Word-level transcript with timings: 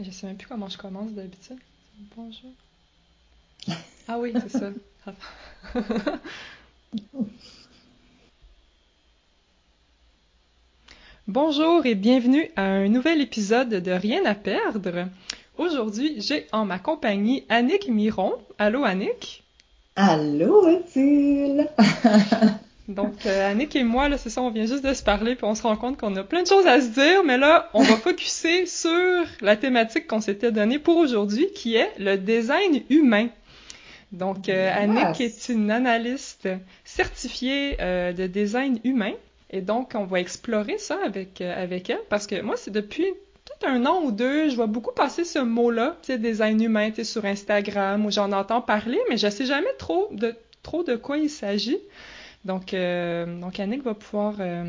Je 0.00 0.10
sais 0.12 0.26
même 0.28 0.36
plus 0.36 0.46
comment 0.46 0.68
je 0.68 0.78
commence 0.78 1.12
d'habitude. 1.12 1.58
Bonjour. 2.16 2.50
Ah 4.10 4.18
oui, 4.18 4.32
c'est 4.32 4.58
ça. 4.58 4.70
Bonjour 11.26 11.84
et 11.84 11.94
bienvenue 11.94 12.50
à 12.56 12.62
un 12.62 12.88
nouvel 12.88 13.20
épisode 13.20 13.68
de 13.68 13.90
Rien 13.90 14.24
à 14.24 14.34
perdre. 14.34 15.10
Aujourd'hui, 15.58 16.22
j'ai 16.22 16.46
en 16.52 16.64
ma 16.64 16.78
compagnie 16.78 17.44
Annick 17.50 17.88
Miron. 17.88 18.32
Allô 18.56 18.84
Annick? 18.84 19.44
Allô 19.94 20.62
Mathilde! 20.62 21.68
Donc, 22.88 23.26
euh, 23.26 23.50
Annick 23.50 23.76
et 23.76 23.84
moi, 23.84 24.08
là, 24.08 24.16
c'est 24.16 24.30
ça, 24.30 24.40
on 24.40 24.50
vient 24.50 24.64
juste 24.64 24.82
de 24.82 24.94
se 24.94 25.02
parler, 25.02 25.34
puis 25.34 25.44
on 25.44 25.54
se 25.54 25.62
rend 25.62 25.76
compte 25.76 25.98
qu'on 25.98 26.16
a 26.16 26.24
plein 26.24 26.42
de 26.42 26.48
choses 26.48 26.66
à 26.66 26.80
se 26.80 26.88
dire, 26.88 27.22
mais 27.22 27.36
là, 27.36 27.68
on 27.74 27.82
va 27.82 27.96
focuser 27.96 28.64
sur 28.66 29.26
la 29.42 29.56
thématique 29.56 30.06
qu'on 30.06 30.22
s'était 30.22 30.52
donnée 30.52 30.78
pour 30.78 30.96
aujourd'hui, 30.96 31.48
qui 31.54 31.76
est 31.76 31.92
le 31.98 32.16
design 32.16 32.82
humain. 32.88 33.28
Donc, 34.10 34.48
euh, 34.48 34.72
Annick 34.74 35.20
est 35.20 35.50
une 35.50 35.70
analyste 35.70 36.48
certifiée 36.82 37.76
euh, 37.80 38.14
de 38.14 38.26
design 38.26 38.80
humain, 38.84 39.12
et 39.50 39.60
donc, 39.60 39.92
on 39.94 40.04
va 40.04 40.20
explorer 40.20 40.78
ça 40.78 40.98
avec, 41.04 41.42
avec 41.42 41.90
elle, 41.90 42.00
parce 42.08 42.26
que 42.26 42.40
moi, 42.40 42.56
c'est 42.56 42.70
depuis 42.70 43.04
peut-être 43.44 43.70
un 43.70 43.84
an 43.84 44.00
ou 44.02 44.12
deux, 44.12 44.48
je 44.48 44.56
vois 44.56 44.66
beaucoup 44.66 44.92
passer 44.92 45.24
ce 45.24 45.40
mot-là, 45.40 45.98
tu 46.00 46.12
sais, 46.12 46.18
design 46.18 46.62
humain, 46.62 46.90
tu 46.90 47.04
sur 47.04 47.26
Instagram, 47.26 48.06
où 48.06 48.10
j'en 48.10 48.32
entends 48.32 48.62
parler, 48.62 48.98
mais 49.10 49.18
je 49.18 49.28
sais 49.28 49.44
jamais 49.44 49.74
trop 49.78 50.08
de, 50.10 50.34
trop 50.62 50.84
de 50.84 50.96
quoi 50.96 51.18
il 51.18 51.28
s'agit. 51.28 51.78
Donc, 52.44 52.72
euh, 52.74 53.40
donc 53.40 53.58
Annick 53.60 53.82
va 53.82 53.94
pouvoir 53.94 54.34
euh, 54.40 54.64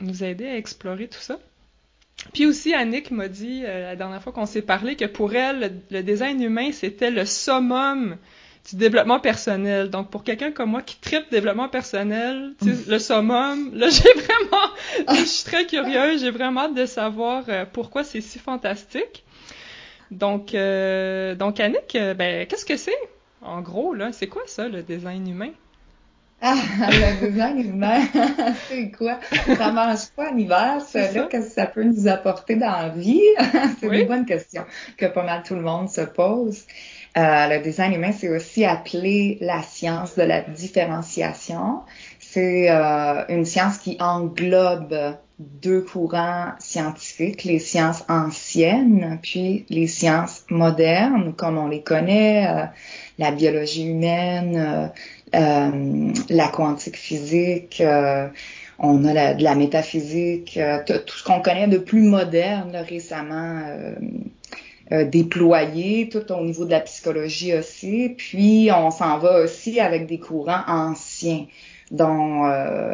nous 0.00 0.24
aider 0.24 0.46
à 0.46 0.56
explorer 0.56 1.08
tout 1.08 1.20
ça. 1.20 1.38
Puis 2.32 2.46
aussi, 2.46 2.74
Annick 2.74 3.10
m'a 3.10 3.28
dit 3.28 3.62
euh, 3.64 3.82
la 3.82 3.96
dernière 3.96 4.22
fois 4.22 4.32
qu'on 4.32 4.46
s'est 4.46 4.62
parlé 4.62 4.96
que 4.96 5.04
pour 5.06 5.34
elle, 5.34 5.80
le, 5.90 6.02
design 6.02 6.42
humain, 6.42 6.70
c'était 6.72 7.10
le 7.10 7.24
summum 7.24 8.16
du 8.68 8.76
développement 8.76 9.18
personnel. 9.18 9.90
Donc, 9.90 10.10
pour 10.10 10.22
quelqu'un 10.22 10.52
comme 10.52 10.70
moi 10.70 10.82
qui 10.82 10.96
tripe 11.00 11.30
développement 11.30 11.68
personnel, 11.68 12.52
le 12.62 12.98
summum, 12.98 13.74
là, 13.74 13.88
j'ai 13.90 14.12
vraiment, 14.12 15.16
je 15.20 15.24
suis 15.24 15.44
très 15.44 15.66
curieuse, 15.66 16.20
j'ai 16.20 16.30
vraiment 16.30 16.62
hâte 16.62 16.74
de 16.74 16.86
savoir 16.86 17.44
pourquoi 17.72 18.04
c'est 18.04 18.20
si 18.20 18.38
fantastique. 18.38 19.24
Donc, 20.12 20.52
donc 20.52 21.60
Annick, 21.60 21.96
ben, 22.16 22.46
qu'est-ce 22.46 22.66
que 22.66 22.76
c'est? 22.76 22.98
En 23.40 23.62
gros, 23.62 23.94
là, 23.94 24.12
c'est 24.12 24.28
quoi 24.28 24.42
ça, 24.46 24.68
le 24.68 24.82
design 24.84 25.26
humain? 25.26 25.50
Ah, 26.44 26.56
le 26.90 27.30
design 27.30 27.60
humain, 27.60 28.00
c'est 28.68 28.90
quoi? 28.90 29.20
Ça 29.46 29.70
mange 29.70 30.06
quoi 30.16 30.32
en 30.32 30.36
hiver? 30.36 30.78
Qu'est-ce 30.92 31.28
que 31.28 31.40
ça 31.40 31.66
peut 31.66 31.84
nous 31.84 32.08
apporter 32.08 32.56
dans 32.56 32.72
la 32.72 32.88
vie? 32.88 33.22
c'est 33.80 33.86
une 33.86 34.08
bonne 34.08 34.26
question 34.26 34.64
que 34.96 35.06
pas 35.06 35.22
mal 35.22 35.44
tout 35.44 35.54
le 35.54 35.60
monde 35.60 35.88
se 35.88 36.00
pose. 36.00 36.64
Euh, 37.16 37.46
le 37.46 37.62
design 37.62 37.92
humain, 37.92 38.10
c'est 38.10 38.28
aussi 38.28 38.64
appelé 38.64 39.38
la 39.40 39.62
science 39.62 40.16
de 40.16 40.24
la 40.24 40.40
différenciation. 40.40 41.82
C'est 42.18 42.68
euh, 42.70 43.24
une 43.28 43.44
science 43.44 43.78
qui 43.78 43.96
englobe 44.00 45.16
deux 45.38 45.82
courants 45.82 46.52
scientifiques, 46.58 47.44
les 47.44 47.58
sciences 47.58 48.04
anciennes, 48.08 49.18
puis 49.22 49.64
les 49.68 49.86
sciences 49.86 50.44
modernes, 50.50 51.34
comme 51.34 51.58
on 51.58 51.68
les 51.68 51.82
connaît, 51.82 52.46
euh, 52.48 52.64
la 53.22 53.30
biologie 53.30 53.86
humaine, 53.86 54.90
euh, 55.34 56.12
la 56.28 56.48
quantique 56.48 56.96
physique, 56.96 57.80
euh, 57.80 58.28
on 58.78 59.04
a 59.04 59.34
de 59.34 59.44
la 59.44 59.54
métaphysique, 59.54 60.56
euh, 60.56 60.78
tout 60.84 61.16
ce 61.16 61.22
qu'on 61.22 61.40
connaît 61.40 61.68
de 61.68 61.78
plus 61.78 62.02
moderne 62.02 62.76
récemment 62.88 63.62
déployé, 64.90 66.10
tout 66.10 66.30
au 66.32 66.44
niveau 66.44 66.66
de 66.66 66.70
la 66.70 66.80
psychologie 66.80 67.54
aussi. 67.54 68.14
Puis 68.14 68.68
on 68.76 68.90
s'en 68.90 69.16
va 69.18 69.40
aussi 69.40 69.80
avec 69.80 70.06
des 70.06 70.18
courants 70.18 70.64
anciens 70.66 71.46
dont 71.90 72.42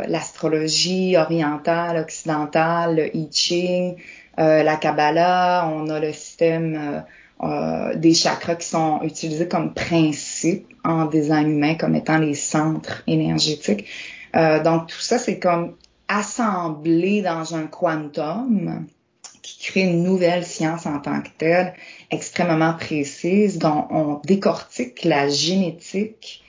l'astrologie 0.06 1.16
orientale, 1.16 1.96
occidentale, 1.96 2.96
le 2.96 3.16
I 3.16 3.28
Ching, 3.32 3.96
la 4.36 4.76
Kabbalah, 4.76 5.68
on 5.74 5.88
a 5.88 5.98
le 5.98 6.12
système 6.12 7.02
euh, 7.42 7.94
des 7.94 8.14
chakras 8.14 8.56
qui 8.56 8.66
sont 8.66 9.00
utilisés 9.02 9.46
comme 9.46 9.72
principe 9.72 10.66
en 10.84 11.04
design 11.04 11.52
humain 11.52 11.76
comme 11.76 11.94
étant 11.94 12.18
les 12.18 12.34
centres 12.34 13.02
énergétiques. 13.06 13.86
Euh, 14.34 14.62
donc 14.62 14.88
tout 14.88 15.00
ça, 15.00 15.18
c'est 15.18 15.38
comme 15.38 15.74
assemblé 16.08 17.22
dans 17.22 17.54
un 17.54 17.66
quantum 17.66 18.86
qui 19.42 19.70
crée 19.70 19.82
une 19.82 20.02
nouvelle 20.02 20.44
science 20.44 20.86
en 20.86 20.98
tant 20.98 21.20
que 21.20 21.28
telle, 21.38 21.74
extrêmement 22.10 22.74
précise, 22.74 23.58
dont 23.58 23.86
on 23.90 24.20
décortique 24.24 25.04
la 25.04 25.28
génétique 25.28 26.42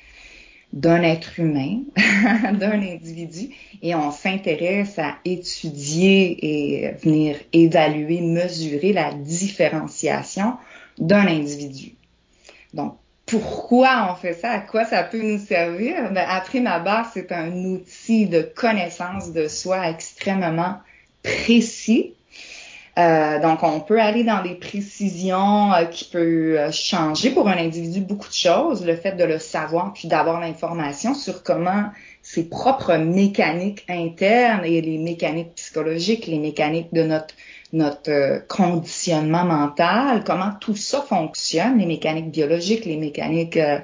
d'un 0.73 1.01
être 1.01 1.39
humain, 1.39 1.81
d'un 2.53 2.81
individu, 2.81 3.49
et 3.81 3.95
on 3.95 4.11
s'intéresse 4.11 4.99
à 4.99 5.17
étudier 5.25 6.85
et 6.85 6.91
venir 6.94 7.38
évaluer, 7.53 8.22
mesurer 8.22 8.94
la 8.94 9.13
différenciation 9.13 10.53
d'un 10.99 11.27
individu. 11.27 11.95
Donc, 12.73 12.95
pourquoi 13.25 14.09
on 14.11 14.15
fait 14.15 14.33
ça? 14.33 14.51
À 14.51 14.59
quoi 14.59 14.85
ça 14.85 15.03
peut 15.03 15.21
nous 15.21 15.39
servir? 15.39 16.11
Ben, 16.11 16.25
après 16.27 16.59
ma 16.59 16.79
barre, 16.79 17.09
c'est 17.13 17.31
un 17.31 17.51
outil 17.65 18.25
de 18.25 18.41
connaissance 18.41 19.31
de 19.31 19.47
soi 19.47 19.89
extrêmement 19.89 20.77
précis. 21.23 22.13
Euh, 22.97 23.39
donc, 23.39 23.63
on 23.63 23.79
peut 23.79 24.01
aller 24.01 24.23
dans 24.23 24.41
des 24.41 24.55
précisions 24.55 25.71
euh, 25.73 25.85
qui 25.85 26.05
peuvent 26.05 26.57
euh, 26.57 26.71
changer 26.71 27.29
pour 27.29 27.47
un 27.47 27.57
individu 27.57 28.01
beaucoup 28.01 28.27
de 28.27 28.33
choses. 28.33 28.85
Le 28.85 28.95
fait 28.95 29.13
de 29.13 29.23
le 29.23 29.39
savoir 29.39 29.93
puis 29.93 30.07
d'avoir 30.09 30.41
l'information 30.41 31.13
sur 31.13 31.43
comment 31.43 31.85
ses 32.21 32.49
propres 32.49 32.97
mécaniques 32.97 33.85
internes 33.87 34.66
et 34.66 34.81
les 34.81 34.97
mécaniques 34.97 35.53
psychologiques, 35.55 36.27
les 36.27 36.39
mécaniques 36.39 36.93
de 36.93 37.03
notre 37.03 37.35
notre 37.72 38.09
euh, 38.09 38.40
conditionnement 38.47 39.46
mental, 39.46 40.24
comment 40.25 40.52
tout 40.59 40.75
ça 40.75 41.02
fonctionne, 41.02 41.78
les 41.78 41.85
mécaniques 41.85 42.31
biologiques, 42.31 42.85
les 42.85 42.97
mécaniques 42.97 43.57
euh, 43.57 43.80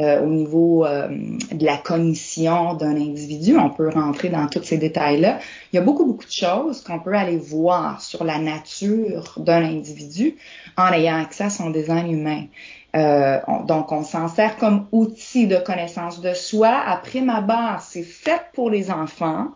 euh, 0.00 0.22
au 0.22 0.26
niveau 0.26 0.84
de 0.84 1.64
la 1.64 1.76
cognition 1.76 2.74
d'un 2.74 2.94
individu. 2.94 3.56
On 3.58 3.70
peut 3.70 3.88
rentrer 3.88 4.28
dans 4.28 4.46
tous 4.46 4.62
ces 4.62 4.78
détails-là. 4.78 5.40
Il 5.72 5.76
y 5.76 5.78
a 5.78 5.82
beaucoup, 5.82 6.04
beaucoup 6.04 6.24
de 6.24 6.30
choses 6.30 6.82
qu'on 6.82 7.00
peut 7.00 7.14
aller 7.14 7.36
voir 7.36 8.00
sur 8.00 8.22
la 8.22 8.38
nature 8.38 9.34
d'un 9.38 9.64
individu 9.64 10.36
en 10.76 10.92
ayant 10.92 11.20
accès 11.20 11.44
à 11.44 11.50
son 11.50 11.70
design 11.70 12.12
humain. 12.12 12.44
donc, 13.66 13.90
on 13.90 14.04
s'en 14.04 14.28
sert 14.28 14.56
comme 14.56 14.86
outil 14.92 15.48
de 15.48 15.56
connaissance 15.56 16.20
de 16.20 16.32
soi. 16.32 16.80
Après 16.86 17.20
ma 17.20 17.40
base, 17.40 17.88
c'est 17.90 18.04
fait 18.04 18.42
pour 18.54 18.70
les 18.70 18.92
enfants. 18.92 19.48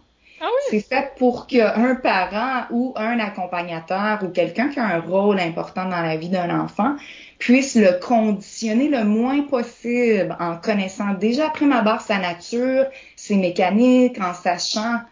Ah 0.44 0.48
c'est 0.70 0.80
fait 0.80 1.12
pour 1.18 1.46
qu'un 1.46 1.94
parent 1.94 2.64
ou 2.72 2.92
un 2.96 3.20
accompagnateur 3.20 4.24
ou 4.24 4.28
quelqu'un 4.28 4.70
qui 4.70 4.80
a 4.80 4.86
un 4.86 4.98
rôle 4.98 5.38
important 5.38 5.84
dans 5.84 6.02
la 6.02 6.16
vie 6.16 6.30
d'un 6.30 6.58
enfant 6.58 6.96
puisse 7.38 7.76
le 7.76 8.00
conditionner 8.00 8.88
le 8.88 9.04
moins 9.04 9.42
possible 9.42 10.36
en 10.40 10.56
connaissant 10.56 11.14
déjà 11.14 11.46
après 11.46 11.66
ma 11.66 11.82
barre 11.82 12.00
sa 12.00 12.18
nature, 12.18 12.86
ses 13.14 13.36
mécaniques, 13.36 14.20
en 14.20 14.34
sachant 14.34 15.02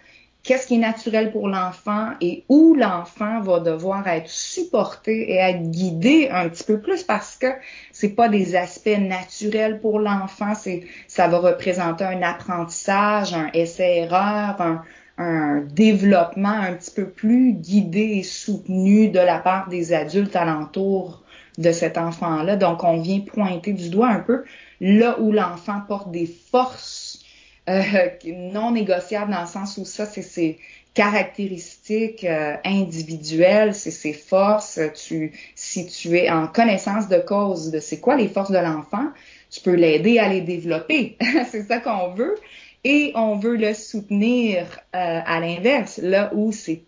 qu'est-ce 0.42 0.66
qui 0.66 0.74
est 0.74 0.78
naturel 0.78 1.30
pour 1.30 1.47
l'enfant 1.47 2.08
et 2.20 2.42
où 2.48 2.74
l'enfant 2.74 3.41
va 3.41 3.60
devoir 3.60 4.08
être 4.08 4.28
supporté 4.28 5.30
et 5.30 5.36
être 5.36 5.70
guidé 5.70 6.28
un 6.32 6.48
petit 6.48 6.64
peu 6.64 6.80
plus 6.80 7.04
parce 7.04 7.36
que 7.36 7.47
c'est 7.92 8.16
pas 8.16 8.28
des 8.28 8.56
aspects 8.56 8.98
naturels 8.98 9.78
pour 9.78 10.00
l'enfant, 10.00 10.56
c'est 10.56 10.82
ça 11.06 11.28
va 11.28 11.38
représenter 11.38 12.02
un 12.02 12.22
apprentissage, 12.22 13.32
un 13.32 13.48
essai-erreur, 13.52 14.60
un, 14.60 14.82
un 15.20 15.60
développement 15.60 16.48
un 16.48 16.72
petit 16.72 16.92
peu 16.92 17.06
plus 17.06 17.53
guidé 17.53 18.00
et 18.00 18.22
soutenu 18.22 19.09
de 19.09 19.18
la 19.18 19.39
part 19.39 19.68
des 19.68 19.92
adultes 19.92 20.34
alentour 20.34 21.22
de 21.59 21.72
cet 21.72 21.98
enfant-là. 21.98 22.56
Donc, 22.56 22.84
on 22.84 23.03
vient 23.03 23.21
pointer 23.21 23.74
du 23.74 23.91
doigt 23.91 24.09
un 24.09 24.21
peu 24.21 24.44
là 24.80 25.21
où 25.21 25.30
l'enfant 25.30 25.83
porte 25.86 26.10
des 26.10 26.24
forces 26.24 27.21
euh, 27.68 27.83
non 28.24 28.72
négociables 28.72 29.30
dans 29.30 29.42
le 29.42 29.47
sens 29.47 29.77
où 29.77 29.84
ça, 29.84 30.06
c'est 30.06 30.22
ses 30.22 30.59
caractéristiques 30.94 32.24
euh, 32.24 32.56
individuelles, 32.65 33.74
c'est 33.74 33.91
ses 33.91 34.15
forces. 34.15 34.80
Tu, 34.94 35.33
si 35.54 35.86
tu 35.86 36.16
es 36.16 36.30
en 36.30 36.47
connaissance 36.47 37.09
de 37.09 37.18
cause 37.18 37.71
de 37.71 37.78
c'est 37.78 38.00
quoi 38.00 38.16
les 38.16 38.28
forces 38.28 38.50
de 38.50 38.59
l'enfant, 38.59 39.10
tu 39.50 39.60
peux 39.60 39.74
l'aider 39.74 40.18
à 40.18 40.30
les 40.30 40.41
développer. 40.41 41.18
c'est 41.50 41.65
ça 41.65 41.78
qu'on 41.78 42.15
veut 42.15 42.36
et 42.84 43.12
on 43.15 43.36
veut 43.36 43.56
le 43.56 43.74
soutenir 43.74 44.62
euh, 44.94 45.21
à 45.24 45.41
l'inverse, 45.41 45.98
là 46.03 46.30
où 46.34 46.53
c'est 46.53 46.82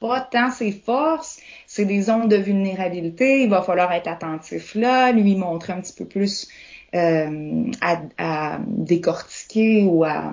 pas 0.00 0.20
tant 0.20 0.50
ses 0.50 0.72
forces, 0.72 1.38
c'est 1.66 1.84
des 1.84 2.02
zones 2.02 2.28
de 2.28 2.36
vulnérabilité, 2.36 3.42
il 3.42 3.50
va 3.50 3.62
falloir 3.62 3.92
être 3.92 4.08
attentif 4.08 4.74
là, 4.74 5.12
lui 5.12 5.36
montrer 5.36 5.72
un 5.72 5.80
petit 5.80 5.92
peu 5.92 6.04
plus 6.04 6.48
euh, 6.94 7.70
à, 7.80 8.58
décortiquer 8.66 9.84
ou 9.84 10.04
à 10.04 10.32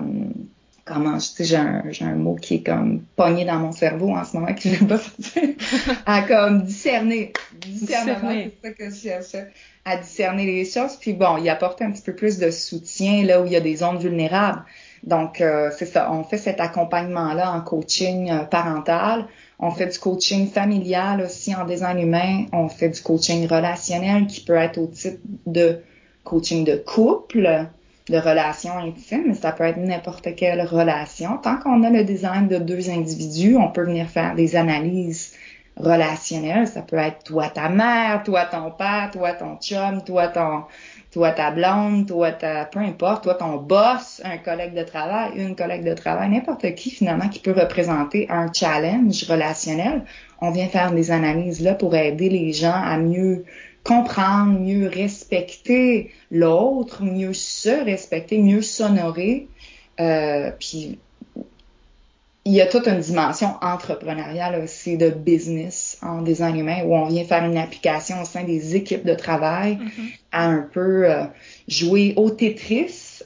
comment 0.84 1.18
je 1.18 1.24
sais 1.24 1.44
j'ai 1.44 1.56
un, 1.56 1.84
j'ai 1.90 2.04
un 2.04 2.16
mot 2.16 2.34
qui 2.34 2.56
est 2.56 2.62
comme 2.62 3.02
pogné 3.16 3.44
dans 3.44 3.58
mon 3.60 3.72
cerveau 3.72 4.10
en 4.10 4.24
ce 4.24 4.36
moment 4.36 4.52
que 4.52 4.62
je 4.62 4.68
ne 4.70 4.74
vais 4.74 4.86
pas 4.86 4.98
sortir. 4.98 5.42
À 6.06 6.22
comme 6.22 6.64
discerner. 6.64 7.32
Discernement 7.60 8.32
c'est 8.32 8.68
ça 8.68 8.74
que 8.74 8.90
je 8.90 8.96
cherchais 8.96 9.50
à 9.84 9.96
discerner 9.96 10.46
les 10.46 10.64
choses. 10.64 10.96
Puis 10.96 11.12
bon 11.12 11.38
il 11.38 11.48
apporte 11.48 11.80
un 11.80 11.92
petit 11.92 12.02
peu 12.02 12.14
plus 12.14 12.38
de 12.38 12.50
soutien 12.50 13.24
là 13.24 13.40
où 13.40 13.46
il 13.46 13.52
y 13.52 13.56
a 13.56 13.60
des 13.60 13.76
zones 13.76 13.98
vulnérables 13.98 14.64
donc 15.02 15.40
euh, 15.40 15.70
c'est 15.76 15.86
ça 15.86 16.12
on 16.12 16.24
fait 16.24 16.38
cet 16.38 16.60
accompagnement 16.60 17.32
là 17.32 17.52
en 17.52 17.60
coaching 17.60 18.30
euh, 18.30 18.44
parental 18.44 19.26
on 19.58 19.70
fait 19.70 19.86
du 19.86 19.98
coaching 19.98 20.48
familial 20.48 21.22
aussi 21.22 21.54
en 21.54 21.64
design 21.64 21.98
humain 21.98 22.44
on 22.52 22.68
fait 22.68 22.90
du 22.90 23.00
coaching 23.00 23.46
relationnel 23.46 24.26
qui 24.26 24.42
peut 24.42 24.56
être 24.56 24.78
au 24.78 24.86
type 24.86 25.20
de 25.46 25.80
coaching 26.24 26.64
de 26.64 26.76
couple 26.76 27.66
de 28.10 28.18
relations 28.18 28.76
intimes, 28.78 29.24
mais 29.28 29.34
ça 29.34 29.52
peut 29.52 29.64
être 29.64 29.78
n'importe 29.78 30.34
quelle 30.34 30.62
relation. 30.62 31.38
Tant 31.38 31.56
qu'on 31.58 31.82
a 31.84 31.90
le 31.90 32.04
design 32.04 32.48
de 32.48 32.56
deux 32.56 32.90
individus, 32.90 33.56
on 33.56 33.68
peut 33.68 33.84
venir 33.84 34.08
faire 34.08 34.34
des 34.34 34.56
analyses 34.56 35.32
relationnelles. 35.76 36.66
Ça 36.66 36.82
peut 36.82 36.96
être 36.96 37.22
toi 37.24 37.48
ta 37.48 37.68
mère, 37.68 38.22
toi 38.24 38.44
ton 38.44 38.70
père, 38.70 39.10
toi 39.12 39.32
ton 39.32 39.56
chum, 39.56 40.02
toi 40.04 40.28
ton 40.28 40.64
toi 41.12 41.32
ta 41.32 41.50
blonde, 41.50 42.06
toi 42.06 42.32
ta 42.32 42.64
peu 42.64 42.78
importe, 42.78 43.24
toi 43.24 43.34
ton 43.34 43.56
boss, 43.56 44.20
un 44.24 44.38
collègue 44.38 44.74
de 44.74 44.84
travail, 44.84 45.32
une 45.36 45.56
collègue 45.56 45.84
de 45.84 45.94
travail, 45.94 46.30
n'importe 46.30 46.74
qui 46.74 46.90
finalement 46.90 47.28
qui 47.28 47.40
peut 47.40 47.52
représenter 47.52 48.26
un 48.30 48.52
challenge 48.52 49.24
relationnel. 49.24 50.04
On 50.40 50.50
vient 50.50 50.68
faire 50.68 50.92
des 50.92 51.10
analyses 51.10 51.60
là 51.60 51.74
pour 51.74 51.94
aider 51.94 52.28
les 52.28 52.52
gens 52.52 52.72
à 52.72 52.96
mieux 52.96 53.44
comprendre, 53.82 54.58
mieux 54.60 54.88
respecter 54.88 56.12
l'autre, 56.30 57.02
mieux 57.02 57.32
se 57.32 57.84
respecter, 57.84 58.38
mieux 58.38 58.62
s'honorer. 58.62 59.48
Euh, 59.98 60.50
puis 60.58 60.98
il 62.50 62.56
y 62.56 62.60
a 62.60 62.66
toute 62.66 62.88
une 62.88 62.98
dimension 62.98 63.54
entrepreneuriale 63.62 64.60
aussi 64.60 64.96
de 64.96 65.08
business 65.08 65.98
en 66.02 66.20
design 66.20 66.56
humain 66.56 66.82
où 66.84 66.96
on 66.96 67.06
vient 67.06 67.24
faire 67.24 67.44
une 67.44 67.56
application 67.56 68.20
au 68.20 68.24
sein 68.24 68.42
des 68.42 68.74
équipes 68.74 69.06
de 69.06 69.14
travail 69.14 69.74
mm-hmm. 69.74 70.12
à 70.32 70.46
un 70.46 70.62
peu 70.62 71.08
euh, 71.08 71.26
jouer 71.68 72.12
au 72.16 72.28
Tetris 72.30 73.20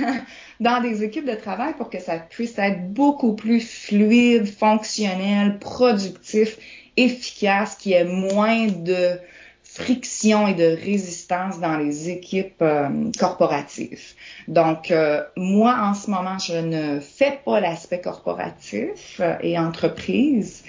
dans 0.60 0.80
des 0.80 1.04
équipes 1.04 1.26
de 1.26 1.34
travail 1.34 1.74
pour 1.76 1.90
que 1.90 2.00
ça 2.00 2.16
puisse 2.16 2.58
être 2.58 2.90
beaucoup 2.94 3.34
plus 3.34 3.60
fluide, 3.60 4.46
fonctionnel, 4.46 5.58
productif, 5.58 6.56
efficace, 6.96 7.76
qu'il 7.76 7.92
y 7.92 7.96
ait 7.96 8.04
moins 8.04 8.66
de 8.68 9.18
friction 9.80 10.46
et 10.46 10.54
de 10.54 10.76
résistance 10.84 11.58
dans 11.58 11.76
les 11.76 12.10
équipes 12.10 12.62
euh, 12.62 13.10
corporatives. 13.18 14.12
Donc, 14.46 14.90
euh, 14.90 15.22
moi, 15.36 15.78
en 15.82 15.94
ce 15.94 16.10
moment, 16.10 16.38
je 16.38 16.56
ne 16.56 17.00
fais 17.00 17.40
pas 17.44 17.60
l'aspect 17.60 18.00
corporatif 18.00 19.20
euh, 19.20 19.36
et 19.40 19.58
entreprise. 19.58 20.64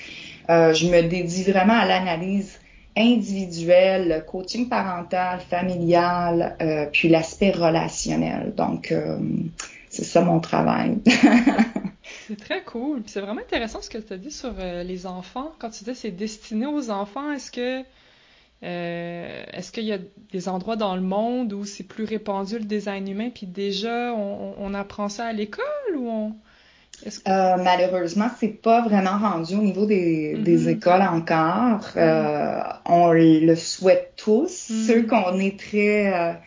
je 0.49 0.85
me 0.87 1.01
dédie 1.01 1.43
vraiment 1.43 1.77
à 1.77 1.85
l'analyse 1.85 2.59
individuelle, 2.97 4.25
coaching 4.29 4.67
parental, 4.67 5.39
familial, 5.49 6.57
puis 6.91 7.07
l'aspect 7.07 7.51
relationnel. 7.51 8.53
Donc, 8.57 8.93
c'est 9.87 10.03
ça 10.03 10.19
mon 10.21 10.41
travail. 10.41 10.97
c'est 12.27 12.37
très 12.37 12.63
cool. 12.63 13.01
C'est 13.05 13.21
vraiment 13.21 13.39
intéressant 13.39 13.81
ce 13.81 13.89
que 13.89 13.97
tu 13.97 14.11
as 14.11 14.17
dit 14.17 14.31
sur 14.31 14.53
les 14.83 15.05
enfants. 15.05 15.53
Quand 15.57 15.69
tu 15.69 15.85
dis 15.85 15.95
c'est 15.95 16.11
destiné 16.11 16.65
aux 16.65 16.89
enfants, 16.89 17.31
est-ce 17.31 17.49
que 17.49 17.85
euh, 18.63 19.43
est-ce 19.53 19.71
qu'il 19.71 19.85
y 19.85 19.93
a 19.93 19.97
des 20.31 20.47
endroits 20.47 20.75
dans 20.75 20.95
le 20.95 21.01
monde 21.01 21.51
où 21.53 21.65
c'est 21.65 21.83
plus 21.83 22.03
répandu 22.03 22.59
le 22.59 22.65
design 22.65 23.07
humain, 23.07 23.29
puis 23.33 23.47
déjà 23.47 24.13
on, 24.13 24.73
apprend 24.73 25.09
ça 25.09 25.25
à 25.25 25.33
l'école 25.33 25.65
ou 25.95 26.07
on... 26.09 26.33
Euh, 27.05 27.57
malheureusement, 27.57 28.29
c'est 28.39 28.61
pas 28.61 28.81
vraiment 28.81 29.17
rendu 29.17 29.55
au 29.55 29.61
niveau 29.61 29.87
des, 29.87 30.35
mm-hmm. 30.35 30.69
écoles 30.69 31.01
encore. 31.01 31.89
Euh, 31.97 32.61
on 32.85 33.11
le 33.11 33.55
souhaite 33.55 34.13
tous. 34.17 34.69
Mm-hmm. 34.69 34.87
Ceux 34.87 35.03
qu'on 35.03 35.39
est 35.39 35.59
très 35.59 36.39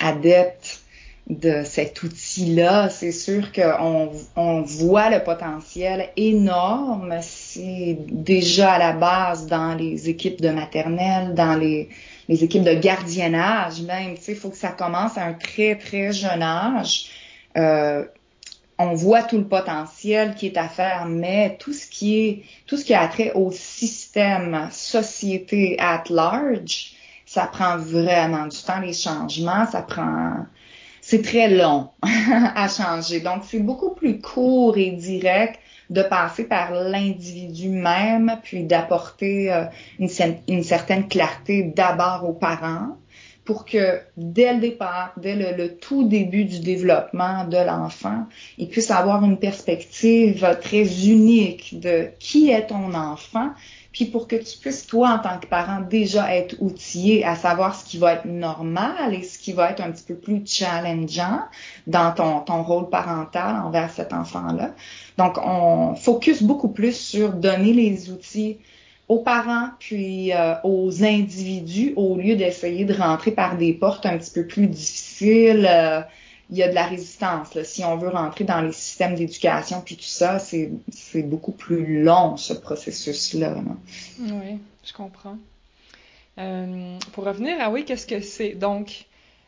adeptes 0.00 0.81
de 1.28 1.62
cet 1.64 2.02
outil-là, 2.02 2.88
c'est 2.88 3.12
sûr 3.12 3.52
qu'on 3.52 4.10
on 4.36 4.62
voit 4.62 5.08
le 5.10 5.22
potentiel 5.22 6.08
énorme. 6.16 7.16
C'est 7.22 7.96
déjà 8.10 8.72
à 8.72 8.78
la 8.78 8.92
base 8.92 9.46
dans 9.46 9.74
les 9.74 10.08
équipes 10.08 10.40
de 10.40 10.50
maternelle, 10.50 11.34
dans 11.34 11.54
les, 11.54 11.88
équipes 12.28 12.64
de 12.64 12.74
gardiennage 12.74 13.82
même. 13.82 14.16
Il 14.26 14.34
faut 14.34 14.50
que 14.50 14.56
ça 14.56 14.70
commence 14.70 15.16
à 15.16 15.24
un 15.24 15.34
très, 15.34 15.76
très 15.76 16.12
jeune 16.12 16.42
âge. 16.42 17.06
Euh, 17.56 18.04
on 18.78 18.94
voit 18.94 19.22
tout 19.22 19.38
le 19.38 19.44
potentiel 19.44 20.34
qui 20.34 20.46
est 20.46 20.56
à 20.56 20.68
faire, 20.68 21.06
mais 21.06 21.56
tout 21.58 21.72
ce 21.72 21.86
qui 21.86 22.18
est, 22.18 22.42
tout 22.66 22.76
ce 22.76 22.84
qui 22.84 22.94
a 22.94 23.06
trait 23.06 23.32
au 23.34 23.52
système, 23.52 24.68
société 24.72 25.76
at 25.78 26.04
large, 26.10 26.94
ça 27.26 27.46
prend 27.46 27.76
vraiment 27.76 28.46
du 28.46 28.58
temps, 28.58 28.80
les 28.80 28.92
changements, 28.92 29.66
ça 29.70 29.82
prend, 29.82 30.46
c'est 31.12 31.20
très 31.20 31.50
long 31.50 31.90
à 32.02 32.68
changer. 32.68 33.20
Donc, 33.20 33.42
c'est 33.46 33.58
beaucoup 33.58 33.90
plus 33.90 34.18
court 34.18 34.78
et 34.78 34.92
direct 34.92 35.60
de 35.90 36.02
passer 36.02 36.44
par 36.44 36.72
l'individu 36.72 37.68
même, 37.68 38.38
puis 38.42 38.64
d'apporter 38.64 39.52
euh, 39.52 39.64
une, 39.98 40.62
certaine 40.62 41.08
clarté 41.08 41.64
d'abord 41.64 42.26
aux 42.26 42.32
parents 42.32 42.96
pour 43.44 43.66
que 43.66 44.00
dès 44.16 44.54
le 44.54 44.60
départ, 44.60 45.12
dès 45.18 45.34
le, 45.34 45.76
tout 45.76 46.08
début 46.08 46.44
du 46.46 46.60
développement 46.60 47.44
de 47.44 47.58
l'enfant, 47.58 48.26
il 48.56 48.68
puisse 48.68 48.90
avoir 48.90 49.22
une 49.22 49.36
perspective 49.36 50.56
très 50.62 51.06
unique 51.10 51.78
de 51.78 52.08
qui 52.20 52.50
est 52.50 52.68
ton 52.68 52.94
enfant, 52.94 53.50
puis 53.92 54.06
pour 54.06 54.26
que 54.26 54.36
tu 54.36 54.58
puisses, 54.58 54.86
toi, 54.86 55.10
en 55.10 55.18
tant 55.18 55.38
que 55.38 55.46
parent, 55.46 55.82
déjà 55.82 56.34
être 56.34 56.56
outillé 56.60 57.24
à 57.24 57.36
savoir 57.36 57.76
ce 57.76 57.84
qui 57.84 57.98
va 57.98 58.14
être 58.14 58.24
normal 58.24 59.12
et 59.12 59.22
ce 59.22 59.38
qui 59.38 59.52
va 59.52 59.70
être 59.70 59.82
un 59.82 59.90
petit 59.90 60.04
peu 60.04 60.14
plus 60.14 60.42
challengeant 60.46 61.40
dans 61.86 62.12
ton, 62.12 62.40
ton 62.40 62.62
rôle 62.62 62.88
parental 62.88 63.56
envers 63.62 63.90
cet 63.90 64.14
enfant-là. 64.14 64.70
Donc, 65.18 65.36
on 65.44 65.94
focus 65.94 66.42
beaucoup 66.42 66.70
plus 66.70 66.96
sur 66.96 67.32
donner 67.32 67.74
les 67.74 68.10
outils 68.10 68.58
aux 69.08 69.18
parents 69.18 69.68
puis 69.78 70.32
euh, 70.32 70.54
aux 70.64 71.04
individus 71.04 71.92
au 71.96 72.16
lieu 72.16 72.34
d'essayer 72.34 72.86
de 72.86 72.94
rentrer 72.94 73.30
par 73.30 73.58
des 73.58 73.74
portes 73.74 74.06
un 74.06 74.16
petit 74.16 74.30
peu 74.30 74.46
plus 74.46 74.68
difficiles. 74.68 75.68
Euh, 75.68 76.00
il 76.52 76.58
y 76.58 76.62
a 76.62 76.68
de 76.68 76.74
la 76.74 76.84
résistance. 76.84 77.54
Là. 77.54 77.64
Si 77.64 77.82
on 77.82 77.96
veut 77.96 78.10
rentrer 78.10 78.44
dans 78.44 78.60
les 78.60 78.72
systèmes 78.72 79.14
d'éducation 79.14 79.80
puis 79.80 79.96
tout 79.96 80.02
ça, 80.02 80.38
c'est, 80.38 80.70
beaucoup 81.22 81.52
plus 81.52 82.02
long, 82.02 82.36
ce 82.36 82.52
processus-là. 82.52 83.56
Oui, 84.20 84.58
je 84.84 84.92
comprends. 84.92 85.38
Euh, 86.38 86.98
pour 87.12 87.24
revenir 87.24 87.58
à 87.58 87.70
oui, 87.70 87.86
qu'est-ce 87.86 88.06
que 88.06 88.20
c'est? 88.20 88.50
Donc, 88.50 89.06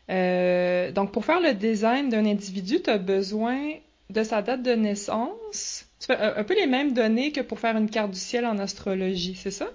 euh, 0.09 0.91
donc, 0.91 1.11
pour 1.11 1.25
faire 1.25 1.39
le 1.39 1.53
design 1.53 2.09
d'un 2.09 2.25
individu, 2.25 2.81
tu 2.81 2.89
as 2.89 2.97
besoin 2.97 3.73
de 4.09 4.23
sa 4.23 4.41
date 4.41 4.63
de 4.63 4.73
naissance. 4.73 5.85
Tu 5.99 6.07
fais 6.07 6.17
un 6.17 6.43
peu 6.43 6.55
les 6.55 6.67
mêmes 6.67 6.93
données 6.93 7.31
que 7.31 7.41
pour 7.41 7.59
faire 7.59 7.77
une 7.77 7.89
carte 7.89 8.11
du 8.11 8.19
ciel 8.19 8.47
en 8.47 8.57
astrologie, 8.57 9.35
c'est 9.35 9.51
ça? 9.51 9.67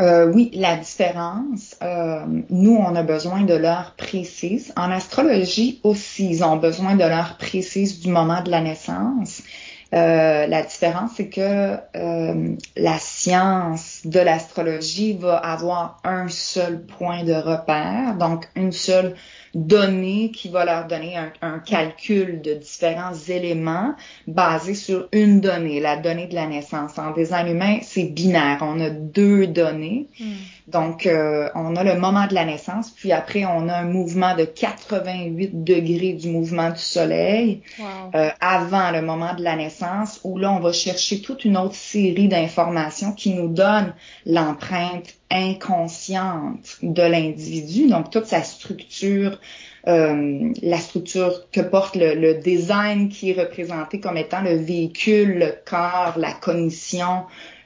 Euh, 0.00 0.30
oui, 0.32 0.50
la 0.54 0.76
différence, 0.76 1.76
euh, 1.82 2.24
nous, 2.50 2.76
on 2.76 2.94
a 2.94 3.02
besoin 3.02 3.42
de 3.42 3.54
l'heure 3.54 3.94
précise. 3.96 4.72
En 4.76 4.90
astrologie 4.90 5.80
aussi, 5.82 6.30
ils 6.30 6.44
ont 6.44 6.56
besoin 6.56 6.94
de 6.94 7.04
l'heure 7.04 7.36
précise 7.38 8.00
du 8.00 8.08
moment 8.08 8.42
de 8.42 8.50
la 8.50 8.60
naissance. 8.60 9.42
Euh, 9.94 10.46
la 10.46 10.62
différence, 10.62 11.12
c'est 11.16 11.28
que 11.28 11.78
la 12.76 12.98
science 12.98 14.02
de 14.04 14.20
l'astrologie 14.20 15.14
va 15.14 15.36
avoir 15.36 16.00
un 16.04 16.28
seul 16.28 16.84
point 16.84 17.24
de 17.24 17.32
repère, 17.32 18.14
donc 18.18 18.46
une 18.54 18.72
seule 18.72 19.16
donnée 19.66 20.30
qui 20.30 20.48
va 20.48 20.64
leur 20.64 20.86
donner 20.86 21.16
un, 21.42 21.58
calcul 21.58 22.40
de 22.40 22.54
différents 22.54 23.14
éléments 23.28 23.94
basés 24.26 24.74
sur 24.74 25.08
une 25.12 25.40
donnée, 25.40 25.80
la 25.80 25.96
donnée 25.96 26.26
de 26.26 26.34
la 26.34 26.46
naissance. 26.46 26.98
En 26.98 27.12
design 27.12 27.48
humain, 27.48 27.78
c'est 27.82 28.04
binaire. 28.04 28.58
On 28.62 28.80
a 28.80 28.90
deux 28.90 29.46
données. 29.46 30.06
Hmm. 30.20 30.32
Donc, 30.68 31.06
euh, 31.06 31.48
on 31.54 31.76
a 31.76 31.84
le 31.84 31.98
moment 31.98 32.26
de 32.26 32.34
la 32.34 32.44
naissance, 32.44 32.90
puis 32.90 33.10
après, 33.10 33.46
on 33.46 33.68
a 33.68 33.74
un 33.78 33.84
mouvement 33.84 34.36
de 34.36 34.44
88 34.44 35.64
degrés 35.64 36.12
du 36.12 36.28
mouvement 36.28 36.70
du 36.70 36.78
soleil 36.78 37.62
euh, 38.14 38.28
avant 38.40 38.90
le 38.90 39.00
moment 39.00 39.34
de 39.34 39.42
la 39.42 39.56
naissance, 39.56 40.20
où 40.24 40.36
là, 40.36 40.52
on 40.52 40.60
va 40.60 40.72
chercher 40.72 41.22
toute 41.22 41.46
une 41.46 41.56
autre 41.56 41.74
série 41.74 42.28
d'informations 42.28 43.12
qui 43.12 43.32
nous 43.32 43.48
donnent 43.48 43.94
l'empreinte 44.26 45.14
inconsciente 45.30 46.78
de 46.82 47.02
l'individu, 47.02 47.88
donc 47.88 48.10
toute 48.10 48.26
sa 48.26 48.42
structure, 48.42 49.38
euh, 49.86 50.52
la 50.62 50.78
structure 50.78 51.50
que 51.50 51.60
porte 51.60 51.96
le, 51.96 52.40
design 52.40 53.08
qui 53.08 53.30
est 53.30 53.40
représenté 53.40 54.00
comme 54.00 54.16
étant 54.16 54.42
le 54.42 54.56
véhicule, 54.56 55.38
le 55.38 55.54
corps, 55.64 56.14
la 56.16 56.32
cognition, 56.32 57.24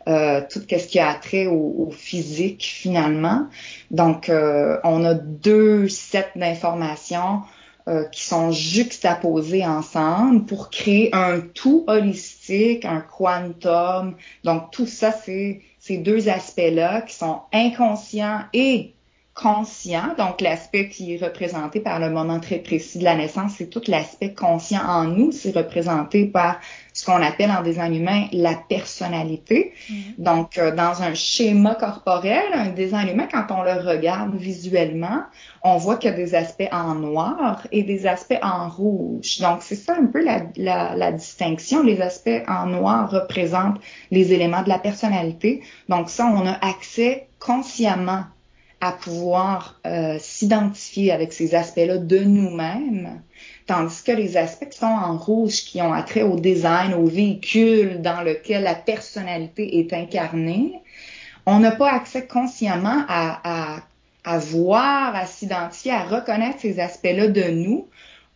euh, 0.09 0.41
tout 0.51 0.61
ce 0.69 0.87
qui 0.87 0.99
a 0.99 1.15
trait 1.15 1.47
au, 1.47 1.91
physique 1.93 2.65
finalement. 2.65 3.47
Donc, 3.91 4.29
euh, 4.29 4.79
on 4.83 5.05
a 5.05 5.15
deux 5.15 5.89
sets 5.89 6.33
d'informations 6.35 7.43
euh, 7.89 8.05
qui 8.05 8.23
sont 8.23 8.53
juxtaposés 8.53 9.67
ensemble 9.67 10.45
pour 10.47 10.71
créer 10.71 11.13
un 11.13 11.41
tout 11.41 11.83
holistique, 11.89 12.85
un 12.85 13.01
quantum. 13.01 14.15
Donc 14.45 14.71
tout 14.71 14.87
ça, 14.87 15.11
c'est 15.11 15.63
ces 15.83 15.99
deux 15.99 16.29
aspects-là 16.29 17.03
qui 17.03 17.15
sont 17.17 17.41
inconscients 17.53 18.43
et 18.53 18.95
conscient, 19.35 20.15
donc 20.17 20.41
l'aspect 20.41 20.89
qui 20.89 21.15
est 21.15 21.25
représenté 21.25 21.81
par 21.81 21.99
le 21.99 22.09
moment 22.09 22.39
très 22.39 22.59
précis 22.59 22.99
de 22.99 23.05
la 23.05 23.17
naissance, 23.17 23.55
c'est 23.59 23.69
tout 23.69 23.83
l'aspect 23.89 24.33
conscient 24.33 24.81
en 24.81 25.05
nous, 25.05 25.33
c'est 25.33 25.57
représenté 25.57 26.27
par 26.27 26.61
ce 27.03 27.07
qu'on 27.07 27.21
appelle 27.21 27.51
en 27.51 27.63
design 27.63 27.97
humain 27.97 28.27
la 28.33 28.55
personnalité. 28.55 29.73
Mm. 29.91 29.95
Donc, 30.19 30.57
euh, 30.57 30.71
dans 30.71 31.03
un 31.03 31.15
schéma 31.15 31.75
corporel, 31.75 32.45
un 32.55 32.69
design 32.69 33.09
humain, 33.09 33.27
quand 33.29 33.47
on 33.51 33.63
le 33.65 33.73
regarde 33.73 34.37
visuellement, 34.37 35.25
on 35.65 35.79
voit 35.79 35.97
qu'il 35.97 36.11
y 36.11 36.13
a 36.13 36.17
des 36.17 36.37
aspects 36.37 36.69
en 36.71 36.95
noir 36.95 37.67
et 37.73 37.83
des 37.83 38.07
aspects 38.07 38.39
en 38.41 38.69
rouge. 38.69 39.41
Donc, 39.41 39.63
c'est 39.63 39.75
ça 39.75 39.97
un 40.01 40.07
peu 40.07 40.25
la, 40.25 40.43
la, 40.57 40.95
la 40.95 41.11
distinction. 41.11 41.83
Les 41.83 42.01
aspects 42.01 42.45
en 42.47 42.67
noir 42.67 43.11
représentent 43.11 43.81
les 44.13 44.33
éléments 44.33 44.63
de 44.63 44.69
la 44.69 44.79
personnalité. 44.79 45.61
Donc, 45.89 46.09
ça, 46.09 46.27
on 46.27 46.47
a 46.47 46.53
accès 46.65 47.27
consciemment 47.41 48.23
à 48.81 48.93
pouvoir 48.93 49.81
euh, 49.87 50.17
s'identifier 50.21 51.13
avec 51.13 51.33
ces 51.33 51.55
aspects-là 51.55 51.99
de 51.99 52.19
nous-mêmes, 52.19 53.23
tandis 53.67 54.03
que 54.03 54.13
les 54.13 54.37
aspects 54.37 54.69
qui 54.69 54.79
sont 54.79 54.87
en 54.87 55.17
rouge, 55.17 55.65
qui 55.65 55.81
ont 55.81 55.93
attrait 55.93 56.23
au 56.23 56.37
design, 56.37 56.95
au 56.95 57.07
véhicule 57.07 58.03
dans 58.03 58.23
lequel 58.23 58.65
la 58.65 58.75
personnalité 58.75 59.79
est 59.79 59.93
incarnée, 59.93 60.81
on 61.47 61.59
n'a 61.59 61.73
pas 61.73 61.91
accès 61.91 62.27
consciemment 62.27 63.05
à, 63.09 63.83
voir, 64.25 65.15
à 65.15 65.27
s'identifier, 65.27 65.93
à 65.93 66.05
reconnaître 66.05 66.61
ces 66.61 66.79
aspects-là 66.81 67.29
de 67.29 67.51
nous. 67.51 67.89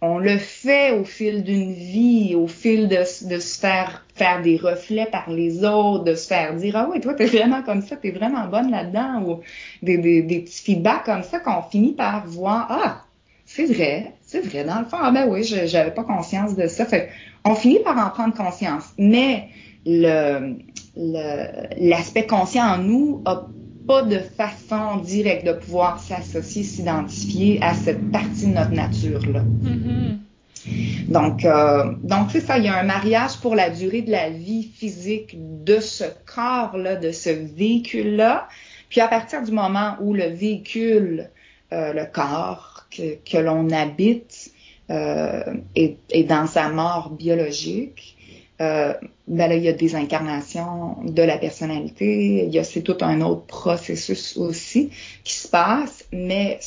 On 0.02 0.18
le 0.18 0.36
fait 0.36 0.90
au 0.92 1.04
fil 1.04 1.42
d'une 1.42 1.72
vie, 1.72 2.34
au 2.34 2.46
fil 2.46 2.86
de, 2.86 3.04
se 3.04 3.58
faire 3.58 4.04
faire 4.14 4.42
des 4.42 4.56
reflets 4.56 5.06
par 5.06 5.30
les 5.30 5.64
autres, 5.64 6.04
de 6.04 6.14
se 6.14 6.26
faire 6.26 6.54
dire 6.54 6.76
ah 6.76 6.88
oui 6.90 7.00
toi 7.00 7.14
t'es 7.14 7.26
vraiment 7.26 7.62
comme 7.62 7.80
ça, 7.80 7.96
t'es 7.96 8.10
vraiment 8.10 8.46
bonne 8.46 8.70
là-dedans 8.70 9.22
ou 9.22 9.40
des, 9.82 10.22
petits 10.22 10.62
feedbacks 10.62 11.04
comme 11.04 11.22
ça 11.22 11.38
qu'on 11.38 11.62
finit 11.62 11.92
par 11.92 12.26
voir 12.26 12.66
ah 12.68 13.02
c'est 13.46 13.66
vrai, 13.66 14.12
c'est 14.26 14.40
vrai 14.40 14.64
dans 14.64 14.80
le 14.80 14.84
fond 14.84 14.98
ah 15.00 15.10
ben 15.12 15.26
oui 15.28 15.44
j'avais 15.44 15.92
pas 15.92 16.04
conscience 16.04 16.56
de 16.56 16.66
ça. 16.66 16.84
Fait 16.84 17.08
on 17.44 17.54
finit 17.54 17.78
par 17.78 17.96
en 17.96 18.10
prendre 18.10 18.34
conscience, 18.34 18.84
mais 18.98 19.48
le 19.86 20.56
l'aspect 20.96 22.26
conscient 22.26 22.64
en 22.64 22.78
nous 22.78 23.22
a 23.24 23.46
pas 23.86 24.02
de 24.02 24.18
façon 24.18 24.96
directe 24.96 25.46
de 25.46 25.52
pouvoir 25.52 26.00
s'associer, 26.00 26.64
s'identifier 26.64 27.62
à 27.62 27.74
cette 27.74 28.10
partie 28.10 28.46
de 28.46 28.54
notre 28.54 28.72
nature-là. 28.72 29.42
Mm-hmm. 29.62 31.08
Donc, 31.08 31.44
euh, 31.44 31.92
donc 32.02 32.30
c'est 32.32 32.40
ça, 32.40 32.58
il 32.58 32.64
y 32.64 32.68
a 32.68 32.76
un 32.76 32.82
mariage 32.82 33.38
pour 33.40 33.54
la 33.54 33.70
durée 33.70 34.02
de 34.02 34.10
la 34.10 34.30
vie 34.30 34.64
physique 34.64 35.36
de 35.36 35.78
ce 35.78 36.04
corps-là, 36.34 36.96
de 36.96 37.12
ce 37.12 37.30
véhicule-là. 37.30 38.48
Puis 38.88 39.00
à 39.00 39.06
partir 39.06 39.42
du 39.42 39.52
moment 39.52 39.96
où 40.00 40.14
le 40.14 40.26
véhicule, 40.26 41.30
euh, 41.72 41.92
le 41.92 42.06
corps 42.12 42.75
que, 43.24 43.38
l'on 43.38 43.70
habite, 43.70 44.52
euh, 44.90 45.42
est, 45.74 46.24
dans 46.24 46.46
sa 46.46 46.68
mort 46.68 47.10
biologique, 47.10 48.16
euh, 48.60 48.94
ben 49.28 49.48
là, 49.48 49.56
il 49.56 49.62
y 49.62 49.68
a 49.68 49.72
des 49.72 49.94
incarnations 49.94 50.96
de 51.04 51.22
la 51.22 51.36
personnalité, 51.36 52.44
il 52.46 52.54
y 52.54 52.58
a 52.58 52.64
c'est 52.64 52.82
tout 52.82 52.96
un 53.00 53.20
autre 53.20 53.44
processus 53.46 54.36
aussi 54.36 54.90
qui 55.24 55.34
se 55.34 55.48
passe, 55.48 56.04
mais 56.12 56.58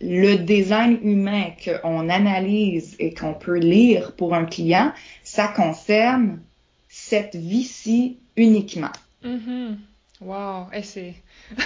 le 0.00 0.36
design 0.36 0.98
humain 1.02 1.50
qu'on 1.64 2.08
analyse 2.08 2.96
et 2.98 3.12
qu'on 3.14 3.34
peut 3.34 3.58
lire 3.58 4.12
pour 4.16 4.34
un 4.34 4.44
client, 4.44 4.92
ça 5.22 5.48
concerne 5.48 6.40
cette 6.88 7.36
vie-ci 7.36 8.18
uniquement. 8.36 8.92
Mm-hmm. 9.24 9.76
Wow, 10.20 10.66
et 10.72 10.82
c'est. 10.82 11.14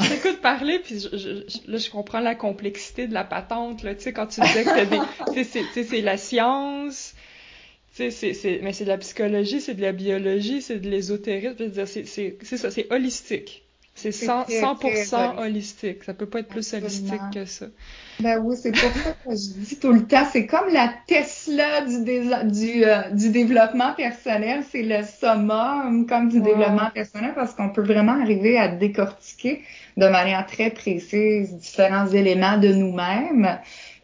je 0.00 0.08
t'écoute 0.08 0.40
parler, 0.40 0.78
puis 0.78 1.00
je, 1.00 1.16
je, 1.16 1.70
là, 1.70 1.78
je 1.78 1.90
comprends 1.90 2.20
la 2.20 2.36
complexité 2.36 3.08
de 3.08 3.14
la 3.14 3.24
patente. 3.24 3.82
Là. 3.82 3.94
Tu 3.94 4.02
sais, 4.02 4.12
quand 4.12 4.28
tu 4.28 4.40
disais 4.40 4.64
que 4.64 5.44
c'est 5.84 6.00
la 6.00 6.16
science, 6.16 7.14
c'est, 7.92 8.10
c'est, 8.10 8.60
mais 8.62 8.72
c'est 8.72 8.84
de 8.84 8.88
la 8.88 8.98
psychologie, 8.98 9.60
c'est 9.60 9.74
de 9.74 9.82
la 9.82 9.92
biologie, 9.92 10.62
c'est 10.62 10.78
de 10.78 10.88
l'ésotérisme. 10.88 11.84
C'est 11.84 12.56
ça, 12.56 12.70
c'est 12.70 12.90
holistique. 12.92 13.64
C'est 13.94 14.10
100%, 14.10 15.04
100 15.04 15.38
holistique. 15.38 16.02
Ça 16.04 16.14
peut 16.14 16.26
pas 16.26 16.40
être 16.40 16.48
plus 16.48 16.72
holistique 16.72 17.20
que 17.32 17.44
ça. 17.44 17.66
Ben 18.20 18.40
oui, 18.42 18.56
c'est 18.60 18.72
pour 18.72 18.90
ça 18.90 19.12
que 19.12 19.30
je 19.30 19.60
dis 19.60 19.76
tout 19.78 19.92
le 19.92 20.06
temps, 20.06 20.24
c'est 20.32 20.46
comme 20.46 20.72
la 20.72 20.92
Tesla 21.06 21.82
du, 21.82 22.02
du, 22.04 22.84
euh, 22.84 23.10
du 23.10 23.30
développement 23.30 23.92
personnel, 23.94 24.64
c'est 24.70 24.82
le 24.82 25.04
summum 25.04 26.06
comme 26.06 26.30
du 26.30 26.40
développement 26.40 26.90
personnel 26.92 27.32
parce 27.34 27.54
qu'on 27.54 27.68
peut 27.68 27.82
vraiment 27.82 28.18
arriver 28.20 28.58
à 28.58 28.68
décortiquer 28.68 29.62
de 29.96 30.06
manière 30.06 30.46
très 30.46 30.70
précise 30.70 31.54
différents 31.54 32.08
éléments 32.08 32.58
de 32.58 32.68
nous-mêmes. 32.68 33.58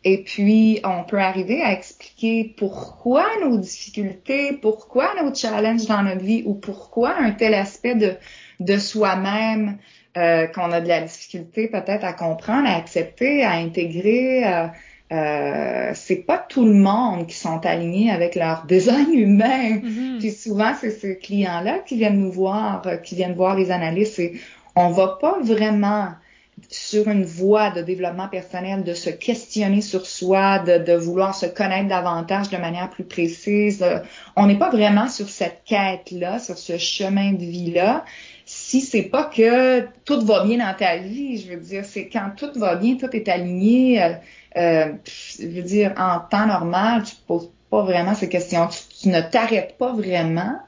Et 0.05 0.23
puis, 0.23 0.81
on 0.85 1.03
peut 1.03 1.19
arriver 1.19 1.61
à 1.61 1.73
expliquer 1.73 2.55
pourquoi 2.57 3.27
nos 3.43 3.57
difficultés, 3.59 4.53
pourquoi 4.53 5.11
nos 5.21 5.35
challenges 5.35 5.87
dans 5.87 6.03
notre 6.03 6.25
vie 6.25 6.45
ou 6.47 6.55
pourquoi 6.55 7.17
un 7.19 7.33
tel 7.33 7.53
aspect 7.55 7.97
de, 7.97 8.15
de 8.61 8.77
soi-même 8.77 9.79
euh, 10.17 10.47
qu'on 10.47 10.73
a 10.73 10.81
de 10.81 10.89
la 10.89 11.03
difficulté 11.03 11.69
peut-être 11.69 12.05
à 12.05 12.13
comprendre, 12.13 12.69
à 12.69 12.77
accepter, 12.77 13.45
à 13.45 13.53
intégrer. 13.53 14.45
Euh, 14.47 14.67
euh, 15.11 15.93
c'est 15.95 16.17
pas 16.17 16.37
tout 16.37 16.67
le 16.67 16.75
monde 16.75 17.27
qui 17.27 17.37
sont 17.37 17.65
alignés 17.65 18.11
avec 18.11 18.35
leur 18.35 18.65
design 18.67 19.11
humain. 19.13 19.77
Mm-hmm. 19.77 20.19
Puis 20.19 20.33
souvent, 20.33 20.73
c'est 20.79 20.91
ces 20.91 21.19
clients-là 21.19 21.79
qui 21.81 21.97
viennent 21.97 22.21
nous 22.21 22.33
voir, 22.33 22.83
euh, 22.87 22.97
qui 22.97 23.15
viennent 23.15 23.35
voir 23.35 23.57
les 23.57 23.71
analystes 23.71 24.19
et 24.19 24.41
on 24.77 24.91
va 24.91 25.19
pas 25.21 25.39
vraiment 25.43 26.09
sur 26.69 27.09
une 27.09 27.25
voie 27.25 27.71
de 27.71 27.83
développement 27.83 28.29
personnel, 28.29 28.83
de 28.83 28.93
se 28.93 29.11
questionner 29.11 29.81
sur 29.81 30.07
soi, 30.07 30.59
de, 30.59 30.79
de 30.79 30.93
vouloir 30.93 31.35
se 31.35 31.47
connaître 31.47 31.89
davantage 31.89 32.51
de 32.51 32.57
manière 32.57 32.91
plus 32.91 33.05
précise. 33.05 33.85
On 34.35 34.47
n'est 34.47 34.59
pas 34.59 34.71
vraiment 34.71 35.09
sur 35.09 35.29
cette 35.29 35.63
quête-là, 35.65 36.41
sur 36.41 36.59
ce 36.59 36.77
chemin 36.77 37.33
de 37.33 37.45
vie-là. 37.45 38.05
Si 38.51 38.81
c'est 38.81 39.03
pas 39.03 39.25
que 39.25 39.87
tout 40.07 40.25
va 40.25 40.43
bien 40.43 40.57
dans 40.57 40.75
ta 40.75 40.97
vie, 40.97 41.37
je 41.37 41.51
veux 41.51 41.61
dire, 41.61 41.85
c'est 41.85 42.09
quand 42.09 42.31
tout 42.35 42.59
va 42.59 42.77
bien, 42.77 42.97
tout 42.97 43.15
est 43.15 43.29
aligné. 43.29 44.03
Euh, 44.03 44.15
euh 44.57 44.93
je 45.05 45.47
veux 45.49 45.63
dire, 45.63 45.93
en 45.99 46.21
temps 46.21 46.47
normal, 46.47 47.03
tu 47.03 47.15
poses 47.27 47.51
pas 47.69 47.83
vraiment 47.83 48.15
ces 48.15 48.31
questions. 48.31 48.67
tu 49.03 49.11
ne 49.11 49.21
t'arrêtes 49.21 49.77
pas 49.77 49.93
vraiment 49.93 50.59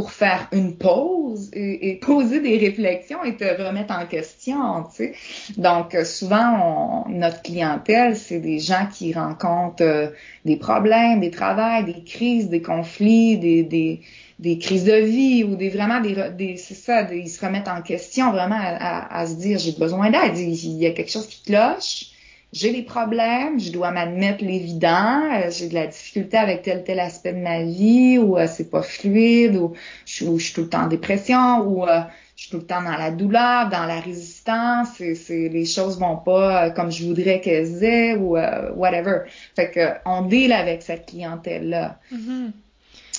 pour 0.00 0.12
faire 0.12 0.48
une 0.52 0.78
pause 0.78 1.50
et, 1.52 1.98
poser 2.00 2.40
des 2.40 2.56
réflexions 2.56 3.22
et 3.22 3.36
te 3.36 3.44
remettre 3.44 3.92
en 3.92 4.06
question, 4.06 4.84
tu 4.84 4.96
sais. 4.96 5.12
Donc, 5.58 5.94
euh, 5.94 6.06
souvent, 6.06 7.04
notre 7.06 7.42
clientèle, 7.42 8.16
c'est 8.16 8.38
des 8.38 8.60
gens 8.60 8.86
qui 8.90 9.12
rencontrent 9.12 9.82
euh, 9.82 10.08
des 10.46 10.56
problèmes, 10.56 11.20
des 11.20 11.30
travails, 11.30 11.84
des 11.84 12.02
crises, 12.02 12.48
des 12.48 12.62
conflits, 12.62 13.36
des, 13.36 13.62
des, 13.62 14.00
des 14.38 14.56
crises 14.56 14.84
de 14.84 14.94
vie 14.94 15.44
ou 15.44 15.54
des 15.54 15.68
vraiment 15.68 16.00
des, 16.00 16.16
des 16.30 16.56
c'est 16.56 16.72
ça, 16.72 17.02
ils 17.12 17.28
se 17.28 17.44
remettent 17.44 17.68
en 17.68 17.82
question 17.82 18.30
vraiment 18.32 18.58
à, 18.58 19.18
à, 19.20 19.26
se 19.26 19.34
dire 19.34 19.58
j'ai 19.58 19.72
besoin 19.72 20.10
d'aide, 20.10 20.38
il 20.38 20.78
y 20.78 20.86
a 20.86 20.92
quelque 20.92 21.10
chose 21.10 21.26
qui 21.26 21.42
cloche 21.42 22.06
j'ai 22.52 22.72
des 22.72 22.82
problèmes, 22.82 23.60
je 23.60 23.70
dois 23.70 23.92
m'admettre 23.92 24.44
l'évident, 24.44 25.22
euh, 25.32 25.50
j'ai 25.50 25.68
de 25.68 25.74
la 25.74 25.86
difficulté 25.86 26.36
avec 26.36 26.62
tel 26.62 26.82
tel 26.82 26.98
aspect 26.98 27.32
de 27.32 27.38
ma 27.38 27.62
vie, 27.62 28.18
ou 28.18 28.36
euh, 28.36 28.46
c'est 28.48 28.70
pas 28.70 28.82
fluide, 28.82 29.56
ou 29.56 29.74
je, 30.04 30.36
suis 30.38 30.52
tout 30.52 30.62
le 30.62 30.68
temps 30.68 30.82
en 30.82 30.88
dépression, 30.88 31.60
ou 31.60 31.86
euh, 31.86 32.00
je 32.36 32.42
suis 32.42 32.50
tout 32.50 32.56
le 32.56 32.66
temps 32.66 32.82
dans 32.82 32.96
la 32.96 33.12
douleur, 33.12 33.68
dans 33.68 33.86
la 33.86 34.00
résistance, 34.00 35.00
et 35.00 35.14
c'est 35.14 35.48
les 35.48 35.64
choses 35.64 35.98
vont 36.00 36.16
pas 36.16 36.70
comme 36.70 36.90
je 36.90 37.04
voudrais 37.04 37.40
qu'elles 37.40 37.84
aient, 37.84 38.16
ou 38.16 38.36
whatever. 38.74 39.20
Fait 39.54 39.70
que 39.70 39.80
on 40.04 40.22
deal 40.22 40.52
avec 40.52 40.82
cette 40.82 41.06
clientèle 41.06 41.68
là. 41.68 41.98
Mm-hmm. 42.12 42.50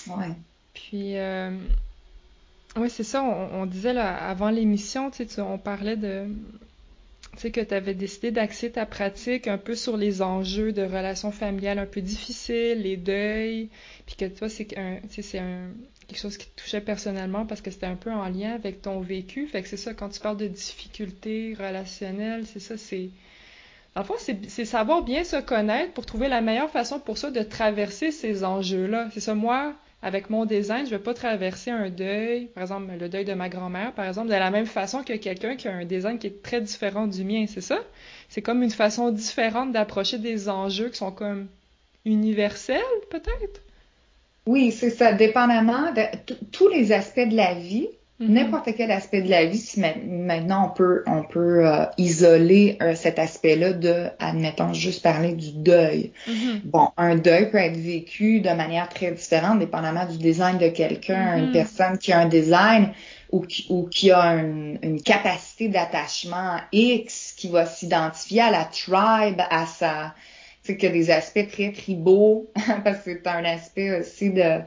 Ouais. 0.07 0.35
Puis 0.73 1.15
oui, 2.77 2.89
c'est 2.89 3.03
ça. 3.03 3.21
On, 3.23 3.65
disait 3.65 3.93
là, 3.93 4.15
avant 4.15 4.49
l'émission, 4.49 5.11
tu 5.11 5.27
sais, 5.27 5.41
on 5.41 5.57
parlait 5.57 5.97
de 5.97 6.25
sais, 7.41 7.51
que 7.51 7.61
tu 7.61 7.73
avais 7.73 7.93
décidé 7.93 8.31
d'axer 8.31 8.71
ta 8.71 8.85
pratique 8.85 9.47
un 9.47 9.57
peu 9.57 9.75
sur 9.75 9.97
les 9.97 10.21
enjeux 10.21 10.71
de 10.71 10.83
relations 10.83 11.31
familiales 11.31 11.79
un 11.79 11.85
peu 11.85 12.01
difficiles, 12.01 12.81
les 12.81 12.97
deuils, 12.97 13.69
puis 14.05 14.15
que 14.15 14.25
toi, 14.25 14.49
c'est 14.49 14.77
un, 14.77 14.97
un, 14.97 15.71
quelque 16.07 16.19
chose 16.19 16.37
qui 16.37 16.47
te 16.47 16.61
touchait 16.61 16.81
personnellement 16.81 17.45
parce 17.45 17.61
que 17.61 17.71
c'était 17.71 17.85
un 17.85 17.95
peu 17.95 18.11
en 18.11 18.27
lien 18.27 18.53
avec 18.53 18.81
ton 18.81 18.99
vécu. 18.99 19.47
Fait 19.47 19.61
que 19.61 19.67
c'est 19.67 19.77
ça, 19.77 19.93
quand 19.93 20.09
tu 20.09 20.19
parles 20.19 20.37
de 20.37 20.47
difficultés 20.47 21.55
relationnelles, 21.57 22.45
c'est 22.45 22.59
ça, 22.59 22.77
c'est... 22.77 23.09
En 23.95 24.05
fait, 24.05 24.37
c'est 24.47 24.65
savoir 24.65 25.03
bien 25.03 25.25
se 25.25 25.35
connaître 25.41 25.91
pour 25.91 26.05
trouver 26.05 26.29
la 26.29 26.39
meilleure 26.39 26.69
façon 26.69 26.99
pour 26.99 27.17
ça 27.17 27.29
de 27.29 27.41
traverser 27.41 28.11
ces 28.11 28.45
enjeux-là. 28.45 29.09
C'est 29.13 29.19
ça, 29.19 29.35
moi, 29.35 29.75
avec 30.01 30.29
mon 30.29 30.45
design, 30.45 30.85
je 30.85 30.91
vais 30.91 30.99
pas 30.99 31.13
traverser 31.13 31.69
un 31.71 31.89
deuil, 31.89 32.47
par 32.47 32.63
exemple 32.63 32.91
le 32.99 33.07
deuil 33.09 33.25
de 33.25 33.33
ma 33.33 33.49
grand-mère, 33.49 33.93
par 33.93 34.07
exemple, 34.07 34.29
de 34.29 34.33
la 34.33 34.49
même 34.49 34.65
façon 34.65 35.03
que 35.03 35.13
quelqu'un 35.13 35.55
qui 35.55 35.67
a 35.67 35.73
un 35.73 35.85
design 35.85 36.17
qui 36.17 36.27
est 36.27 36.41
très 36.41 36.59
différent 36.61 37.07
du 37.07 37.23
mien, 37.23 37.45
c'est 37.47 37.61
ça? 37.61 37.79
C'est 38.29 38.41
comme 38.41 38.63
une 38.63 38.71
façon 38.71 39.11
différente 39.11 39.71
d'approcher 39.71 40.17
des 40.17 40.49
enjeux 40.49 40.89
qui 40.89 40.97
sont 40.97 41.11
comme 41.11 41.47
universels, 42.05 42.81
peut-être? 43.11 43.61
Oui, 44.47 44.71
c'est 44.71 44.89
ça, 44.89 45.13
dépendamment 45.13 45.91
de 45.93 46.01
tous 46.51 46.67
les 46.67 46.91
aspects 46.91 47.19
de 47.19 47.35
la 47.35 47.53
vie. 47.53 47.87
Mhm. 48.21 48.33
N'importe 48.33 48.69
quel 48.77 48.91
aspect 48.91 49.23
de 49.23 49.29
la 49.29 49.45
vie, 49.45 49.57
si 49.57 49.79
maintenant 49.79 50.67
on 50.67 50.75
peut, 50.75 51.03
on 51.07 51.23
peut 51.23 51.67
euh, 51.67 51.85
isoler 51.97 52.77
euh, 52.81 52.93
cet 52.93 53.17
aspect-là 53.17 53.73
de, 53.73 54.07
admettons, 54.19 54.73
juste 54.73 55.01
parler 55.01 55.33
du 55.33 55.51
deuil. 55.53 56.11
Mhm. 56.27 56.61
Bon, 56.65 56.89
un 56.97 57.15
deuil 57.15 57.49
peut 57.49 57.57
être 57.57 57.77
vécu 57.77 58.39
de 58.39 58.51
manière 58.51 58.89
très 58.89 59.11
différente, 59.11 59.57
dépendamment 59.57 60.05
du 60.05 60.19
design 60.19 60.59
de 60.59 60.67
quelqu'un. 60.67 61.37
Une 61.37 61.47
mhm. 61.47 61.51
personne 61.51 61.97
qui 61.97 62.13
a 62.13 62.19
un 62.19 62.27
design 62.27 62.91
ou 63.31 63.41
qui, 63.41 63.65
ou 63.69 63.87
qui 63.87 64.11
a 64.11 64.35
une 64.35 65.01
capacité 65.03 65.67
d'attachement 65.67 66.57
X 66.71 67.33
qui 67.35 67.47
va 67.49 67.65
s'identifier 67.65 68.41
à 68.41 68.51
la 68.51 68.65
tribe, 68.65 69.41
à 69.49 69.65
sa, 69.65 70.13
tu 70.63 70.73
sais, 70.73 70.77
que 70.77 70.85
des 70.85 71.09
aspects 71.09 71.47
très 71.51 71.71
tribaux, 71.71 72.51
parce 72.83 72.99
que 72.99 73.13
c'est 73.13 73.27
un 73.27 73.45
aspect 73.45 73.99
aussi 73.99 74.29
de 74.29 74.59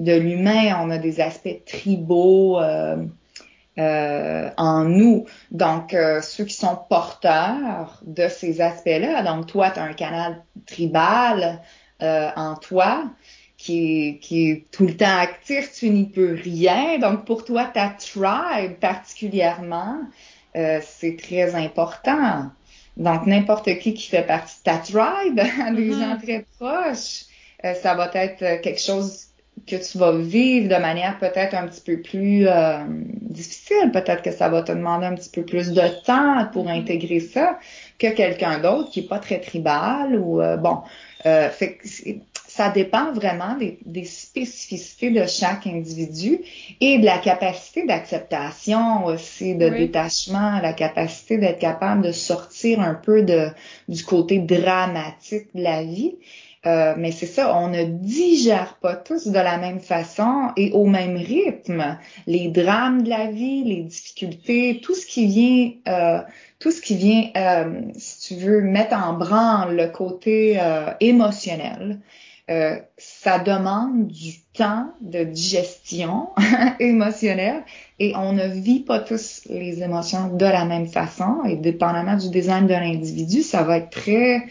de 0.00 0.14
l'humain, 0.14 0.78
on 0.80 0.90
a 0.90 0.98
des 0.98 1.20
aspects 1.20 1.64
tribaux 1.66 2.58
euh, 2.58 2.96
euh, 3.78 4.50
en 4.56 4.84
nous. 4.84 5.26
Donc, 5.50 5.92
euh, 5.92 6.22
ceux 6.22 6.44
qui 6.44 6.54
sont 6.54 6.76
porteurs 6.88 8.00
de 8.06 8.26
ces 8.28 8.62
aspects-là, 8.62 9.22
donc 9.22 9.46
toi, 9.46 9.70
tu 9.70 9.78
as 9.78 9.84
un 9.84 9.92
canal 9.92 10.42
tribal 10.66 11.60
en 12.02 12.54
toi 12.54 13.10
qui 13.58 14.08
est, 14.08 14.18
qui 14.20 14.50
est 14.50 14.70
tout 14.70 14.86
le 14.86 14.96
temps 14.96 15.18
actif, 15.18 15.70
tu 15.74 15.90
n'y 15.90 16.06
peux 16.06 16.32
rien. 16.32 16.98
Donc, 16.98 17.26
pour 17.26 17.44
toi, 17.44 17.66
ta 17.66 17.90
tribe 17.90 18.76
particulièrement, 18.80 19.98
c'est 20.54 21.18
très 21.22 21.54
important. 21.54 22.46
Donc, 22.96 23.26
n'importe 23.26 23.78
qui 23.80 23.92
qui 23.92 24.08
fait 24.08 24.22
partie 24.22 24.56
de 24.60 24.62
ta 24.62 24.78
tribe, 24.78 25.34
des 25.76 25.90
mm-hmm. 25.90 26.00
gens 26.00 26.16
très 26.16 26.46
proches, 26.58 27.24
ça 27.82 27.94
va 27.94 28.10
être 28.14 28.62
quelque 28.62 28.80
chose 28.80 29.29
que 29.66 29.76
tu 29.76 29.98
vas 29.98 30.16
vivre 30.16 30.68
de 30.68 30.80
manière 30.80 31.18
peut-être 31.18 31.54
un 31.54 31.66
petit 31.66 31.80
peu 31.80 32.00
plus 32.00 32.46
euh, 32.46 32.78
difficile. 32.88 33.90
Peut-être 33.92 34.22
que 34.22 34.32
ça 34.32 34.48
va 34.48 34.62
te 34.62 34.72
demander 34.72 35.06
un 35.06 35.14
petit 35.14 35.30
peu 35.30 35.44
plus 35.44 35.72
de 35.72 35.82
temps 36.04 36.46
pour 36.52 36.66
mm-hmm. 36.66 36.80
intégrer 36.80 37.20
ça 37.20 37.58
que 37.98 38.08
quelqu'un 38.08 38.58
d'autre 38.58 38.90
qui 38.90 39.00
est 39.00 39.08
pas 39.08 39.18
très 39.18 39.40
tribal 39.40 40.16
ou 40.16 40.40
euh, 40.40 40.56
bon. 40.56 40.78
Euh, 41.26 41.50
fait 41.50 41.78
ça 42.50 42.68
dépend 42.68 43.12
vraiment 43.12 43.56
des, 43.56 43.78
des, 43.86 44.04
spécificités 44.04 45.10
de 45.10 45.24
chaque 45.24 45.68
individu 45.68 46.40
et 46.80 46.98
de 46.98 47.04
la 47.04 47.18
capacité 47.18 47.86
d'acceptation 47.86 49.04
aussi, 49.04 49.54
de 49.54 49.68
détachement, 49.68 50.58
la 50.60 50.72
capacité 50.72 51.38
d'être 51.38 51.60
capable 51.60 52.02
de 52.02 52.10
sortir 52.10 52.80
un 52.80 52.94
peu 52.94 53.22
de, 53.22 53.48
du 53.86 54.02
côté 54.02 54.40
dramatique 54.40 55.46
de 55.54 55.62
la 55.62 55.84
vie. 55.84 56.16
Euh, 56.66 56.94
mais 56.98 57.10
c'est 57.10 57.26
ça, 57.26 57.56
on 57.56 57.68
ne 57.68 57.84
digère 57.84 58.76
pas 58.82 58.94
tous 58.94 59.28
de 59.28 59.38
la 59.38 59.56
même 59.56 59.80
façon 59.80 60.50
et 60.58 60.72
au 60.72 60.84
même 60.84 61.16
rythme. 61.16 61.96
Les 62.26 62.48
drames 62.48 63.02
de 63.02 63.08
la 63.08 63.30
vie, 63.30 63.64
les 63.64 63.82
difficultés, 63.82 64.80
tout 64.82 64.94
ce 64.94 65.06
qui 65.06 65.26
vient, 65.26 65.70
euh, 65.88 66.20
tout 66.58 66.70
ce 66.70 66.82
qui 66.82 66.96
vient, 66.96 67.30
euh, 67.34 67.80
si 67.96 68.34
tu 68.34 68.40
veux, 68.40 68.60
mettre 68.60 68.94
en 68.94 69.14
branle 69.14 69.74
le 69.74 69.88
côté 69.88 70.60
émotionnel. 71.00 72.00
ça 72.98 73.38
demande 73.38 74.08
du 74.08 74.40
temps 74.52 74.92
de 75.00 75.22
digestion 75.22 76.30
émotionnelle 76.80 77.62
et 78.00 78.12
on 78.16 78.32
ne 78.32 78.48
vit 78.48 78.80
pas 78.80 78.98
tous 78.98 79.42
les 79.48 79.82
émotions 79.84 80.34
de 80.34 80.44
la 80.44 80.64
même 80.64 80.88
façon 80.88 81.44
et 81.48 81.54
dépendamment 81.54 82.16
du 82.16 82.28
design 82.28 82.66
de 82.66 82.74
l'individu, 82.74 83.42
ça 83.42 83.62
va 83.62 83.76
être 83.76 83.90
très 83.90 84.42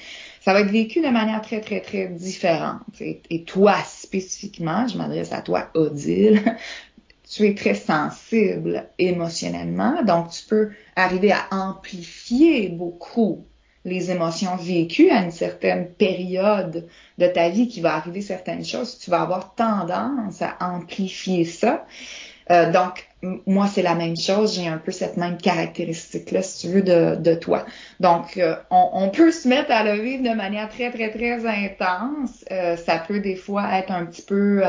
ça 0.49 0.53
va 0.53 0.61
être 0.61 0.71
vécu 0.71 0.99
de 0.99 1.09
manière 1.09 1.43
très, 1.43 1.61
très, 1.61 1.79
très 1.79 2.07
différente. 2.07 2.81
Et, 2.99 3.43
toi, 3.43 3.75
spécifiquement, 3.85 4.87
je 4.87 4.97
m'adresse 4.97 5.31
à 5.31 5.43
toi, 5.43 5.69
Odile, 5.75 6.41
tu 7.29 7.45
es 7.45 7.53
très 7.53 7.75
sensible 7.75 8.89
émotionnellement, 8.97 10.01
donc 10.01 10.31
tu 10.31 10.43
peux 10.45 10.71
arriver 10.95 11.31
à 11.31 11.45
amplifier 11.51 12.69
beaucoup 12.69 13.45
les 13.85 14.09
émotions 14.09 14.55
vécues 14.55 15.11
à 15.11 15.21
une 15.21 15.29
certaine 15.29 15.87
période 15.87 16.87
de 17.19 17.27
ta 17.27 17.49
vie 17.49 17.67
qui 17.67 17.81
va 17.81 17.93
arriver 17.93 18.21
certaines 18.21 18.65
choses, 18.65 18.97
tu 18.97 19.11
vas 19.11 19.21
avoir 19.21 19.53
tendance 19.53 20.41
à 20.41 20.57
amplifier 20.61 21.45
ça. 21.45 21.85
Euh, 22.49 22.71
donc, 22.71 23.07
moi, 23.45 23.67
c'est 23.67 23.81
la 23.81 23.95
même 23.95 24.15
chose. 24.17 24.55
J'ai 24.55 24.67
un 24.67 24.77
peu 24.77 24.91
cette 24.91 25.17
même 25.17 25.37
caractéristique-là, 25.37 26.41
si 26.41 26.67
tu 26.67 26.73
veux, 26.73 26.81
de, 26.81 27.15
de 27.15 27.35
toi. 27.35 27.65
Donc, 27.99 28.37
euh, 28.37 28.55
on, 28.69 28.89
on, 28.93 29.09
peut 29.09 29.31
se 29.31 29.47
mettre 29.47 29.71
à 29.71 29.83
le 29.83 30.01
vivre 30.01 30.23
de 30.23 30.35
manière 30.35 30.69
très, 30.69 30.91
très, 30.91 31.09
très 31.11 31.45
intense. 31.45 32.45
Euh, 32.51 32.77
ça 32.77 32.97
peut 32.97 33.19
des 33.19 33.35
fois 33.35 33.77
être 33.77 33.91
un 33.91 34.05
petit 34.05 34.21
peu... 34.21 34.61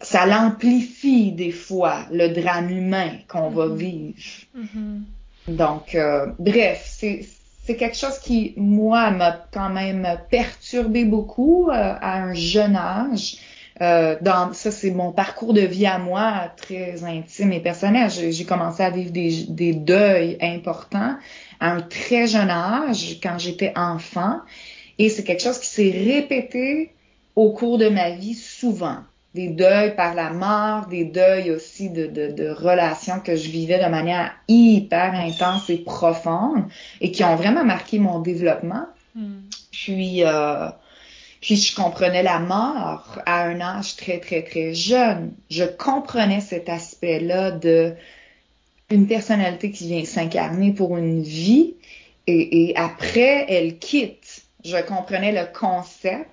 ça 0.00 0.26
l'amplifie 0.26 1.32
des 1.32 1.52
fois, 1.52 2.06
le 2.10 2.28
drame 2.28 2.70
humain 2.70 3.10
qu'on 3.28 3.50
va 3.50 3.66
mm-hmm. 3.66 3.76
vivre. 3.76 4.14
Mm-hmm. 4.56 5.56
Donc, 5.56 5.96
bref, 6.38 6.82
c'est 6.86 7.26
c'est 7.64 7.76
quelque 7.76 7.96
chose 7.96 8.18
qui, 8.18 8.54
moi, 8.56 9.10
m'a 9.10 9.46
quand 9.52 9.68
même 9.68 10.18
perturbé 10.30 11.04
beaucoup 11.04 11.68
à 11.70 12.16
un 12.16 12.34
jeune 12.34 12.74
âge. 12.74 13.36
Euh, 13.82 14.16
dans 14.20 14.52
ça, 14.52 14.70
c'est 14.70 14.90
mon 14.90 15.10
parcours 15.10 15.54
de 15.54 15.62
vie 15.62 15.86
à 15.86 15.98
moi, 15.98 16.52
très 16.56 17.02
intime 17.04 17.52
et 17.52 17.60
personnel. 17.60 18.10
J'ai 18.10 18.44
commencé 18.44 18.82
à 18.82 18.90
vivre 18.90 19.10
des, 19.10 19.44
des, 19.48 19.72
deuils 19.72 20.36
importants 20.42 21.16
à 21.60 21.70
un 21.72 21.80
très 21.80 22.26
jeune 22.26 22.50
âge, 22.50 23.18
quand 23.22 23.38
j'étais 23.38 23.72
enfant. 23.76 24.40
Et 24.98 25.08
c'est 25.08 25.24
quelque 25.24 25.42
chose 25.42 25.58
qui 25.58 25.66
s'est 25.66 25.90
répété 25.90 26.92
au 27.36 27.52
cours 27.52 27.78
de 27.78 27.88
ma 27.88 28.10
vie 28.10 28.34
souvent. 28.34 28.98
Des 29.34 29.48
deuils 29.48 29.94
par 29.94 30.14
la 30.14 30.30
mort, 30.30 30.88
des 30.88 31.04
deuils 31.04 31.50
aussi 31.50 31.88
de, 31.88 32.06
de, 32.06 32.32
de 32.32 32.50
relations 32.50 33.20
que 33.20 33.36
je 33.36 33.48
vivais 33.48 33.82
de 33.82 33.88
manière 33.88 34.32
hyper 34.48 35.14
intense 35.14 35.70
et 35.70 35.78
profonde 35.78 36.64
et 37.00 37.12
qui 37.12 37.24
ont 37.24 37.36
vraiment 37.36 37.64
marqué 37.64 37.98
mon 37.98 38.18
développement. 38.18 38.86
Hmm. 39.14 39.42
Puis, 39.70 40.24
euh, 40.24 40.68
puis 41.40 41.56
je 41.56 41.74
comprenais 41.74 42.22
la 42.22 42.38
mort 42.38 43.18
à 43.24 43.44
un 43.44 43.60
âge 43.60 43.96
très, 43.96 44.18
très, 44.18 44.42
très 44.42 44.74
jeune. 44.74 45.32
Je 45.50 45.64
comprenais 45.64 46.40
cet 46.40 46.68
aspect-là 46.68 47.50
de 47.50 47.94
une 48.90 49.06
personnalité 49.06 49.70
qui 49.70 49.86
vient 49.86 50.04
s'incarner 50.04 50.72
pour 50.72 50.96
une 50.96 51.22
vie 51.22 51.74
et, 52.26 52.74
après, 52.76 53.46
elle 53.48 53.78
quitte. 53.78 54.42
Je 54.64 54.76
comprenais 54.82 55.32
le 55.32 55.46
concept, 55.52 56.28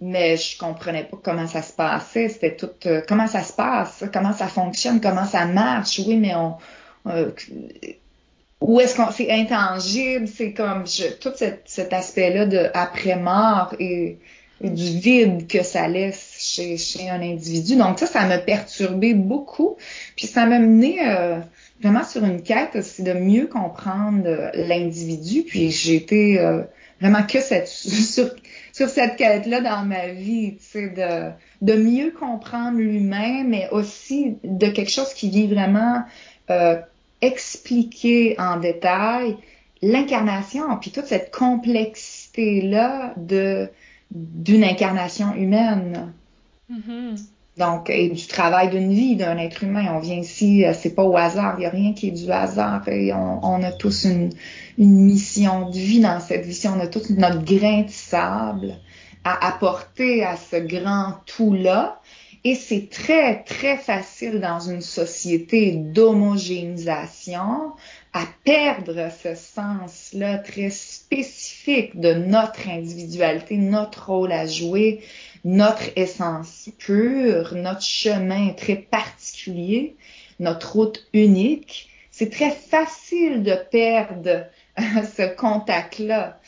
mais 0.00 0.36
je 0.36 0.58
comprenais 0.58 1.04
pas 1.04 1.18
comment 1.22 1.46
ça 1.46 1.62
se 1.62 1.72
passait. 1.72 2.28
C'était 2.28 2.54
tout, 2.54 2.70
euh, 2.86 3.02
comment 3.08 3.26
ça 3.26 3.42
se 3.42 3.52
passe, 3.52 4.04
comment 4.12 4.32
ça 4.32 4.46
fonctionne, 4.46 5.00
comment 5.00 5.24
ça 5.24 5.46
marche. 5.46 5.98
Oui, 6.06 6.16
mais 6.16 6.34
on, 6.34 6.56
euh, 7.06 7.32
où 8.60 8.78
est-ce 8.80 8.94
qu'on 8.94 9.10
c'est 9.10 9.30
intangible, 9.30 10.28
c'est 10.28 10.52
comme 10.52 10.86
je, 10.86 11.12
tout 11.14 11.32
cet, 11.34 11.92
aspect-là 11.92 12.46
de 12.46 12.68
après-mort 12.74 13.74
et, 13.78 14.18
du 14.62 14.98
vide 14.98 15.46
que 15.46 15.62
ça 15.62 15.88
laisse 15.88 16.36
chez, 16.38 16.76
chez 16.76 17.08
un 17.08 17.22
individu. 17.22 17.76
Donc 17.76 17.98
ça, 17.98 18.04
ça 18.04 18.26
m'a 18.26 18.36
perturbé 18.36 19.14
beaucoup. 19.14 19.78
Puis 20.16 20.26
ça 20.26 20.44
m'a 20.44 20.58
mené 20.58 20.98
euh, 21.08 21.38
vraiment 21.80 22.04
sur 22.04 22.22
une 22.26 22.42
quête 22.42 22.76
aussi 22.76 23.02
de 23.02 23.14
mieux 23.14 23.46
comprendre 23.46 24.26
euh, 24.26 24.50
l'individu. 24.52 25.44
Puis 25.44 25.70
j'ai 25.70 25.94
été 25.94 26.38
euh, 26.38 26.60
vraiment 27.00 27.22
que 27.22 27.40
cette 27.40 27.68
sur, 27.68 28.28
sur 28.74 28.90
cette 28.90 29.16
quête-là 29.16 29.62
dans 29.62 29.86
ma 29.86 30.08
vie, 30.08 30.58
tu 30.58 30.64
sais, 30.64 30.88
de, 30.90 31.30
de 31.62 31.78
mieux 31.80 32.10
comprendre 32.10 32.76
l'humain, 32.76 33.44
mais 33.46 33.66
aussi 33.70 34.36
de 34.44 34.66
quelque 34.66 34.90
chose 34.90 35.14
qui 35.14 35.30
vit 35.30 35.46
vraiment 35.46 36.02
expliquer 37.20 38.38
en 38.38 38.58
détail 38.58 39.36
l'incarnation, 39.82 40.76
puis 40.78 40.90
toute 40.90 41.06
cette 41.06 41.34
complexité-là 41.34 43.14
de 43.16 43.68
d'une 44.10 44.64
incarnation 44.64 45.34
humaine. 45.34 46.12
Mm-hmm. 46.70 47.16
Donc, 47.58 47.90
et 47.90 48.08
du 48.08 48.26
travail 48.26 48.70
d'une 48.70 48.92
vie 48.92 49.16
d'un 49.16 49.36
être 49.36 49.64
humain. 49.64 49.94
On 49.94 49.98
vient 49.98 50.16
ici, 50.16 50.64
euh, 50.64 50.72
c'est 50.72 50.94
pas 50.94 51.04
au 51.04 51.16
hasard, 51.16 51.56
il 51.58 51.60
n'y 51.60 51.66
a 51.66 51.70
rien 51.70 51.92
qui 51.92 52.08
est 52.08 52.12
du 52.12 52.30
hasard. 52.30 52.88
Et 52.88 53.12
on, 53.12 53.62
a 53.62 53.72
tous 53.72 54.04
une, 54.04 54.30
une, 54.78 54.98
mission 55.04 55.68
de 55.68 55.76
vie 55.76 56.00
dans 56.00 56.20
cette 56.20 56.46
vie. 56.46 56.62
On 56.68 56.80
a 56.80 56.86
tous 56.86 57.10
notre 57.10 57.44
grain 57.44 57.82
de 57.82 57.90
sable 57.90 58.76
à 59.24 59.46
apporter 59.48 60.24
à 60.24 60.36
ce 60.36 60.56
grand 60.56 61.16
tout-là. 61.26 61.99
Et 62.42 62.54
c'est 62.54 62.88
très, 62.88 63.42
très 63.42 63.76
facile 63.76 64.40
dans 64.40 64.60
une 64.60 64.80
société 64.80 65.72
d'homogénéisation 65.72 67.72
à 68.14 68.24
perdre 68.44 69.10
ce 69.22 69.34
sens-là 69.34 70.38
très 70.38 70.70
spécifique 70.70 72.00
de 72.00 72.14
notre 72.14 72.66
individualité, 72.66 73.58
notre 73.58 74.06
rôle 74.06 74.32
à 74.32 74.46
jouer, 74.46 75.02
notre 75.44 75.82
essence 75.96 76.70
pure, 76.78 77.54
notre 77.54 77.82
chemin 77.82 78.54
très 78.54 78.76
particulier, 78.76 79.96
notre 80.38 80.72
route 80.72 81.06
unique, 81.12 81.90
c'est 82.10 82.30
très 82.30 82.52
facile 82.52 83.42
de 83.42 83.54
perdre 83.70 84.46
ce 84.78 85.36
contact-là 85.36 86.39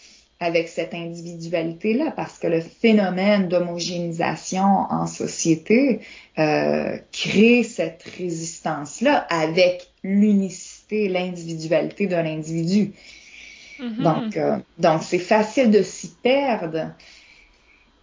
avec 0.42 0.68
cette 0.68 0.92
individualité-là, 0.92 2.10
parce 2.10 2.38
que 2.38 2.48
le 2.48 2.60
phénomène 2.60 3.48
d'homogénéisation 3.48 4.64
en 4.90 5.06
société 5.06 6.00
euh, 6.38 6.98
crée 7.12 7.62
cette 7.62 8.02
résistance-là 8.18 9.18
avec 9.30 9.86
l'unicité, 10.02 11.08
l'individualité 11.08 12.08
d'un 12.08 12.26
individu. 12.26 12.92
Mm-hmm. 13.78 14.02
Donc, 14.02 14.36
euh, 14.36 14.58
donc 14.78 15.02
c'est 15.04 15.20
facile 15.20 15.70
de 15.70 15.82
s'y 15.82 16.08
perdre. 16.22 16.90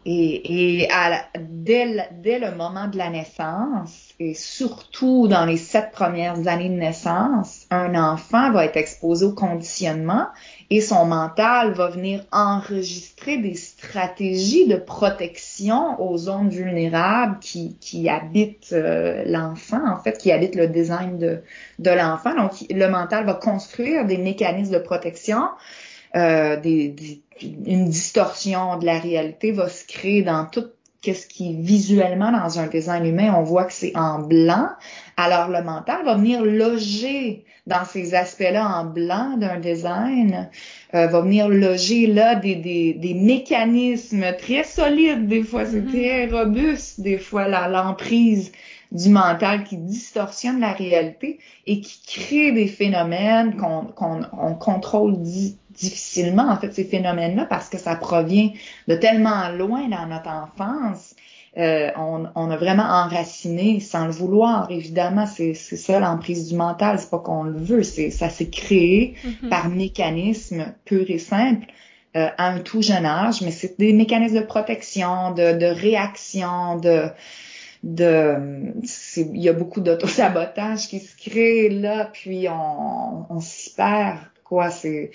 Et, 0.05 0.81
et 0.81 0.91
à 0.91 1.25
dès, 1.37 2.07
dès 2.23 2.39
le 2.39 2.55
moment 2.55 2.87
de 2.87 2.97
la 2.97 3.09
naissance, 3.09 4.08
et 4.19 4.33
surtout 4.33 5.29
dans 5.29 5.45
les 5.45 5.55
sept 5.55 5.91
premières 5.91 6.47
années 6.47 6.67
de 6.67 6.73
naissance, 6.73 7.65
un 7.69 7.95
enfant 7.95 8.51
va 8.51 8.65
être 8.65 8.75
exposé 8.75 9.25
au 9.25 9.31
conditionnement 9.31 10.27
et 10.69 10.81
son 10.81 11.05
mental 11.05 11.71
va 11.71 11.87
venir 11.87 12.25
enregistrer 12.33 13.37
des 13.37 13.55
stratégies 13.55 14.67
de 14.67 14.75
protection 14.75 16.01
aux 16.01 16.17
zones 16.17 16.49
vulnérables 16.49 17.39
qui, 17.39 17.77
qui 17.79 18.09
habitent 18.09 18.73
euh, 18.73 19.23
l'enfant, 19.25 19.81
en 19.89 20.01
fait, 20.01 20.17
qui 20.17 20.33
habitent 20.33 20.55
le 20.55 20.67
design 20.67 21.17
de, 21.17 21.41
de 21.79 21.89
l'enfant. 21.89 22.35
Donc, 22.35 22.51
le 22.69 22.87
mental 22.87 23.25
va 23.25 23.35
construire 23.35 24.05
des 24.05 24.17
mécanismes 24.17 24.73
de 24.73 24.79
protection, 24.79 25.47
euh, 26.15 26.59
des, 26.59 27.21
une 27.41 27.85
distorsion 27.85 28.77
de 28.77 28.85
la 28.85 28.99
réalité 28.99 29.53
va 29.53 29.69
se 29.69 29.85
créer 29.85 30.23
dans 30.23 30.45
tout 30.45 30.65
qu'est-ce 31.01 31.27
qui 31.27 31.55
visuellement 31.55 32.31
dans 32.31 32.59
un 32.59 32.67
design 32.67 33.05
humain, 33.05 33.33
on 33.37 33.43
voit 33.43 33.65
que 33.65 33.73
c'est 33.73 33.95
en 33.95 34.19
blanc. 34.19 34.67
Alors 35.17 35.49
le 35.49 35.63
mental 35.63 36.03
va 36.05 36.15
venir 36.15 36.43
loger 36.43 37.45
dans 37.67 37.85
ces 37.85 38.15
aspects-là 38.15 38.67
en 38.67 38.85
blanc 38.85 39.37
d'un 39.37 39.59
design, 39.59 40.49
euh, 40.95 41.07
va 41.07 41.21
venir 41.21 41.47
loger 41.47 42.07
là 42.07 42.35
des, 42.35 42.55
des, 42.55 42.93
des, 42.93 43.13
mécanismes 43.13 44.25
très 44.39 44.63
solides, 44.63 45.27
des 45.27 45.43
fois 45.43 45.65
c'est 45.65 45.81
mm-hmm. 45.81 45.89
très 45.89 46.25
robuste, 46.25 47.01
des 47.01 47.17
fois 47.17 47.47
l'emprise 47.47 48.51
du 48.91 49.09
mental 49.09 49.63
qui 49.65 49.77
distorsionne 49.77 50.59
la 50.59 50.73
réalité 50.73 51.39
et 51.67 51.79
qui 51.79 52.01
crée 52.07 52.51
des 52.51 52.67
phénomènes 52.67 53.55
qu'on 53.55 53.85
qu'on 53.85 54.55
contrôle 54.55 55.21
difficilement, 55.79 56.49
en 56.49 56.57
fait, 56.57 56.73
ces 56.73 56.83
phénomènes-là, 56.83 57.45
parce 57.45 57.69
que 57.69 57.77
ça 57.77 57.95
provient 57.95 58.49
de 58.87 58.95
tellement 58.95 59.49
loin 59.49 59.87
dans 59.87 60.05
notre 60.07 60.29
enfance. 60.29 61.15
Euh, 61.57 61.89
on, 61.97 62.27
on, 62.35 62.51
a 62.51 62.57
vraiment 62.57 62.83
enraciné 62.83 63.79
sans 63.79 64.05
le 64.05 64.11
vouloir, 64.11 64.69
évidemment, 64.69 65.25
c'est 65.25 65.55
ça 65.55 65.99
l'emprise 65.99 66.47
du 66.47 66.55
mental, 66.55 66.99
c'est 66.99 67.09
pas 67.09 67.17
qu'on 67.17 67.43
le 67.43 67.57
veut, 67.57 67.81
c'est 67.81 68.11
ça 68.11 68.29
s'est 68.29 68.49
créé 68.49 69.15
mm-hmm. 69.25 69.49
par 69.49 69.69
mécanisme 69.69 70.73
pur 70.85 71.09
et 71.09 71.17
simple 71.17 71.65
euh, 72.15 72.29
à 72.37 72.49
un 72.49 72.59
tout 72.59 72.83
jeune 72.83 73.05
âge, 73.05 73.41
mais 73.41 73.49
c'est 73.49 73.79
des 73.79 73.93
mécanismes 73.93 74.35
de 74.41 74.45
protection, 74.45 75.31
de, 75.31 75.57
de 75.57 75.65
réaction, 75.65 76.77
de 76.77 77.09
de 77.83 78.73
il 79.15 79.41
y 79.41 79.47
a 79.47 79.53
beaucoup 79.53 79.79
d'autosabotage 79.79 80.87
qui 80.87 80.99
se 80.99 81.15
crée 81.15 81.69
là, 81.69 82.09
puis 82.11 82.47
on, 82.49 83.25
on 83.29 83.39
s'y 83.39 83.73
perd, 83.73 84.19
quoi, 84.43 84.69
c'est 84.69 85.11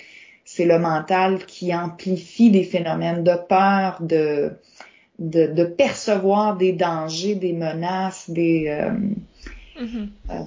c'est 0.55 0.65
le 0.65 0.79
mental 0.79 1.45
qui 1.45 1.75
amplifie 1.75 2.49
des 2.49 2.63
phénomènes 2.63 3.25
de 3.25 3.35
peur, 3.49 3.97
de, 3.99 4.53
de, 5.19 5.47
de 5.47 5.65
percevoir 5.65 6.55
des 6.55 6.71
dangers, 6.71 7.35
des 7.35 7.51
menaces, 7.51 8.29
des... 8.29 8.67
Euh, 8.69 9.83
mm-hmm. 9.83 10.07
euh, 10.29 10.43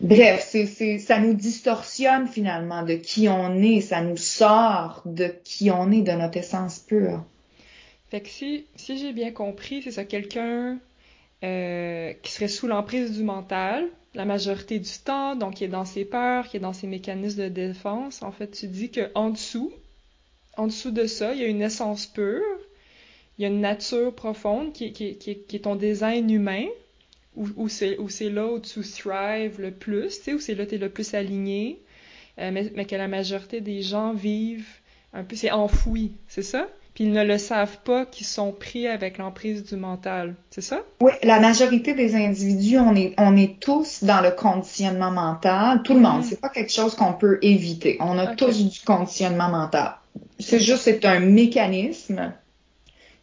bref, 0.00 0.46
c'est, 0.48 0.98
ça 0.98 1.18
nous 1.18 1.34
distorsionne 1.34 2.28
finalement 2.28 2.82
de 2.82 2.94
qui 2.94 3.28
on 3.28 3.56
est, 3.62 3.82
ça 3.82 4.00
nous 4.00 4.16
sort 4.16 5.02
de 5.04 5.30
qui 5.44 5.70
on 5.70 5.92
est, 5.92 6.00
de 6.00 6.12
notre 6.12 6.38
essence 6.38 6.78
pure. 6.78 7.22
Fait 8.08 8.22
que 8.22 8.30
si, 8.30 8.64
si 8.74 8.96
j'ai 8.96 9.12
bien 9.12 9.32
compris, 9.32 9.82
c'est 9.82 9.90
ça, 9.90 10.06
quelqu'un 10.06 10.78
euh, 11.44 12.14
qui 12.22 12.32
serait 12.32 12.48
sous 12.48 12.68
l'emprise 12.68 13.18
du 13.18 13.22
mental, 13.22 13.84
la 14.16 14.24
majorité 14.24 14.78
du 14.78 14.98
temps, 15.04 15.36
donc 15.36 15.56
qui 15.56 15.64
est 15.64 15.68
dans 15.68 15.84
ses 15.84 16.06
peurs, 16.06 16.48
qui 16.48 16.56
est 16.56 16.60
dans 16.60 16.72
ses 16.72 16.86
mécanismes 16.86 17.42
de 17.44 17.48
défense, 17.48 18.22
en 18.22 18.32
fait, 18.32 18.50
tu 18.50 18.66
dis 18.66 18.90
qu'en 18.90 19.30
dessous, 19.30 19.72
en 20.56 20.66
dessous 20.66 20.90
de 20.90 21.06
ça, 21.06 21.34
il 21.34 21.40
y 21.40 21.44
a 21.44 21.46
une 21.46 21.60
essence 21.60 22.06
pure, 22.06 22.42
il 23.38 23.42
y 23.42 23.44
a 23.44 23.48
une 23.48 23.60
nature 23.60 24.14
profonde 24.14 24.72
qui, 24.72 24.86
est 24.86 25.62
ton 25.62 25.76
design 25.76 26.30
humain, 26.30 26.66
où, 27.36 27.68
c'est 27.68 28.30
là 28.30 28.46
où 28.46 28.58
tu 28.58 28.80
thrives 28.80 29.60
le 29.60 29.70
plus, 29.70 30.16
tu 30.16 30.24
sais, 30.24 30.32
où 30.32 30.40
c'est 30.40 30.54
là 30.54 30.64
où 30.64 30.66
tu 30.66 30.76
es 30.76 30.78
le 30.78 30.88
plus 30.88 31.12
aligné, 31.12 31.78
euh, 32.38 32.50
mais 32.50 32.86
que 32.86 32.96
la 32.96 33.08
majorité 33.08 33.60
des 33.60 33.82
gens 33.82 34.14
vivent 34.14 34.80
un 35.12 35.24
peu, 35.24 35.36
c'est 35.36 35.50
enfoui, 35.50 36.12
c'est 36.26 36.42
ça? 36.42 36.66
Puis 36.96 37.04
ils 37.04 37.12
ne 37.12 37.24
le 37.24 37.36
savent 37.36 37.76
pas 37.84 38.06
qu'ils 38.06 38.24
sont 38.24 38.52
pris 38.52 38.86
avec 38.86 39.18
l'emprise 39.18 39.62
du 39.62 39.76
mental. 39.76 40.34
C'est 40.48 40.62
ça? 40.62 40.80
Oui, 41.02 41.12
la 41.22 41.40
majorité 41.40 41.92
des 41.92 42.14
individus, 42.14 42.78
on 42.78 42.96
est, 42.96 43.12
on 43.18 43.36
est 43.36 43.60
tous 43.60 44.02
dans 44.02 44.22
le 44.22 44.30
conditionnement 44.30 45.10
mental. 45.10 45.82
Tout 45.82 45.92
le 45.92 46.00
monde. 46.00 46.22
Mm-hmm. 46.22 46.26
C'est 46.26 46.40
pas 46.40 46.48
quelque 46.48 46.72
chose 46.72 46.94
qu'on 46.94 47.12
peut 47.12 47.38
éviter. 47.42 47.98
On 48.00 48.16
a 48.16 48.28
tous 48.28 48.64
du 48.64 48.80
conditionnement 48.80 49.50
mental. 49.50 49.96
C'est 50.38 50.58
juste, 50.58 50.84
c'est 50.84 51.04
un 51.04 51.20
mécanisme 51.20 52.32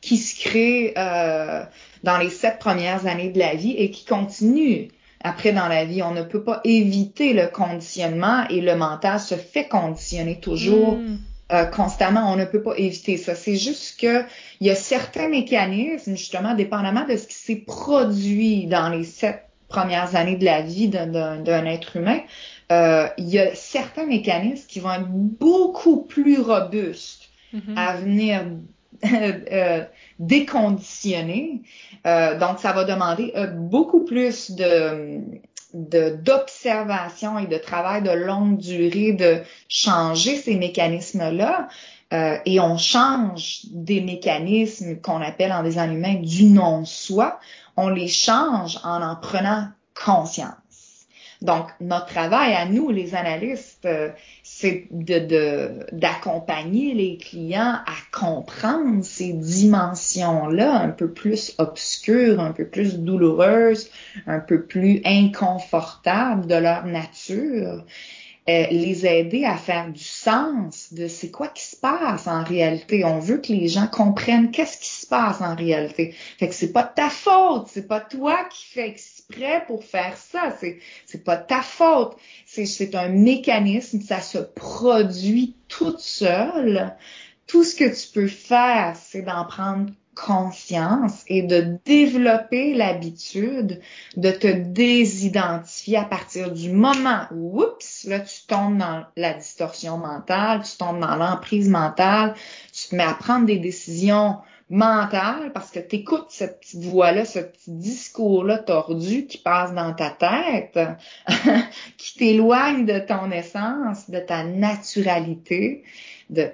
qui 0.01 0.17
se 0.17 0.39
crée 0.39 0.93
euh, 0.95 1.63
dans 2.03 2.19
les 2.19 2.29
sept 2.29 2.59
premières 2.59 3.07
années 3.07 3.31
de 3.31 3.39
la 3.39 3.55
vie 3.55 3.73
et 3.75 3.89
qui 3.89 4.05
continue 4.05 4.89
après 5.23 5.51
dans 5.51 5.67
la 5.67 5.83
vie. 5.83 6.03
On 6.03 6.11
ne 6.11 6.21
peut 6.21 6.43
pas 6.43 6.61
éviter 6.63 7.33
le 7.33 7.47
conditionnement 7.47 8.47
et 8.51 8.61
le 8.61 8.75
mental 8.75 9.19
se 9.19 9.33
fait 9.33 9.67
conditionner 9.67 10.39
toujours. 10.39 10.99
Mm. 10.99 11.17
Euh, 11.51 11.65
constamment. 11.65 12.31
On 12.31 12.37
ne 12.37 12.45
peut 12.45 12.63
pas 12.63 12.75
éviter 12.77 13.17
ça. 13.17 13.35
C'est 13.35 13.57
juste 13.57 13.99
que 13.99 14.23
il 14.61 14.67
y 14.67 14.69
a 14.69 14.75
certains 14.75 15.27
mécanismes, 15.27 16.15
justement, 16.15 16.55
dépendamment 16.55 17.05
de 17.05 17.17
ce 17.17 17.27
qui 17.27 17.35
s'est 17.35 17.63
produit 17.67 18.65
dans 18.65 18.87
les 18.87 19.03
sept 19.03 19.43
premières 19.67 20.15
années 20.15 20.37
de 20.37 20.45
la 20.45 20.61
vie 20.61 20.87
d'un 20.87 21.65
être 21.65 21.97
humain, 21.97 22.19
euh, 22.71 23.07
il 23.17 23.27
y 23.27 23.39
a 23.39 23.55
certains 23.55 24.05
mécanismes 24.05 24.67
qui 24.67 24.79
vont 24.79 24.93
être 24.93 25.07
beaucoup 25.09 26.03
plus 26.03 26.39
robustes 26.39 27.29
mm-hmm. 27.53 27.75
à 27.75 27.95
venir 27.97 28.45
euh, 29.51 29.83
déconditionner. 30.19 31.63
donc, 32.05 32.59
ça 32.59 32.71
va 32.71 32.85
demander 32.85 33.33
beaucoup 33.53 34.05
plus 34.05 34.51
de 34.51 35.19
d'observation 35.73 37.39
et 37.39 37.47
de 37.47 37.57
travail 37.57 38.03
de 38.03 38.11
longue 38.11 38.57
durée 38.57 39.13
de 39.13 39.41
changer 39.67 40.37
ces 40.37 40.55
mécanismes-là. 40.55 41.67
Euh, 42.13 42.37
et 42.45 42.59
on 42.59 42.77
change 42.77 43.61
des 43.71 44.01
mécanismes 44.01 44.97
qu'on 45.01 45.21
appelle 45.21 45.51
en 45.51 45.63
design 45.63 45.93
humain 45.93 46.15
du 46.15 46.43
non-soi, 46.45 47.39
on 47.75 47.89
les 47.89 48.07
change 48.07 48.77
en 48.83 49.01
en 49.01 49.15
prenant 49.15 49.69
conscience. 49.95 50.62
Donc, 51.43 51.67
notre 51.81 52.05
travail 52.05 52.53
à 52.53 52.65
nous, 52.65 52.89
les 52.89 53.15
analystes, 53.15 53.85
euh, 53.85 54.09
c'est 54.43 54.87
de 54.91 55.85
d'accompagner 55.91 56.93
les 56.93 57.17
clients 57.17 57.79
à 57.85 58.17
comprendre 58.17 59.03
ces 59.03 59.33
dimensions-là 59.33 60.73
un 60.73 60.89
peu 60.89 61.11
plus 61.11 61.53
obscures, 61.57 62.39
un 62.39 62.53
peu 62.53 62.65
plus 62.65 62.97
douloureuses, 62.99 63.89
un 64.25 64.39
peu 64.39 64.63
plus 64.63 65.01
inconfortables 65.03 66.47
de 66.47 66.55
leur 66.55 66.85
nature. 66.85 67.83
Euh, 68.49 68.65
les 68.71 69.05
aider 69.05 69.45
à 69.45 69.55
faire 69.55 69.89
du 69.89 70.03
sens 70.03 70.93
de 70.93 71.07
c'est 71.07 71.31
quoi 71.31 71.47
qui 71.47 71.63
se 71.63 71.77
passe 71.77 72.27
en 72.27 72.43
réalité. 72.43 73.05
On 73.05 73.19
veut 73.19 73.37
que 73.37 73.53
les 73.53 73.69
gens 73.69 73.87
comprennent 73.87 74.51
qu'est-ce 74.51 74.77
qui 74.79 74.89
se 74.89 75.07
passe 75.07 75.39
en 75.39 75.55
réalité. 75.55 76.13
Fait 76.37 76.49
que 76.49 76.53
c'est 76.53 76.73
pas 76.73 76.83
ta 76.83 77.09
faute, 77.09 77.67
c'est 77.69 77.87
pas 77.87 78.01
toi 78.01 78.43
qui 78.49 78.65
fais 78.65 78.89
prêt 79.35 79.63
pour 79.67 79.83
faire 79.83 80.17
ça. 80.17 80.55
C'est, 80.59 80.79
c'est 81.05 81.23
pas 81.23 81.37
ta 81.37 81.61
faute. 81.61 82.17
C'est, 82.45 82.65
c'est 82.65 82.95
un 82.95 83.09
mécanisme, 83.09 84.01
ça 84.01 84.21
se 84.21 84.37
produit 84.37 85.55
toute 85.67 85.99
seule. 85.99 86.95
Tout 87.47 87.63
ce 87.63 87.75
que 87.75 87.85
tu 87.85 88.11
peux 88.13 88.27
faire, 88.27 88.95
c'est 88.95 89.21
d'en 89.21 89.45
prendre 89.45 89.91
conscience 90.15 91.23
et 91.27 91.41
de 91.41 91.77
développer 91.85 92.73
l'habitude 92.73 93.81
de 94.15 94.31
te 94.31 94.47
désidentifier 94.47 95.97
à 95.97 96.05
partir 96.05 96.51
du 96.51 96.71
moment 96.71 97.23
où, 97.31 97.61
oups, 97.61 98.05
là, 98.05 98.19
tu 98.19 98.45
tombes 98.47 98.77
dans 98.77 99.05
la 99.17 99.33
distorsion 99.33 99.97
mentale, 99.97 100.61
tu 100.63 100.77
tombes 100.77 100.99
dans 100.99 101.15
l'emprise 101.15 101.69
mentale, 101.69 102.35
tu 102.71 102.89
te 102.89 102.95
mets 102.95 103.03
à 103.03 103.13
prendre 103.13 103.45
des 103.45 103.57
décisions 103.57 104.37
mental 104.73 105.51
parce 105.53 105.69
que 105.69 105.79
tu 105.79 105.97
écoutes 105.97 106.25
cette 106.29 106.59
petite 106.59 106.83
voix-là, 106.83 107.25
ce 107.25 107.37
petit 107.37 107.71
discours-là 107.71 108.57
tordu 108.57 109.27
qui 109.27 109.37
passe 109.37 109.71
dans 109.73 109.93
ta 109.93 110.09
tête, 110.09 110.79
qui 111.97 112.17
t'éloigne 112.17 112.83
de 112.85 112.97
ton 112.97 113.29
essence, 113.29 114.09
de 114.09 114.19
ta 114.19 114.43
naturalité. 114.43 115.83
de 116.29 116.51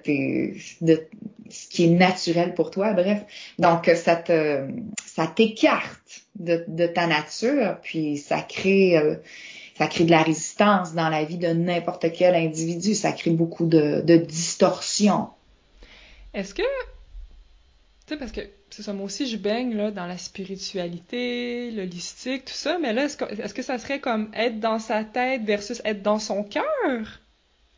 ce 1.50 1.68
qui 1.68 1.86
est 1.86 1.90
naturel 1.90 2.54
pour 2.54 2.72
toi, 2.72 2.94
bref. 2.94 3.24
Donc, 3.58 3.90
ça 3.96 4.16
te, 4.16 4.68
ça 5.06 5.26
t'écarte 5.26 6.24
de, 6.36 6.64
de 6.68 6.88
ta 6.88 7.08
nature, 7.08 7.78
puis 7.82 8.18
ça 8.18 8.42
crée, 8.42 8.98
euh, 8.98 9.16
ça 9.78 9.88
crée 9.88 10.04
de 10.04 10.12
la 10.12 10.24
résistance 10.24 10.94
dans 10.94 11.10
la 11.10 11.24
vie 11.24 11.38
de 11.38 11.48
n'importe 11.48 12.12
quel 12.12 12.36
individu. 12.36 12.96
Ça 12.96 13.14
crée 13.14 13.32
beaucoup 13.32 13.66
de, 13.66 14.02
de 14.02 14.18
distorsions. 14.18 15.30
Est-ce 16.34 16.54
que, 16.54 16.64
tu 18.10 18.16
sais, 18.16 18.20
parce 18.20 18.32
que 18.32 18.42
c'est 18.72 18.82
ça, 18.82 18.92
moi 18.92 19.06
aussi 19.06 19.28
je 19.28 19.38
baigne 19.38 19.92
dans 19.92 20.08
la 20.08 20.18
spiritualité, 20.18 21.70
l'holistique, 21.70 22.46
tout 22.46 22.54
ça, 22.54 22.80
mais 22.80 22.92
là, 22.92 23.04
est-ce 23.04 23.16
que, 23.16 23.26
est-ce 23.26 23.54
que 23.54 23.62
ça 23.62 23.78
serait 23.78 24.00
comme 24.00 24.32
être 24.34 24.60
dans 24.60 24.80
sa 24.80 25.04
tête 25.04 25.44
versus 25.44 25.80
être 25.86 26.02
dans 26.02 26.18
son 26.18 26.44
cœur? 26.44 26.64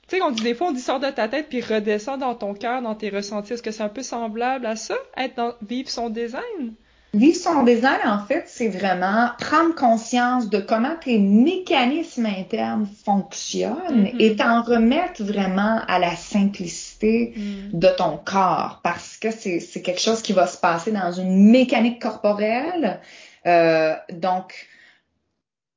Tu 0.08 0.16
sais, 0.16 0.22
on 0.22 0.32
dit 0.32 0.44
des 0.44 0.54
fois, 0.54 0.68
on 0.68 0.72
dit 0.72 0.80
sors 0.80 1.02
de 1.02 1.10
ta 1.10 1.28
tête 1.28 1.48
puis 1.50 1.60
redescends 1.60 2.18
dans 2.18 2.34
ton 2.34 2.54
cœur, 2.54 2.82
dans 2.82 2.96
tes 2.96 3.10
ressentis. 3.10 3.52
Est-ce 3.52 3.62
que 3.62 3.72
c'est 3.72 3.84
un 3.84 3.90
peu 3.90 4.04
semblable 4.04 4.66
à 4.68 4.78
ça, 4.78 4.96
être 5.18 5.36
dans, 5.36 5.54
vivre 5.62 5.90
son 5.90 6.10
design? 6.10 6.76
Vivre 7.14 7.36
son 7.36 7.64
design, 7.64 8.00
en 8.06 8.26
fait, 8.26 8.46
c'est 8.48 8.70
vraiment 8.70 9.32
prendre 9.38 9.76
conscience 9.76 10.50
de 10.50 10.60
comment 10.60 10.96
tes 10.96 11.20
mécanismes 11.20 12.26
internes 12.26 12.88
fonctionnent 13.04 14.06
mm-hmm. 14.06 14.22
et 14.22 14.36
t'en 14.38 14.62
remettre 14.62 15.22
vraiment 15.22 15.82
à 15.90 16.00
la 16.00 16.16
simplicité 16.16 17.34
mm. 17.36 17.78
de 17.78 17.88
ton 17.98 18.18
corps 18.18 18.80
parce 18.82 19.18
que 19.18 19.30
c'est 19.30 19.82
quelque 19.82 20.00
chose 20.00 20.22
qui 20.22 20.32
va 20.32 20.48
se 20.48 20.58
passer 20.58 20.94
dans 20.94 21.12
une 21.12 21.52
mécanique 21.52 22.02
corporelle. 22.02 23.02
Euh, 23.46 23.94
donc, 24.14 24.68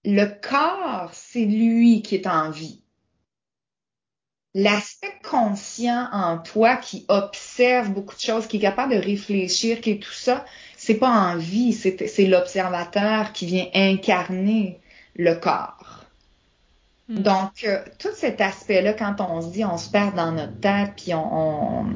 le 0.05 0.27
corps, 0.27 1.11
c'est 1.12 1.44
lui 1.44 2.03
qui 2.03 2.14
est 2.14 2.29
en 2.29 2.51
vie. 2.51 2.81
L'aspect 4.57 5.12
conscient 5.29 6.09
en 6.12 6.38
toi 6.38 6.77
qui 6.77 7.05
observe 7.09 7.90
beaucoup 7.90 8.14
de 8.14 8.20
choses, 8.20 8.47
qui 8.47 8.59
est 8.59 8.61
capable 8.61 8.94
de 8.94 9.01
réfléchir, 9.01 9.81
qui 9.81 9.90
est 9.90 10.03
tout 10.03 10.12
ça, 10.12 10.44
c'est 10.85 10.97
pas 10.97 11.09
en 11.09 11.37
vie, 11.37 11.73
c'est 11.73 12.27
l'observateur 12.27 13.33
qui 13.33 13.47
vient 13.47 13.66
incarner 13.75 14.81
le 15.16 15.35
corps. 15.35 16.05
Hmm. 17.09 17.23
Donc, 17.23 17.64
euh, 17.66 17.79
tout 17.99 18.12
cet 18.14 18.42
aspect-là, 18.42 18.92
quand 18.92 19.16
on 19.20 19.40
se 19.40 19.49
dit 19.49 19.64
on 19.64 19.79
se 19.79 19.90
perd 19.90 20.14
dans 20.14 20.33
notre 20.33 20.61
tête, 20.61 20.92
puis 20.97 21.14
on, 21.14 21.87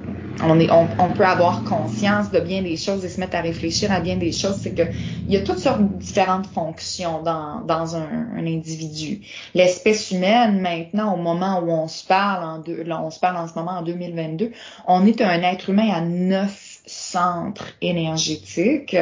on, 0.43 0.61
est, 0.61 0.71
on, 0.71 1.13
peut 1.13 1.25
avoir 1.25 1.65
conscience 1.65 2.31
de 2.31 2.41
bien 2.41 2.63
des 2.63 2.79
choses 2.79 3.05
et 3.05 3.11
se 3.11 3.21
mettre 3.21 3.37
à 3.37 3.43
réfléchir 3.43 3.93
à 3.93 4.01
bien 4.01 4.17
des 4.17 4.33
choses, 4.33 4.57
c'est 4.63 4.75
que 4.75 4.83
il 5.27 5.35
y 5.35 5.37
a 5.37 5.43
toutes 5.43 5.59
sortes 5.59 5.83
de 5.83 5.99
différentes 5.99 6.47
fonctions 6.47 7.23
dans, 7.23 7.61
dans 7.61 7.95
un, 7.95 8.29
un 8.37 8.47
individu. 8.47 9.21
L'espèce 9.55 10.11
humaine, 10.11 10.61
maintenant, 10.61 11.15
au 11.15 11.19
moment 11.19 11.61
où 11.61 11.71
on 11.71 11.89
se 11.89 12.07
parle, 12.07 12.45
en 12.45 12.59
deux, 12.59 12.85
là, 12.85 13.03
on 13.03 13.11
se 13.11 13.21
parle 13.21 13.37
en 13.37 13.49
ce 13.49 13.55
moment 13.55 13.79
en 13.79 13.83
2022, 13.83 14.53
on 14.87 15.05
est 15.05 15.21
un 15.21 15.43
être 15.43 15.69
humain 15.69 15.91
à 15.93 16.01
neuf 16.01 16.68
centre 16.89 17.67
énergétique. 17.81 18.97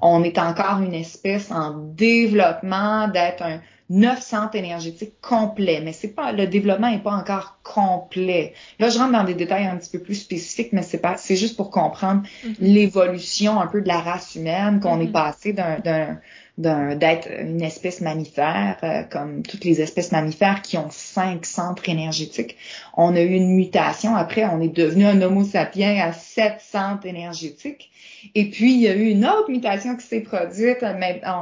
On 0.00 0.24
est 0.24 0.38
encore 0.38 0.80
une 0.80 0.94
espèce 0.94 1.50
en 1.50 1.72
développement 1.76 3.08
d'être 3.08 3.42
un 3.42 3.60
neuf 3.90 4.22
centres 4.22 4.56
énergétiques 4.56 5.20
complet, 5.20 5.82
mais 5.84 5.92
c'est 5.92 6.14
pas 6.14 6.32
le 6.32 6.46
développement 6.46 6.90
n'est 6.90 6.98
pas 6.98 7.12
encore 7.12 7.58
complet. 7.62 8.54
Là, 8.78 8.88
je 8.88 8.98
rentre 8.98 9.12
dans 9.12 9.24
des 9.24 9.34
détails 9.34 9.66
un 9.66 9.76
petit 9.76 9.90
peu 9.90 10.02
plus 10.02 10.14
spécifiques, 10.14 10.72
mais 10.72 10.82
c'est 10.82 10.98
pas 10.98 11.16
c'est 11.18 11.36
juste 11.36 11.56
pour 11.56 11.70
comprendre 11.70 12.22
mm-hmm. 12.22 12.54
l'évolution 12.60 13.60
un 13.60 13.66
peu 13.66 13.82
de 13.82 13.88
la 13.88 13.98
race 13.98 14.34
humaine 14.34 14.80
qu'on 14.80 15.00
est 15.00 15.06
mm-hmm. 15.06 15.12
passé 15.12 15.52
d'un 15.52 16.18
d'être 16.62 17.28
une 17.40 17.62
espèce 17.62 18.00
mammifère, 18.00 18.78
euh, 18.82 19.02
comme 19.02 19.42
toutes 19.42 19.64
les 19.64 19.80
espèces 19.80 20.12
mammifères 20.12 20.62
qui 20.62 20.78
ont 20.78 20.88
cinq 20.90 21.44
centres 21.44 21.88
énergétiques. 21.88 22.56
On 22.96 23.14
a 23.14 23.20
eu 23.20 23.32
une 23.32 23.54
mutation. 23.54 24.14
Après, 24.16 24.44
on 24.44 24.60
est 24.60 24.74
devenu 24.74 25.04
un 25.04 25.20
Homo 25.20 25.44
sapiens 25.44 25.96
à 26.00 26.12
sept 26.12 26.60
centres 26.60 27.06
énergétiques. 27.06 27.90
Et 28.34 28.50
puis, 28.50 28.74
il 28.74 28.80
y 28.80 28.88
a 28.88 28.94
eu 28.94 29.10
une 29.10 29.26
autre 29.26 29.50
mutation 29.50 29.96
qui 29.96 30.06
s'est 30.06 30.20
produite. 30.20 30.82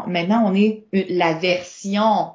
Maintenant, 0.06 0.42
on 0.46 0.54
est 0.54 0.84
la 0.92 1.34
version 1.34 2.32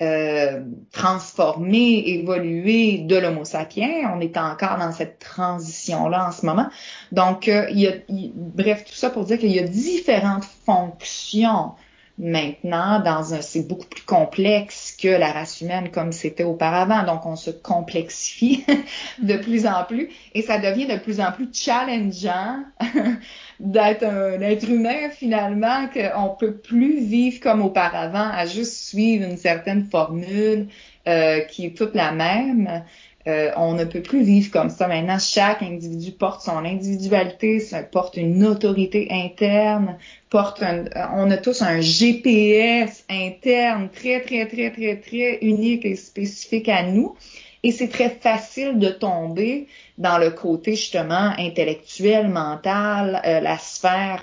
euh, 0.00 0.62
transformée, 0.92 2.08
évoluée 2.08 2.98
de 2.98 3.16
l'Homo 3.16 3.44
sapiens. 3.44 4.12
On 4.14 4.20
est 4.20 4.36
encore 4.36 4.78
dans 4.78 4.92
cette 4.92 5.18
transition-là 5.18 6.28
en 6.28 6.30
ce 6.30 6.46
moment. 6.46 6.68
Donc, 7.10 7.48
euh, 7.48 7.66
il 7.70 7.80
y 7.80 7.88
a, 7.88 7.94
bref, 8.08 8.84
tout 8.84 8.94
ça 8.94 9.10
pour 9.10 9.24
dire 9.24 9.38
qu'il 9.38 9.50
y 9.50 9.58
a 9.58 9.66
différentes 9.66 10.44
fonctions 10.64 11.72
maintenant 12.18 13.00
dans 13.00 13.34
un 13.34 13.40
c'est 13.40 13.66
beaucoup 13.66 13.86
plus 13.86 14.02
complexe 14.02 14.96
que 15.00 15.08
la 15.08 15.32
race 15.32 15.60
humaine 15.60 15.90
comme 15.90 16.12
c'était 16.12 16.44
auparavant. 16.44 17.04
Donc 17.04 17.24
on 17.26 17.36
se 17.36 17.50
complexifie 17.50 18.64
de 19.22 19.36
plus 19.36 19.66
en 19.66 19.84
plus 19.84 20.10
et 20.34 20.42
ça 20.42 20.58
devient 20.58 20.86
de 20.86 20.98
plus 20.98 21.20
en 21.20 21.32
plus 21.32 21.48
challengeant 21.52 22.64
d'être 23.60 24.04
un 24.04 24.40
être 24.40 24.68
humain 24.68 25.10
finalement 25.10 25.88
qu'on 25.88 26.30
peut 26.30 26.56
plus 26.56 27.00
vivre 27.00 27.40
comme 27.40 27.62
auparavant 27.62 28.28
à 28.30 28.46
juste 28.46 28.74
suivre 28.88 29.24
une 29.28 29.36
certaine 29.36 29.84
formule 29.84 30.68
euh, 31.06 31.40
qui 31.40 31.66
est 31.66 31.76
toute 31.76 31.94
la 31.94 32.12
même 32.12 32.82
euh, 33.28 33.50
on 33.56 33.74
ne 33.74 33.84
peut 33.84 34.00
plus 34.00 34.22
vivre 34.22 34.50
comme 34.50 34.70
ça. 34.70 34.88
Maintenant, 34.88 35.18
chaque 35.18 35.62
individu 35.62 36.12
porte 36.12 36.40
son 36.40 36.64
individualité, 36.64 37.62
porte 37.92 38.16
une 38.16 38.44
autorité 38.46 39.08
interne, 39.10 39.98
porte 40.30 40.62
un, 40.62 40.84
on 41.14 41.30
a 41.30 41.36
tous 41.36 41.60
un 41.60 41.80
GPS 41.80 43.04
interne 43.10 43.90
très, 43.90 44.22
très, 44.22 44.46
très, 44.46 44.70
très, 44.70 44.96
très 44.96 45.38
unique 45.42 45.84
et 45.84 45.96
spécifique 45.96 46.70
à 46.70 46.84
nous. 46.84 47.16
Et 47.62 47.72
c'est 47.72 47.88
très 47.88 48.08
facile 48.08 48.78
de 48.78 48.88
tomber 48.88 49.66
dans 49.98 50.16
le 50.16 50.30
côté 50.30 50.76
justement 50.76 51.32
intellectuel, 51.38 52.28
mental, 52.28 53.20
euh, 53.26 53.40
la 53.40 53.58
sphère 53.58 54.22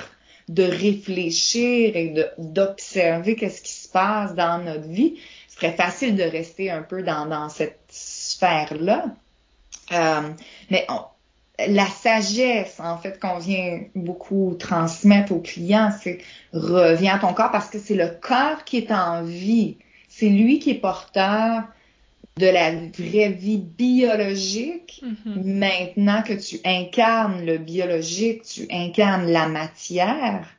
de 0.50 0.64
réfléchir 0.64 1.96
et 1.96 2.14
d'observer 2.38 3.36
qu'est-ce 3.36 3.62
qui 3.62 3.74
se 3.74 3.90
passe 3.90 4.34
dans 4.36 4.64
notre 4.64 4.88
vie. 4.88 5.16
C'est 5.48 5.58
très 5.58 5.74
facile 5.74 6.16
de 6.16 6.24
rester 6.24 6.72
un 6.72 6.82
peu 6.82 7.04
dans, 7.04 7.26
dans 7.26 7.50
cette 7.50 7.80
sphère-là. 8.36 9.06
Euh, 9.92 10.30
mais 10.70 10.88
la 11.68 11.86
sagesse, 11.88 12.80
en 12.80 12.98
fait, 12.98 13.20
qu'on 13.20 13.38
vient 13.38 13.82
beaucoup 13.96 14.56
transmettre 14.60 15.32
aux 15.32 15.40
clients, 15.40 15.92
c'est 16.02 16.20
reviens 16.54 17.16
à 17.16 17.20
ton 17.20 17.34
corps 17.34 17.52
parce 17.52 17.70
que 17.70 17.80
c'est 17.80 17.96
le 17.96 18.10
corps 18.22 18.64
qui 18.66 18.78
est 18.78 18.92
en 18.92 19.24
vie. 19.24 19.78
C'est 20.10 20.30
lui 20.30 20.60
qui 20.60 20.72
est 20.72 20.76
porteur 20.76 21.64
de 22.38 22.48
la 22.48 22.72
vraie 22.72 23.30
vie 23.30 23.58
biologique. 23.58 25.04
Mm-hmm. 25.04 25.44
Maintenant 25.44 26.22
que 26.22 26.34
tu 26.34 26.60
incarnes 26.66 27.46
le 27.46 27.58
biologique, 27.58 28.44
tu 28.44 28.68
incarnes 28.70 29.32
la 29.32 29.48
matière. 29.48 30.55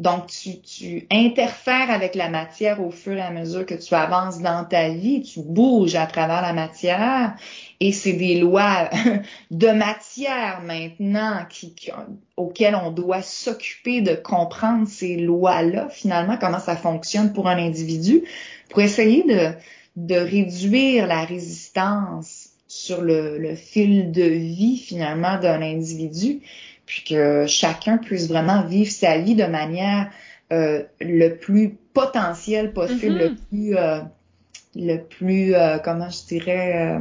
Donc, 0.00 0.28
tu, 0.28 1.06
interfères 1.10 1.90
avec 1.90 2.14
la 2.14 2.30
matière 2.30 2.82
au 2.82 2.90
fur 2.90 3.12
et 3.18 3.20
à 3.20 3.30
mesure 3.30 3.66
que 3.66 3.74
tu 3.74 3.92
avances 3.92 4.40
dans 4.40 4.64
ta 4.64 4.88
vie, 4.88 5.20
tu 5.20 5.40
bouges 5.42 5.94
à 5.94 6.06
travers 6.06 6.40
la 6.40 6.54
matière. 6.54 7.34
Et 7.80 7.92
c'est 7.92 8.14
des 8.14 8.40
lois 8.40 8.88
de 9.50 9.68
matière 9.68 10.62
maintenant 10.64 11.44
qui, 11.50 11.74
auxquelles 12.38 12.76
on 12.76 12.90
doit 12.90 13.20
s'occuper 13.20 14.00
de 14.00 14.14
comprendre 14.14 14.88
ces 14.88 15.16
lois-là, 15.16 15.90
finalement, 15.90 16.38
comment 16.40 16.60
ça 16.60 16.76
fonctionne 16.76 17.34
pour 17.34 17.46
un 17.46 17.58
individu, 17.58 18.22
pour 18.70 18.80
essayer 18.80 19.22
de, 19.24 19.52
de 19.96 20.14
réduire 20.14 21.08
la 21.08 21.26
résistance 21.26 22.48
sur 22.68 23.02
le, 23.02 23.36
le 23.36 23.54
fil 23.54 24.12
de 24.12 24.22
vie, 24.22 24.78
finalement, 24.78 25.38
d'un 25.38 25.60
individu 25.60 26.40
puis 26.90 27.04
que 27.04 27.46
chacun 27.46 27.98
puisse 27.98 28.26
vraiment 28.26 28.64
vivre 28.64 28.90
sa 28.90 29.16
vie 29.16 29.36
de 29.36 29.44
manière 29.44 30.10
euh, 30.52 30.82
le 31.00 31.28
plus 31.36 31.78
potentiel 31.94 32.72
possible, 32.72 33.16
le 33.16 33.28
mm-hmm. 33.28 33.36
plus, 33.48 33.76
euh, 33.76 34.00
le 34.74 34.96
plus, 34.96 35.54
euh, 35.54 35.78
comment 35.78 36.10
je 36.10 36.26
dirais, 36.26 36.98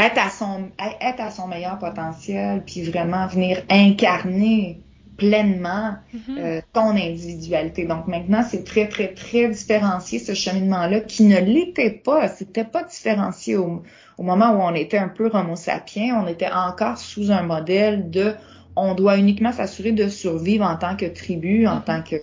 être 0.00 0.18
à 0.18 0.30
son, 0.30 0.70
être 1.00 1.20
à 1.20 1.30
son 1.30 1.46
meilleur 1.46 1.78
potentiel, 1.78 2.64
puis 2.66 2.82
vraiment 2.82 3.28
venir 3.28 3.62
incarner 3.70 4.80
pleinement 5.16 5.94
mm-hmm. 6.12 6.62
ton 6.72 6.90
individualité. 6.90 7.84
Donc 7.84 8.08
maintenant, 8.08 8.42
c'est 8.42 8.64
très, 8.64 8.88
très, 8.88 9.14
très 9.14 9.48
différencié 9.48 10.18
ce 10.18 10.34
cheminement-là 10.34 11.02
qui 11.02 11.22
ne 11.22 11.38
l'était 11.38 11.92
pas. 11.92 12.26
C'était 12.26 12.64
pas 12.64 12.82
différencié 12.82 13.56
au, 13.56 13.84
au, 14.16 14.22
moment 14.24 14.50
où 14.50 14.60
on 14.60 14.74
était 14.74 14.98
un 14.98 15.08
peu 15.08 15.30
homo 15.32 15.54
sapiens. 15.54 16.20
On 16.20 16.26
était 16.26 16.50
encore 16.50 16.98
sous 16.98 17.30
un 17.30 17.42
modèle 17.42 18.10
de 18.10 18.34
on 18.78 18.94
doit 18.94 19.16
uniquement 19.16 19.52
s'assurer 19.52 19.92
de 19.92 20.08
survivre 20.08 20.64
en 20.64 20.76
tant 20.76 20.96
que 20.96 21.06
tribu, 21.06 21.66
en 21.66 21.80
tant 21.80 22.02
que, 22.02 22.16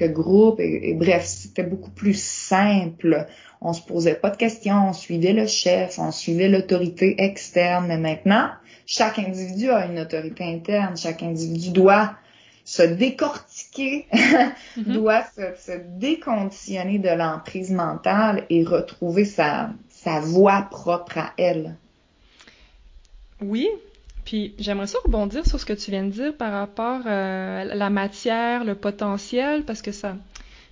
groupe. 0.00 0.60
Et, 0.60 0.94
bref, 0.94 1.24
c'était 1.24 1.62
beaucoup 1.62 1.90
plus 1.90 2.20
simple. 2.20 3.26
On 3.60 3.72
se 3.72 3.82
posait 3.82 4.14
pas 4.14 4.30
de 4.30 4.36
questions, 4.36 4.90
on 4.90 4.92
suivait 4.92 5.32
le 5.32 5.46
chef, 5.46 5.98
on 5.98 6.12
suivait 6.12 6.48
l'autorité 6.48 7.14
externe. 7.18 7.86
Mais 7.88 7.96
maintenant, 7.96 8.50
chaque 8.84 9.18
individu 9.18 9.70
a 9.70 9.86
une 9.86 9.98
autorité 9.98 10.44
interne. 10.44 10.96
Chaque 10.96 11.22
individu 11.22 11.70
doit 11.70 12.14
se 12.64 12.82
décortiquer, 12.82 14.06
mm-hmm. 14.12 14.82
doit 14.92 15.24
se, 15.24 15.72
déconditionner 15.98 16.98
de 16.98 17.08
l'emprise 17.08 17.70
mentale 17.70 18.44
et 18.50 18.64
retrouver 18.64 19.24
sa, 19.24 19.70
sa 19.88 20.20
voix 20.20 20.68
propre 20.70 21.18
à 21.18 21.32
elle. 21.38 21.76
Oui, 23.40 23.68
Puis 24.26 24.54
j'aimerais 24.58 24.88
ça 24.88 24.98
rebondir 25.04 25.46
sur 25.46 25.58
ce 25.60 25.64
que 25.64 25.72
tu 25.72 25.92
viens 25.92 26.02
de 26.02 26.10
dire 26.10 26.36
par 26.36 26.52
rapport 26.52 27.00
euh, 27.06 27.62
à 27.62 27.64
la 27.64 27.90
matière, 27.90 28.64
le 28.64 28.74
potentiel, 28.74 29.64
parce 29.64 29.82
que 29.82 29.92
ça, 29.92 30.16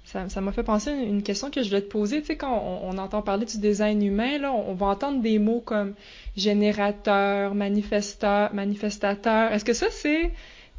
ça, 0.04 0.40
m'a 0.40 0.50
fait 0.50 0.64
penser 0.64 0.90
à 0.90 0.94
une 0.94 1.22
question 1.22 1.50
que 1.50 1.62
je 1.62 1.68
voulais 1.68 1.80
te 1.80 1.88
poser. 1.88 2.20
Tu 2.20 2.26
sais, 2.26 2.36
quand 2.36 2.80
on, 2.82 2.98
entend 2.98 3.22
parler 3.22 3.46
du 3.46 3.58
design 3.58 4.02
humain, 4.02 4.38
là, 4.38 4.52
on, 4.52 4.74
va 4.74 4.86
entendre 4.86 5.22
des 5.22 5.38
mots 5.38 5.62
comme 5.64 5.94
générateur, 6.36 7.54
manifesteur, 7.54 8.52
manifestateur. 8.52 9.52
Est-ce 9.52 9.64
que 9.64 9.72
ça, 9.72 9.86
c'est 9.88 10.32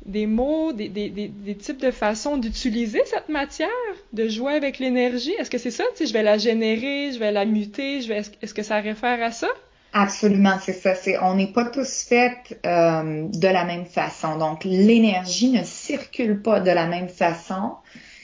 des 0.06 0.28
mots, 0.28 0.74
des, 0.74 0.90
des, 0.90 1.10
des, 1.10 1.56
types 1.56 1.82
de 1.82 1.92
façons 1.92 2.38
d'utiliser 2.38 3.02
cette 3.06 3.30
matière, 3.30 3.70
de 4.12 4.28
jouer 4.28 4.54
avec 4.54 4.80
l'énergie? 4.80 5.34
Est-ce 5.40 5.50
que 5.50 5.58
c'est 5.58 5.72
ça? 5.72 5.86
Tu 5.92 6.00
sais, 6.00 6.08
je 6.08 6.14
vais 6.14 6.24
la 6.24 6.38
générer, 6.38 7.14
je 7.14 7.20
vais 7.20 7.32
la 7.32 7.46
muter, 7.46 8.02
je 8.02 8.10
vais, 8.10 8.18
est-ce 8.18 8.54
que 8.54 8.64
ça 8.64 8.82
réfère 8.82 9.24
à 9.24 9.32
ça? 9.32 9.48
Absolument, 9.98 10.58
c'est 10.62 10.74
ça. 10.74 10.94
C'est, 10.94 11.18
on 11.20 11.36
n'est 11.36 11.54
pas 11.54 11.64
tous 11.64 12.04
faits 12.04 12.60
euh, 12.66 13.30
de 13.30 13.48
la 13.48 13.64
même 13.64 13.86
façon. 13.86 14.38
Donc, 14.38 14.66
l'énergie 14.66 15.52
ne 15.52 15.64
circule 15.64 16.42
pas 16.42 16.60
de 16.60 16.70
la 16.70 16.86
même 16.86 17.08
façon 17.08 17.76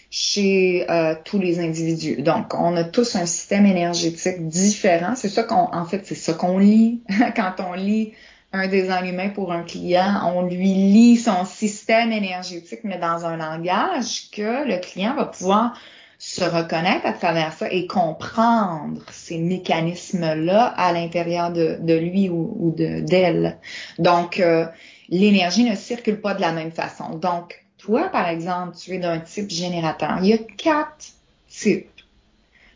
chez 0.09 0.85
euh, 0.91 1.15
tous 1.23 1.39
les 1.39 1.61
individus. 1.61 2.23
Donc, 2.23 2.53
on 2.55 2.75
a 2.75 2.83
tous 2.83 3.15
un 3.15 3.25
système 3.25 3.65
énergétique 3.65 4.49
différent. 4.49 5.15
C'est 5.15 5.29
ça 5.29 5.43
qu'on, 5.43 5.73
en 5.73 5.85
fait, 5.85 6.05
c'est 6.05 6.15
ça 6.15 6.33
qu'on 6.33 6.57
lit 6.57 7.03
quand 7.37 7.53
on 7.59 7.71
lit 7.71 8.11
un 8.51 8.67
design 8.67 9.05
humain 9.05 9.29
pour 9.29 9.53
un 9.53 9.63
client. 9.63 10.29
On 10.35 10.41
lui 10.41 10.73
lit 10.73 11.15
son 11.15 11.45
système 11.45 12.11
énergétique, 12.11 12.81
mais 12.83 12.97
dans 12.97 13.25
un 13.25 13.37
langage 13.37 14.29
que 14.31 14.67
le 14.67 14.77
client 14.81 15.15
va 15.15 15.23
pouvoir 15.23 15.79
se 16.23 16.43
reconnaître 16.43 17.07
à 17.07 17.13
travers 17.13 17.51
ça 17.51 17.67
et 17.71 17.87
comprendre 17.87 19.01
ces 19.11 19.39
mécanismes-là 19.39 20.65
à 20.65 20.93
l'intérieur 20.93 21.51
de, 21.51 21.97
lui 21.97 22.29
ou, 22.29 22.55
ou 22.59 22.71
de 22.71 22.99
d'elle. 22.99 23.57
Donc, 23.97 24.39
euh, 24.39 24.67
l'énergie 25.09 25.63
ne 25.63 25.75
circule 25.75 26.21
pas 26.21 26.35
de 26.35 26.41
la 26.41 26.51
même 26.51 26.71
façon. 26.71 27.15
Donc, 27.15 27.65
toi, 27.79 28.09
par 28.09 28.29
exemple, 28.29 28.77
tu 28.77 28.93
es 28.93 28.99
d'un 28.99 29.19
type 29.19 29.49
générateur. 29.49 30.19
Il 30.21 30.27
y 30.27 30.33
a 30.33 30.37
quatre 30.37 31.07
types. 31.49 31.87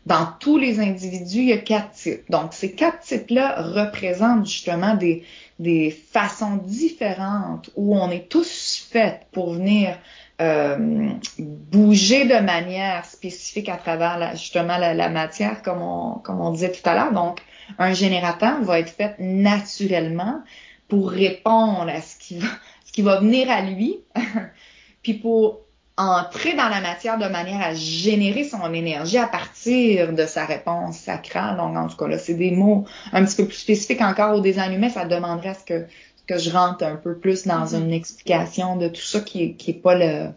Dans 0.06 0.26
tous 0.40 0.58
les 0.58 0.80
individus, 0.80 1.38
il 1.38 1.48
y 1.48 1.52
a 1.52 1.58
quatre 1.58 1.92
types. 1.92 2.28
Donc, 2.28 2.52
ces 2.52 2.72
quatre 2.72 2.98
types-là 2.98 3.62
représentent 3.62 4.46
justement 4.46 4.96
des, 4.96 5.22
des 5.60 5.92
façons 5.92 6.56
différentes 6.56 7.70
où 7.76 7.96
on 7.96 8.10
est 8.10 8.28
tous 8.28 8.88
faits 8.90 9.20
pour 9.30 9.52
venir 9.52 9.96
euh, 10.40 11.08
bouger 11.38 12.26
de 12.26 12.38
manière 12.44 13.04
spécifique 13.04 13.68
à 13.68 13.76
travers 13.76 14.18
la, 14.18 14.34
justement 14.34 14.76
la, 14.76 15.08
matière, 15.08 15.62
comme 15.62 15.80
on, 15.80 16.14
comme 16.18 16.40
on 16.40 16.50
disait 16.50 16.72
tout 16.72 16.86
à 16.88 16.94
l'heure. 16.94 17.12
Donc, 17.12 17.40
un 17.78 17.94
générateur 17.94 18.60
va 18.62 18.80
être 18.80 18.90
fait 18.90 19.16
naturellement 19.18 20.42
pour 20.88 21.10
répondre 21.10 21.88
à 21.88 22.00
ce 22.00 22.16
qui 22.16 22.38
va, 22.38 22.48
ce 22.84 22.92
qui 22.92 23.02
va 23.02 23.20
venir 23.20 23.50
à 23.50 23.62
lui 23.62 24.00
puis 25.02 25.14
pour 25.14 25.60
entrer 25.98 26.52
dans 26.52 26.68
la 26.68 26.80
matière 26.80 27.16
de 27.16 27.26
manière 27.26 27.62
à 27.62 27.74
générer 27.74 28.44
son 28.44 28.72
énergie 28.74 29.16
à 29.16 29.26
partir 29.26 30.12
de 30.12 30.26
sa 30.26 30.44
réponse 30.44 30.98
sacrale. 30.98 31.56
Donc, 31.56 31.76
en 31.76 31.86
tout 31.88 31.96
cas, 31.96 32.06
là, 32.06 32.18
c'est 32.18 32.34
des 32.34 32.50
mots 32.50 32.84
un 33.12 33.24
petit 33.24 33.36
peu 33.36 33.46
plus 33.46 33.56
spécifiques 33.56 34.02
encore 34.02 34.36
au 34.36 34.40
design. 34.40 34.88
Ça 34.90 35.06
demanderait 35.06 35.50
à 35.50 35.54
ce 35.54 35.64
que, 35.64 35.86
que 36.26 36.38
je 36.38 36.50
rentre 36.50 36.84
un 36.84 36.96
peu 36.96 37.16
plus 37.16 37.46
dans 37.46 37.64
mm-hmm. 37.64 37.80
une 37.80 37.92
explication 37.92 38.76
de 38.76 38.88
tout 38.88 39.02
ça 39.02 39.20
qui 39.20 39.54
qui 39.56 39.70
est 39.70 39.74
pas 39.74 39.94
le, 39.94 40.30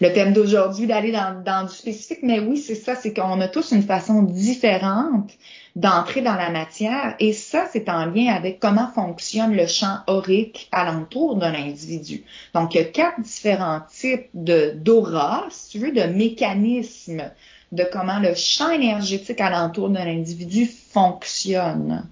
le 0.00 0.12
thème 0.12 0.32
d'aujourd'hui, 0.32 0.86
d'aller 0.86 1.12
dans, 1.12 1.42
dans 1.42 1.66
du 1.66 1.72
spécifique. 1.74 2.20
Mais 2.22 2.40
oui, 2.40 2.58
c'est 2.58 2.74
ça, 2.74 2.94
c'est 2.94 3.14
qu'on 3.14 3.40
a 3.40 3.48
tous 3.48 3.72
une 3.72 3.82
façon 3.82 4.22
différente 4.22 5.30
d'entrer 5.74 6.22
dans 6.22 6.34
la 6.34 6.50
matière. 6.50 7.14
Et 7.18 7.32
ça, 7.32 7.66
c'est 7.70 7.88
en 7.88 8.06
lien 8.06 8.34
avec 8.34 8.60
comment 8.60 8.88
fonctionne 8.94 9.54
le 9.54 9.66
champ 9.66 9.98
aurique 10.06 10.68
alentour 10.72 11.36
d'un 11.36 11.54
individu. 11.54 12.24
Donc, 12.54 12.74
il 12.74 12.78
y 12.78 12.80
a 12.80 12.84
quatre 12.84 13.20
différents 13.20 13.80
types 13.90 14.28
de 14.34 14.72
d'aura, 14.74 15.46
si 15.50 15.70
tu 15.70 15.78
veux, 15.78 15.92
de 15.92 16.02
mécanismes 16.02 17.30
de 17.72 17.84
comment 17.90 18.20
le 18.20 18.34
champ 18.34 18.70
énergétique 18.70 19.40
alentour 19.40 19.90
d'un 19.90 20.06
individu 20.06 20.66
fonctionne. 20.66 22.06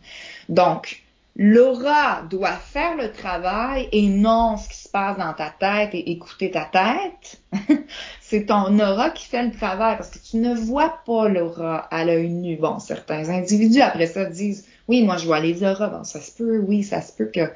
Donc, 0.48 1.03
L'aura 1.36 2.22
doit 2.30 2.52
faire 2.52 2.96
le 2.96 3.10
travail 3.10 3.88
et 3.90 4.06
non 4.06 4.56
ce 4.56 4.68
qui 4.68 4.76
se 4.76 4.88
passe 4.88 5.18
dans 5.18 5.32
ta 5.32 5.50
tête 5.50 5.92
et 5.92 6.12
écouter 6.12 6.52
ta 6.52 6.64
tête. 6.64 7.40
c'est 8.20 8.46
ton 8.46 8.78
aura 8.78 9.10
qui 9.10 9.26
fait 9.26 9.42
le 9.42 9.50
travail 9.50 9.96
parce 9.96 10.10
que 10.10 10.18
tu 10.18 10.36
ne 10.36 10.54
vois 10.54 11.00
pas 11.04 11.28
l'aura 11.28 11.78
à 11.90 12.04
l'œil 12.04 12.28
nu. 12.28 12.56
Bon, 12.56 12.78
certains 12.78 13.30
individus 13.30 13.80
après 13.80 14.06
ça 14.06 14.26
disent 14.26 14.64
oui, 14.86 15.02
moi 15.02 15.16
je 15.16 15.26
vois 15.26 15.40
les 15.40 15.64
auras. 15.64 15.88
Bon, 15.88 16.04
ça 16.04 16.20
se 16.20 16.30
peut, 16.30 16.58
oui, 16.58 16.84
ça 16.84 17.00
se 17.00 17.12
peut 17.12 17.30
que 17.34 17.50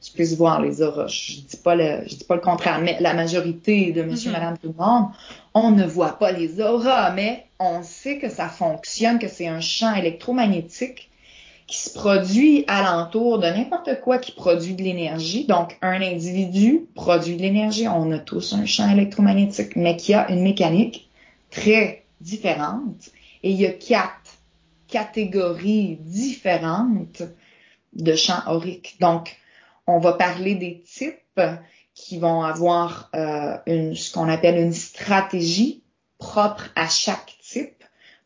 tu 0.00 0.12
puisses 0.12 0.36
voir 0.36 0.60
les 0.60 0.80
auras. 0.80 1.08
Je 1.08 1.40
dis 1.40 1.56
pas 1.56 1.74
le, 1.74 2.06
je 2.06 2.14
dis 2.14 2.24
pas 2.24 2.36
le 2.36 2.40
contraire, 2.40 2.80
mais 2.80 2.96
la 3.00 3.14
majorité 3.14 3.90
de 3.90 4.02
monsieur, 4.02 4.30
mm-hmm. 4.30 4.34
madame, 4.34 4.58
tout 4.58 4.74
le 4.78 4.84
monde, 4.84 5.06
on 5.54 5.72
ne 5.72 5.84
voit 5.84 6.18
pas 6.18 6.30
les 6.30 6.60
auras, 6.60 7.10
mais 7.10 7.46
on 7.58 7.82
sait 7.82 8.18
que 8.18 8.28
ça 8.28 8.48
fonctionne, 8.48 9.18
que 9.18 9.28
c'est 9.28 9.48
un 9.48 9.60
champ 9.60 9.94
électromagnétique 9.94 11.10
qui 11.66 11.78
se 11.78 11.94
produit 11.94 12.64
alentour 12.68 13.38
de 13.38 13.46
n'importe 13.46 14.00
quoi 14.02 14.18
qui 14.18 14.32
produit 14.32 14.74
de 14.74 14.82
l'énergie. 14.82 15.46
Donc, 15.46 15.78
un 15.80 16.02
individu 16.02 16.86
produit 16.94 17.36
de 17.36 17.42
l'énergie. 17.42 17.88
On 17.88 18.12
a 18.12 18.18
tous 18.18 18.52
un 18.52 18.66
champ 18.66 18.90
électromagnétique, 18.90 19.76
mais 19.76 19.96
qui 19.96 20.14
a 20.14 20.30
une 20.30 20.42
mécanique 20.42 21.08
très 21.50 22.04
différente. 22.20 23.10
Et 23.42 23.50
il 23.50 23.60
y 23.60 23.66
a 23.66 23.70
quatre 23.70 24.38
catégories 24.88 25.96
différentes 26.00 27.22
de 27.94 28.14
champs 28.14 28.42
auriques. 28.46 28.96
Donc, 29.00 29.36
on 29.86 29.98
va 29.98 30.12
parler 30.12 30.54
des 30.54 30.82
types 30.82 31.40
qui 31.94 32.18
vont 32.18 32.42
avoir 32.42 33.10
euh, 33.14 33.56
une, 33.66 33.94
ce 33.94 34.12
qu'on 34.12 34.28
appelle 34.28 34.58
une 34.58 34.72
stratégie 34.72 35.82
propre 36.18 36.70
à 36.74 36.88
chaque 36.88 37.33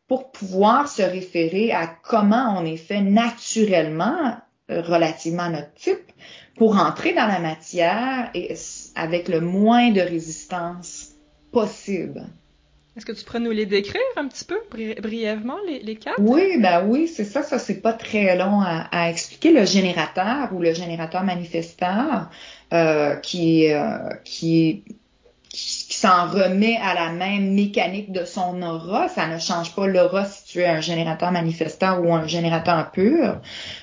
pour 0.09 0.33
pouvoir 0.33 0.89
se 0.89 1.03
référer 1.03 1.71
à 1.71 1.87
comment 1.87 2.59
on 2.59 2.65
est 2.65 2.79
fait 2.79 3.03
naturellement 3.03 4.37
euh, 4.71 4.81
relativement 4.81 5.45
à 5.45 5.51
notre 5.51 5.75
type 5.75 6.13
pour 6.57 6.77
entrer 6.77 7.15
dans 7.15 7.27
la 7.27 7.39
matière 7.39 8.31
et 8.35 8.55
avec 8.97 9.29
le 9.29 9.41
moins 9.41 9.91
de 9.91 10.01
résistance 10.01 11.11
possible. 11.53 12.27
Est-ce 12.97 13.07
que 13.07 13.13
tu 13.13 13.25
pourrais 13.25 13.39
nous 13.39 13.53
les 13.53 13.67
décrire 13.67 14.01
un 14.17 14.27
petit 14.27 14.45
peu 14.45 14.59
brièvement, 15.01 15.57
les, 15.69 15.79
les 15.79 15.95
quatre? 15.95 16.19
Oui, 16.19 16.59
ben 16.59 16.85
oui, 16.89 17.07
c'est 17.07 17.23
ça. 17.23 17.45
Ça, 17.45 17.61
c'est 17.61 17.81
pas 17.81 17.93
très 17.93 18.37
long 18.37 18.61
à, 18.61 19.09
expliquer. 19.09 19.53
Le 19.53 19.65
générateur 19.65 20.53
ou 20.53 20.59
le 20.59 20.75
générateur 20.75 21.23
manifesteur, 21.23 22.29
euh, 22.73 23.15
qui, 23.17 23.73
euh, 23.73 24.09
qui 24.25 24.83
s'en 25.99 26.29
remet 26.29 26.77
à 26.77 26.95
la 26.95 27.11
même 27.11 27.55
mécanique 27.55 28.13
de 28.13 28.25
son 28.25 28.63
aura. 28.63 29.09
Ça 29.09 29.27
ne 29.27 29.39
change 29.39 29.75
pas 29.75 29.87
l'aura 29.87 30.25
si 30.25 30.45
tu 30.45 30.61
es 30.61 30.67
un 30.67 30.81
générateur 30.81 31.33
manifestant 31.33 31.99
ou 31.99 32.13
un 32.15 32.27
générateur 32.27 32.91
pur. 32.93 33.41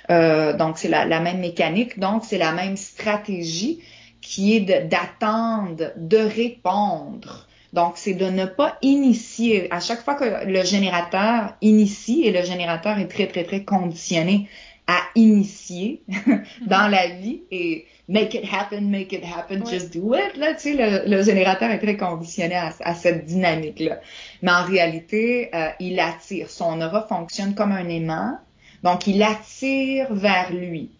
Euh, 0.09 0.55
donc, 0.55 0.77
c'est 0.77 0.87
la, 0.87 1.19
même 1.19 1.39
mécanique. 1.39 1.99
Donc, 1.99 2.23
c'est 2.25 2.37
la 2.37 2.53
même 2.53 2.77
stratégie 2.77 3.81
qui 4.21 4.55
est 4.55 4.87
d'attendre, 4.87 5.91
de, 5.97 6.17
répondre. 6.17 7.47
Donc, 7.73 7.93
c'est 7.95 8.13
de 8.13 8.29
ne 8.29 8.45
pas 8.45 8.77
initier. 8.81 9.67
À 9.71 9.81
chaque 9.81 10.01
fois 10.01 10.15
que 10.15 10.45
le 10.45 10.63
générateur 10.63 11.53
initie, 11.61 12.23
et 12.23 12.31
le 12.31 12.43
générateur 12.45 12.97
est 12.97 13.07
très, 13.07 13.27
très, 13.27 13.43
très 13.43 13.63
conditionné 13.63 14.47
à 14.87 15.01
initier 15.15 16.03
dans 16.67 16.87
la 16.87 17.07
vie 17.07 17.41
et 17.51 17.85
make 18.07 18.35
it 18.35 18.45
happen, 18.51 18.91
make 18.91 19.13
it 19.13 19.23
happen, 19.23 19.65
just 19.65 19.93
do 19.93 20.13
it. 20.13 20.37
Là, 20.37 20.53
tu 20.53 20.75
sais, 20.75 21.07
le, 21.07 21.23
générateur 21.23 21.71
est 21.71 21.79
très 21.79 21.97
conditionné 21.97 22.55
à, 22.55 22.93
cette 22.93 23.25
dynamique-là. 23.25 23.99
Mais 24.41 24.51
en 24.51 24.63
réalité, 24.63 25.49
euh, 25.55 25.69
il 25.79 25.99
attire. 25.99 26.49
Son 26.49 26.81
aura 26.81 27.07
fonctionne 27.07 27.55
comme 27.55 27.71
un 27.71 27.89
aimant. 27.89 28.37
Donc, 28.83 29.07
il 29.07 29.23
attire 29.23 30.13
vers 30.13 30.53
lui. 30.53 30.91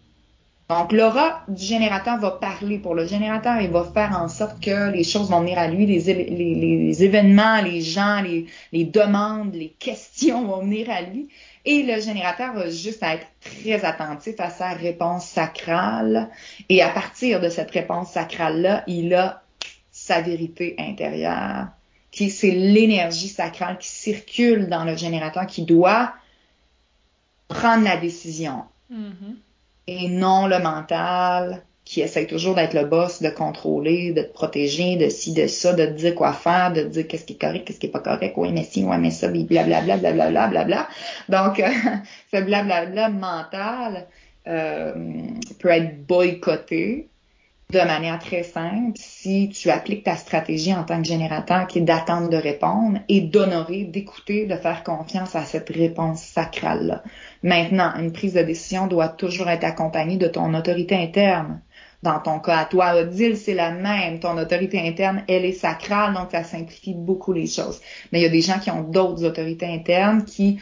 Donc, 0.68 0.92
l'aura 0.92 1.44
du 1.48 1.64
générateur 1.64 2.18
va 2.18 2.32
parler 2.32 2.80
pour 2.80 2.96
le 2.96 3.06
générateur 3.06 3.60
et 3.60 3.68
va 3.68 3.84
faire 3.84 4.20
en 4.20 4.28
sorte 4.28 4.60
que 4.60 4.92
les 4.92 5.04
choses 5.04 5.30
vont 5.30 5.42
venir 5.42 5.60
à 5.60 5.68
lui, 5.68 5.86
les, 5.86 6.00
les, 6.12 6.56
les 6.56 7.04
événements, 7.04 7.62
les 7.62 7.82
gens, 7.82 8.22
les, 8.24 8.48
les 8.72 8.86
demandes, 8.86 9.54
les 9.54 9.76
questions 9.78 10.44
vont 10.48 10.62
venir 10.62 10.90
à 10.90 11.04
lui. 11.04 11.28
Et 11.66 11.82
le 11.84 12.00
générateur 12.00 12.54
va 12.54 12.70
juste 12.70 13.02
être 13.02 13.26
très 13.42 13.84
attentif 13.86 14.36
à 14.40 14.50
sa 14.50 14.70
réponse 14.70 15.26
sacrale. 15.26 16.30
Et 16.70 16.84
à 16.84 16.90
partir 16.90 17.42
de 17.42 17.50
cette 17.50 17.72
réponse 17.72 18.12
sacrale-là, 18.12 18.84
il 18.86 19.14
a 19.16 19.42
sa 19.92 20.22
vérité 20.22 20.76
intérieure, 20.78 21.68
qui 22.12 22.30
c'est 22.30 22.52
l'énergie 22.52 23.30
sacrale 23.30 23.78
qui 23.78 23.88
circule 23.88 24.68
dans 24.68 24.84
le 24.84 24.96
générateur 24.96 25.48
qui 25.48 25.64
doit 25.64 26.14
prendre 27.48 27.84
la 27.84 27.98
décision. 27.98 28.66
Mm-hmm. 28.92 29.36
Et 29.88 30.10
non 30.10 30.48
le 30.48 30.60
mental, 30.60 31.64
qui 31.86 32.02
essaye 32.02 32.26
toujours 32.26 32.56
d'être 32.56 32.74
le 32.74 32.86
boss, 32.86 33.22
de 33.22 33.30
contrôler, 33.30 34.12
de 34.12 34.24
te 34.24 34.34
protéger, 34.34 34.98
de 34.98 35.08
ci, 35.08 35.34
de 35.34 35.46
ça, 35.46 35.74
de 35.74 35.86
te 35.86 35.92
dire 35.92 36.16
quoi 36.16 36.34
faire, 36.34 36.74
de 36.74 36.82
te 36.82 36.88
dire 36.88 37.08
qu'est-ce 37.08 37.26
qui 37.26 37.34
est 37.34 37.42
correct, 37.42 37.66
qu'est-ce 37.66 37.80
qui 37.80 37.86
est 37.86 37.92
pas 37.92 38.00
correct, 38.00 38.34
oui, 38.38 38.52
mais 38.52 38.64
si, 38.64 38.84
oui, 38.84 38.98
mais 39.00 39.12
ça, 39.12 39.28
blablabla, 39.28 39.98
blablabla, 39.98 40.48
blablabla. 40.48 40.88
Donc, 41.30 41.60
euh, 41.60 41.70
ce 42.34 42.42
blablabla 42.42 43.10
mental 43.10 44.08
euh, 44.48 44.94
peut 45.60 45.70
être 45.70 46.06
boycotté 46.08 47.08
de 47.72 47.80
manière 47.80 48.20
très 48.20 48.44
simple 48.44 48.92
si 48.96 49.50
tu 49.50 49.70
appliques 49.70 50.04
ta 50.04 50.16
stratégie 50.16 50.74
en 50.74 50.84
tant 50.84 51.02
que 51.02 51.08
générateur 51.08 51.66
qui 51.68 51.80
est 51.80 51.82
d'attendre 51.82 52.30
de 52.30 52.38
répondre 52.38 53.00
et 53.10 53.22
d'honorer, 53.22 53.86
d'écouter, 53.86 54.46
de 54.46 54.56
faire 54.56 54.84
confiance 54.84 55.36
à 55.36 55.44
cette 55.44 55.70
réponse 55.70 56.22
sacrale-là. 56.22 57.04
Maintenant, 57.42 57.92
une 57.98 58.12
prise 58.12 58.34
de 58.34 58.44
décision 58.44 58.88
doit 58.88 59.10
toujours 59.10 59.50
être 59.50 59.64
accompagnée 59.64 60.18
de 60.18 60.28
ton 60.28 60.54
autorité 60.54 60.96
interne. 60.96 61.62
Dans 62.06 62.20
ton 62.20 62.38
cas, 62.38 62.60
à 62.60 62.66
toi, 62.66 62.94
Odile, 63.02 63.36
c'est 63.36 63.56
la 63.56 63.72
même. 63.72 64.20
Ton 64.20 64.38
autorité 64.38 64.80
interne, 64.88 65.24
elle 65.28 65.44
est 65.44 65.54
sacrale, 65.54 66.14
donc 66.14 66.30
ça 66.32 66.44
simplifie 66.44 66.94
beaucoup 66.94 67.34
les 67.34 67.48
choses. 67.48 67.82
Mais 68.12 68.20
il 68.20 68.22
y 68.22 68.28
a 68.28 68.30
des 68.30 68.42
gens 68.42 68.60
qui 68.60 68.70
ont 68.70 68.84
d'autres 68.84 69.26
autorités 69.26 69.66
internes 69.66 70.24
qui, 70.24 70.60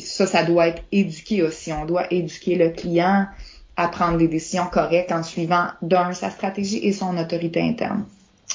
ça, 0.00 0.26
ça 0.26 0.42
doit 0.42 0.68
être 0.68 0.82
éduqué 0.90 1.42
aussi. 1.42 1.70
On 1.70 1.84
doit 1.84 2.10
éduquer 2.10 2.54
le 2.54 2.70
client 2.70 3.26
à 3.76 3.88
prendre 3.88 4.16
des 4.16 4.26
décisions 4.26 4.64
correctes 4.64 5.12
en 5.12 5.22
suivant 5.22 5.66
d'un 5.82 6.14
sa 6.14 6.30
stratégie 6.30 6.78
et 6.78 6.92
son 6.92 7.18
autorité 7.18 7.60
interne. 7.60 8.06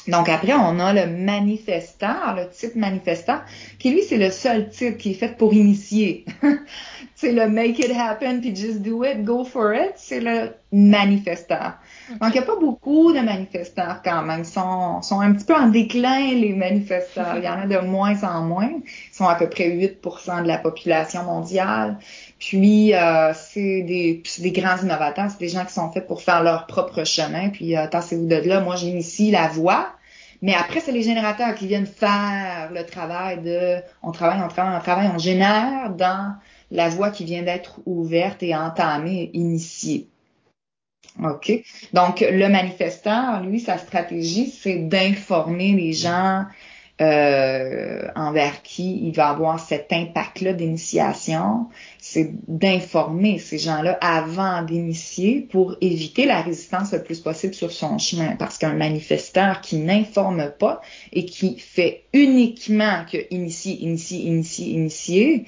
Donc 0.08 0.30
après, 0.30 0.54
on 0.54 0.80
a 0.80 0.94
le 0.94 1.06
manifestant, 1.12 2.34
le 2.36 2.50
type 2.50 2.76
manifestant, 2.76 3.40
qui 3.78 3.92
lui, 3.92 4.02
c'est 4.02 4.18
le 4.18 4.32
seul 4.32 4.70
type 4.70 4.98
qui 4.98 5.12
est 5.12 5.16
fait 5.16 5.38
pour 5.38 5.54
initier. 5.54 6.26
c'est 7.16 7.32
le 7.32 7.50
make 7.50 7.80
it 7.80 7.92
happen, 7.92 8.40
puis 8.40 8.56
just 8.56 8.82
do 8.82 9.04
it, 9.04 9.24
go 9.24 9.44
for 9.44 9.74
it, 9.74 9.94
c'est 9.98 10.22
le 10.22 10.54
manifestant. 10.72 11.74
Donc, 12.20 12.30
il 12.30 12.34
n'y 12.34 12.40
a 12.40 12.44
pas 12.44 12.56
beaucoup 12.60 13.14
de 13.14 13.20
manifestants 13.20 13.96
quand 14.04 14.24
même. 14.24 14.40
Ils 14.40 14.46
sont, 14.46 15.02
sont 15.02 15.20
un 15.20 15.34
petit 15.34 15.46
peu 15.46 15.56
en 15.56 15.68
déclin, 15.68 16.34
les 16.34 16.54
manifestants. 16.54 17.36
Il 17.38 17.44
y 17.44 17.50
en 17.50 17.62
a 17.62 17.68
de 17.68 17.78
moins 17.86 18.24
en 18.24 18.42
moins. 18.42 18.70
Ils 18.70 19.16
sont 19.16 19.28
à 19.28 19.36
peu 19.36 19.50
près 19.50 19.70
8% 19.70 20.44
de 20.44 20.48
la 20.48 20.58
population 20.58 21.24
mondiale. 21.24 21.98
Puis, 22.40 22.94
euh, 22.94 23.34
c'est 23.34 23.82
des, 23.84 24.24
des 24.40 24.52
grands 24.52 24.78
innovateurs. 24.78 25.30
C'est 25.30 25.40
des 25.40 25.50
gens 25.50 25.66
qui 25.66 25.74
sont 25.74 25.92
faits 25.92 26.08
pour 26.08 26.22
faire 26.22 26.44
leur 26.44 26.68
propre 26.68 27.04
chemin. 27.04 27.50
Puis, 27.50 27.78
euh, 27.78 27.88
tassez-vous 27.88 28.28
de 28.28 28.36
là. 28.36 28.62
Moi, 28.62 28.76
j'initie 28.76 29.32
la 29.32 29.48
voie. 29.48 29.90
Mais 30.42 30.56
après, 30.56 30.80
c'est 30.80 30.94
les 30.94 31.04
générateurs 31.04 31.54
qui 31.56 31.68
viennent 31.68 31.86
faire 31.86 32.70
le 32.74 32.86
travail 32.86 33.42
de, 33.42 33.82
on 34.02 34.12
travaille, 34.12 34.42
on 34.42 34.48
travaille, 34.48 34.78
on 34.78 34.82
travaille, 34.82 35.12
on 35.14 35.18
génère 35.18 35.90
dans 35.90 36.36
la 36.72 36.88
voie 36.88 37.10
qui 37.10 37.26
vient 37.26 37.44
d'être 37.44 37.82
ouverte 37.86 38.42
et 38.42 38.56
entamée, 38.56 39.32
initiée. 39.34 40.08
OK. 41.24 41.52
Donc, 41.94 42.22
le 42.22 42.48
manifestant, 42.48 43.42
lui, 43.42 43.60
sa 43.60 43.78
stratégie, 43.78 44.48
c'est 44.50 44.88
d'informer 44.88 45.74
les 45.74 45.94
gens 45.94 46.46
euh, 47.02 48.10
envers 48.14 48.62
qui 48.62 49.08
il 49.08 49.16
va 49.16 49.30
avoir 49.30 49.58
cet 49.58 49.94
impact-là 49.94 50.52
d'initiation. 50.52 51.68
C'est 51.98 52.32
d'informer 52.50 53.40
ces 53.40 53.58
gens-là 53.58 53.98
avant 54.02 54.64
d'initier 54.64 55.48
pour 55.50 55.78
éviter 55.80 56.26
la 56.26 56.42
résistance 56.42 56.92
le 56.92 57.02
plus 57.02 57.22
possible 57.22 57.54
sur 57.54 57.72
son 57.72 57.98
chemin. 58.00 58.36
Parce 58.36 58.58
qu'un 58.58 58.74
manifesteur 58.74 59.62
qui 59.62 59.78
n'informe 59.78 60.52
pas 60.60 60.82
et 61.14 61.24
qui 61.24 61.58
fait 61.58 62.04
uniquement 62.12 63.06
que 63.10 63.18
initier, 63.32 63.76
initier, 63.76 64.20
initier, 64.20 64.68
initier, 64.68 65.46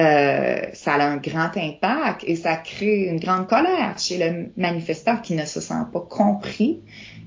euh, 0.00 0.60
ça 0.72 0.94
a 0.94 1.04
un 1.04 1.18
grand 1.18 1.50
impact 1.56 2.24
et 2.24 2.34
ça 2.34 2.56
crée 2.56 3.08
une 3.08 3.20
grande 3.20 3.46
colère 3.46 3.98
chez 3.98 4.16
le 4.18 4.50
manifestant 4.56 5.18
qui 5.18 5.34
ne 5.34 5.44
se 5.44 5.60
sent 5.60 5.84
pas 5.92 6.00
compris 6.00 6.80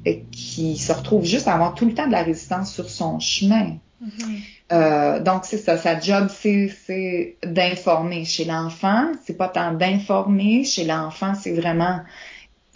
et 0.06 0.24
qui 0.32 0.78
se 0.78 0.92
retrouve 0.92 1.24
juste 1.24 1.48
à 1.48 1.54
avoir 1.54 1.76
tout 1.76 1.86
le 1.86 1.94
temps 1.94 2.08
de 2.08 2.12
la 2.12 2.24
résistance 2.24 2.74
sur 2.74 2.90
son 2.90 3.20
chemin. 3.20 3.78
Mm-hmm. 4.04 4.40
euh, 4.74 5.20
donc 5.20 5.46
c'est 5.46 5.58
ça, 5.58 5.78
sa 5.78 6.00
job 6.00 6.30
c'est 6.30 7.38
d'informer. 7.46 8.26
Chez 8.26 8.46
l'enfant, 8.46 9.12
c'est 9.24 9.38
pas 9.38 9.50
tant 9.50 9.74
d'informer. 9.74 10.64
Chez 10.64 10.84
l'enfant, 10.84 11.36
c'est 11.36 11.54
vraiment 11.54 12.00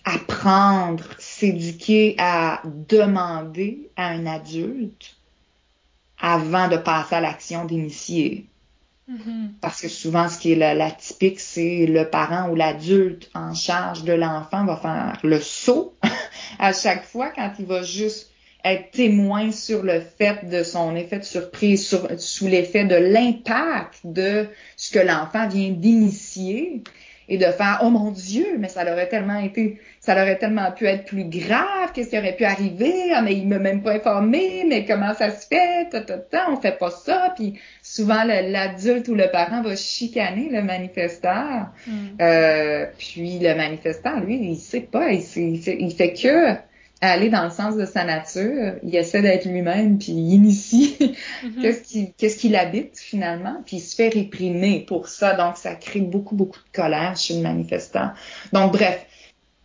apprendre, 0.06 1.04
s'éduquer 1.18 2.16
à 2.20 2.62
demander 2.66 3.90
à 3.98 4.10
un 4.10 4.26
adulte 4.26 5.18
avant 6.20 6.68
de 6.68 6.78
passer 6.78 7.16
à 7.16 7.22
l'action 7.22 7.66
d'initier. 7.66 8.48
Mm-hmm. 9.10 9.60
Parce 9.62 9.82
que 9.82 9.88
souvent, 9.88 10.28
ce 10.28 10.38
qui 10.38 10.52
est 10.52 10.56
la, 10.56 10.92
typique, 10.92 11.40
c'est 11.40 11.86
le 11.86 12.10
parent 12.10 12.50
ou 12.50 12.56
l'adulte 12.56 13.30
en 13.34 13.54
charge 13.54 14.04
de 14.04 14.14
l'enfant 14.14 14.66
va 14.66 14.76
faire 14.76 15.20
le 15.24 15.40
saut 15.40 15.96
à 16.60 16.74
chaque 16.74 17.06
fois 17.06 17.30
quand 17.30 17.54
il 17.58 17.66
va 17.66 17.84
juste 17.84 18.30
être 18.66 18.92
témoin 18.92 19.52
sur 19.52 19.84
le 19.84 20.02
fait 20.02 20.50
de 20.50 20.64
son 20.64 20.96
effet 20.96 21.20
de 21.20 21.24
surprise, 21.24 21.88
sur, 21.88 22.08
sous 22.20 22.48
l'effet 22.48 22.84
de 22.84 22.96
l'impact 22.96 24.00
de 24.04 24.48
ce 24.76 24.92
que 24.92 25.00
l'enfant 25.00 25.48
vient 25.48 25.70
d'initier 25.70 26.84
et 27.30 27.38
de 27.38 27.46
faire 27.46 27.80
oh 27.84 27.90
mon 27.90 28.12
Dieu, 28.12 28.58
mais 28.58 28.68
ça 28.68 28.82
aurait 28.82 29.08
tellement 29.08 29.40
été, 29.40 29.80
ça 30.08 30.14
aurait 30.14 30.38
tellement 30.38 30.72
pu 30.72 30.86
être 30.86 31.04
plus 31.04 31.26
grave, 31.26 31.92
qu'est-ce 31.94 32.12
qui 32.12 32.18
aurait 32.18 32.38
pu 32.38 32.46
arriver, 32.46 33.12
ah 33.14 33.22
mais 33.22 33.34
il 33.34 33.46
m'a 33.46 33.60
même 33.60 33.84
pas 33.84 33.92
informé, 33.92 34.64
mais 34.66 34.86
comment 34.86 35.14
ça 35.14 35.32
se 35.32 35.46
fait, 35.46 35.90
ta, 35.90 36.00
ta, 36.00 36.18
ta, 36.18 36.50
on 36.50 36.56
fait 36.56 36.78
pas 36.78 36.92
ça, 36.92 37.34
puis 37.36 37.56
souvent 37.84 38.24
l'adulte 38.24 39.10
ou 39.10 39.16
le 39.16 39.30
parent 39.30 39.62
va 39.62 39.76
chicaner 39.76 40.48
le 40.50 40.64
manifestant, 40.64 41.66
mm. 41.86 41.92
euh, 42.22 42.86
puis 42.98 43.38
le 43.40 43.54
manifestant 43.54 44.22
lui 44.22 44.36
il 44.36 44.56
sait 44.56 44.80
pas, 44.80 45.12
il, 45.12 45.26
il, 45.36 45.60
fait, 45.60 45.76
il 45.78 45.94
fait 45.94 46.14
que 46.14 46.56
aller 47.02 47.28
dans 47.30 47.44
le 47.44 47.52
sens 47.52 47.76
de 47.76 47.84
sa 47.84 48.06
nature, 48.06 48.76
il 48.84 48.96
essaie 48.96 49.22
d'être 49.22 49.44
lui-même, 49.44 49.98
puis 49.98 50.14
il 50.14 50.36
initie 50.36 50.96
mm-hmm. 51.44 51.62
qu'est-ce 51.62 51.84
qui 51.84 52.14
qu'est-ce 52.14 52.38
qui 52.38 52.48
l'habite 52.48 52.98
finalement, 52.98 53.62
puis 53.66 53.76
il 53.76 53.82
se 53.82 53.94
fait 53.94 54.08
réprimer 54.08 54.86
pour 54.88 55.10
ça, 55.10 55.34
donc 55.34 55.58
ça 55.58 55.76
crée 55.76 56.00
beaucoup 56.00 56.36
beaucoup 56.38 56.60
de 56.60 56.78
colère 56.78 57.18
chez 57.18 57.34
le 57.34 57.42
manifestant. 57.42 58.12
Donc 58.54 58.72
bref, 58.72 59.06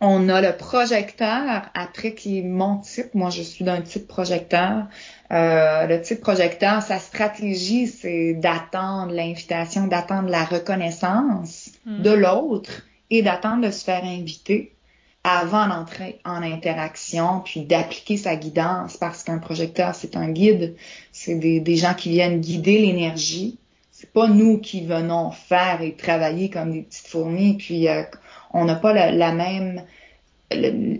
on 0.03 0.27
a 0.27 0.41
le 0.41 0.55
projecteur 0.57 1.69
après 1.73 2.13
qui 2.13 2.39
est 2.39 2.43
mon 2.43 2.77
type. 2.79 3.13
Moi, 3.13 3.29
je 3.29 3.41
suis 3.41 3.63
d'un 3.63 3.81
type 3.81 4.05
projecteur. 4.05 4.87
Euh, 5.31 5.87
le 5.87 6.01
type 6.01 6.19
projecteur, 6.19 6.81
sa 6.81 6.99
stratégie, 6.99 7.87
c'est 7.87 8.33
d'attendre 8.33 9.13
l'invitation, 9.13 9.87
d'attendre 9.87 10.29
la 10.29 10.43
reconnaissance 10.43 11.71
mm. 11.85 12.01
de 12.01 12.11
l'autre 12.11 12.83
et 13.09 13.21
d'attendre 13.21 13.65
de 13.65 13.71
se 13.71 13.85
faire 13.85 14.03
inviter 14.03 14.73
avant 15.23 15.67
d'entrer 15.67 16.19
en 16.25 16.43
interaction, 16.43 17.39
puis 17.45 17.61
d'appliquer 17.61 18.17
sa 18.17 18.35
guidance, 18.35 18.97
parce 18.97 19.23
qu'un 19.23 19.37
projecteur, 19.37 19.95
c'est 19.95 20.17
un 20.17 20.29
guide, 20.29 20.75
c'est 21.13 21.35
des, 21.35 21.75
gens 21.77 21.93
qui 21.93 22.09
viennent 22.09 22.41
guider 22.41 22.79
l'énergie. 22.79 23.57
C'est 23.93 24.11
pas 24.11 24.27
nous 24.27 24.57
qui 24.57 24.85
venons 24.85 25.31
faire 25.31 25.81
et 25.81 25.93
travailler 25.93 26.49
comme 26.49 26.73
des 26.73 26.81
petites 26.81 27.07
fourmis, 27.07 27.53
puis 27.53 27.87
euh, 27.87 28.03
on 28.53 28.65
n'a 28.65 28.75
pas 28.75 28.93
la, 28.93 29.31
même 29.31 29.81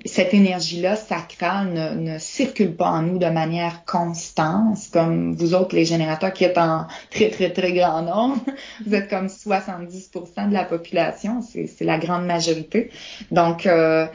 cette 0.06 0.34
énergie-là 0.34 0.96
sacrale 0.96 2.00
ne, 2.00 2.18
circule 2.18 2.76
pas 2.76 2.90
en 2.90 3.02
nous 3.04 3.20
de 3.20 3.28
manière 3.28 3.86
constante, 3.86 4.80
comme 4.92 5.36
vous 5.36 5.54
autres, 5.54 5.76
les 5.76 5.86
générateurs 5.86 6.34
qui 6.34 6.44
êtes 6.44 6.58
en 6.58 6.88
très, 7.12 7.30
très, 7.30 7.52
très 7.52 7.72
grand 7.74 8.02
nombre. 8.02 8.38
Vous 8.86 8.96
êtes 8.96 9.10
comme 9.10 9.28
70% 9.28 10.50
de 10.50 10.54
la 10.54 10.66
population, 10.66 11.42
c'est 11.42 11.82
la 11.82 11.98
grande 11.98 12.26
majorité. 12.26 12.90
Donc, 13.32 13.66
euh, 13.66 14.08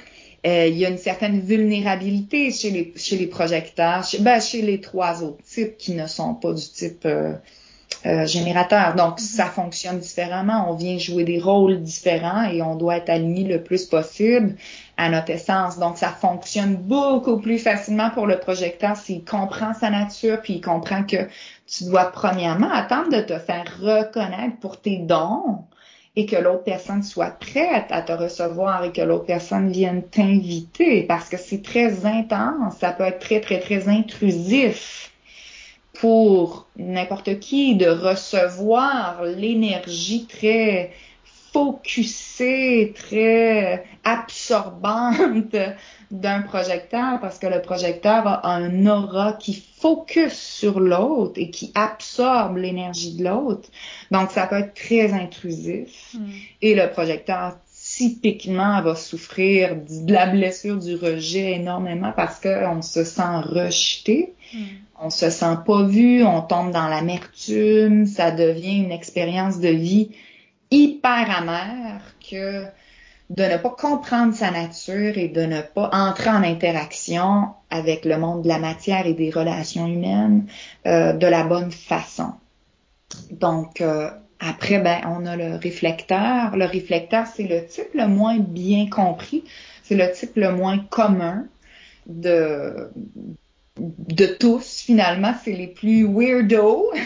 euh, 0.47 0.67
il 0.67 0.79
y 0.79 0.87
a 0.87 0.89
une 0.89 0.99
certaine 0.99 1.41
vulnérabilité 1.41 2.51
chez 2.53 2.71
les, 2.71 2.93
chez 2.97 3.17
les 3.17 3.27
projecteurs, 3.27 4.05
chez, 4.05 4.19
ben, 4.19 4.41
chez 4.41 4.63
les 4.63 4.81
trois 4.81 5.23
autres 5.23 5.43
types 5.45 5.77
qui 5.77 5.95
ne 5.95 6.07
sont 6.07 6.35
pas 6.35 6.53
du 6.53 6.63
type 6.63 7.05
euh, 7.07 7.35
euh, 8.07 8.27
générateur. 8.27 8.95
Donc, 8.95 9.19
mm-hmm. 9.19 9.37
ça 9.37 9.47
fonctionne 9.47 9.99
différemment. 9.99 10.71
On 10.71 10.75
vient 10.75 10.99
jouer 10.99 11.25
des 11.25 11.41
rôles 11.41 11.83
différents 11.83 12.45
et 12.45 12.63
on 12.63 12.77
doit 12.77 12.99
être 12.99 13.11
aligné 13.11 13.45
le 13.45 13.63
plus 13.63 13.87
possible 13.87 14.55
à 14.97 15.09
notre 15.09 15.31
essence. 15.31 15.79
Donc, 15.79 15.99
ça 15.99 16.09
fonctionne 16.09 16.77
beaucoup 16.77 17.39
plus 17.39 17.59
facilement 17.59 18.11
pour 18.11 18.27
le 18.27 18.39
projecteur 18.39 18.97
s'il 18.97 19.25
comprend 19.25 19.75
sa 19.75 19.91
nature, 19.91 20.41
puis 20.41 20.55
il 20.55 20.61
comprend 20.61 21.03
que 21.03 21.29
tu 21.67 21.85
dois 21.85 22.07
premièrement 22.07 22.71
attendre 22.71 23.11
de 23.11 23.21
te 23.21 23.39
faire 23.39 23.65
reconnaître 23.81 24.57
pour 24.61 24.81
tes 24.81 24.99
dons 24.99 25.65
et 26.19 26.27
que 26.27 26.37
l'autre 26.37 26.65
personne 26.65 27.05
soit 27.05 27.39
prête 27.39 27.87
à 27.91 28.03
te 28.03 28.13
recevoir 28.13 28.83
et 28.83 28.91
que 28.91 29.03
l'autre 29.03 29.27
personne 29.27 29.71
vienne 29.71 30.03
t'inviter 30.03 31.05
parce 31.05 31.29
que 31.29 31.37
c'est 31.37 31.63
très 31.63 32.07
intense, 32.07 32.77
ça 32.79 32.91
peut 32.91 33.05
être 33.05 33.21
très, 33.21 33.41
très, 33.41 33.61
très 33.61 33.89
intrusif 33.89 35.08
pour 36.01 36.69
n'importe 36.77 37.41
qui 37.41 37.75
de 37.75 37.89
recevoir 37.89 39.25
l'énergie 39.25 40.27
très 40.27 40.93
focusée, 41.53 42.93
très 42.95 43.85
absorbante 44.05 45.57
d'un 46.11 46.43
projecteur 46.43 47.19
parce 47.21 47.39
que 47.39 47.47
le 47.47 47.61
projecteur 47.61 48.27
a 48.27 48.55
un 48.55 48.87
aura 48.87 49.33
qui 49.33 49.63
focus 49.79 50.35
sur 50.35 50.79
l'autre 50.79 51.35
et 51.37 51.51
qui 51.51 51.73
absorbe 51.75 52.59
l'énergie 52.59 53.17
de 53.17 53.25
l'autre. 53.25 53.69
Donc 54.11 54.31
ça 54.31 54.47
peut 54.47 54.57
être 54.57 54.75
très 54.75 55.13
intrusif 55.13 56.15
mm. 56.15 56.31
et 56.63 56.75
le 56.75 56.91
projecteur 56.91 57.57
typiquement 57.99 58.81
va 58.81 58.95
souffrir 58.95 59.75
de 59.75 60.13
la 60.13 60.27
blessure 60.27 60.79
du 60.79 60.95
rejet 60.95 61.55
énormément 61.55 62.13
parce 62.15 62.39
qu'on 62.39 62.81
se 62.81 63.03
sent 63.03 63.41
rejeté, 63.43 64.35
mm. 64.55 64.59
on 65.03 65.11
se 65.11 65.31
sent 65.31 65.57
pas 65.67 65.83
vu, 65.83 66.23
on 66.23 66.41
tombe 66.43 66.71
dans 66.71 66.87
l'amertume, 66.87 68.07
ça 68.07 68.31
devient 68.31 68.85
une 68.85 68.93
expérience 68.93 69.59
de 69.59 69.71
vie 69.71 70.11
hyper 70.71 71.37
amère 71.37 72.01
que 72.31 72.67
de 73.31 73.43
ne 73.43 73.57
pas 73.57 73.71
comprendre 73.71 74.33
sa 74.33 74.53
nature 74.53 75.19
et 75.19 75.29
de 75.29 75.43
ne 75.43 75.61
pas 75.61 75.91
entrer 75.93 76.31
en 76.31 76.45
interaction 76.45 77.49
avec 77.69 78.05
le 78.05 78.17
monde 78.17 78.43
de 78.45 78.49
la 78.49 78.61
matière 78.61 79.07
et 79.09 79.15
des 79.15 79.31
relations 79.31 79.89
humaines 79.89 80.47
euh, 80.87 81.15
de 81.15 81.27
la 81.27 81.43
bonne 81.43 81.73
façon. 81.73 82.31
Donc, 83.33 83.81
euh, 83.81 84.09
après, 84.41 84.79
ben, 84.79 85.01
on 85.07 85.27
a 85.27 85.37
le 85.37 85.57
réflecteur. 85.57 86.57
Le 86.57 86.65
réflecteur, 86.65 87.27
c'est 87.27 87.49
le 87.49 87.67
type 87.67 87.95
le 87.95 88.07
moins 88.07 88.39
bien 88.39 88.89
compris. 88.89 89.45
C'est 89.83 89.97
le 89.97 90.11
type 90.13 90.37
le 90.37 90.53
moins 90.53 90.79
commun 90.79 91.47
de, 92.07 92.91
de 93.79 94.27
tous, 94.27 94.81
finalement. 94.81 95.35
C'est 95.45 95.53
les 95.53 95.69
plus 95.69 96.07
weirdos. 96.07 96.91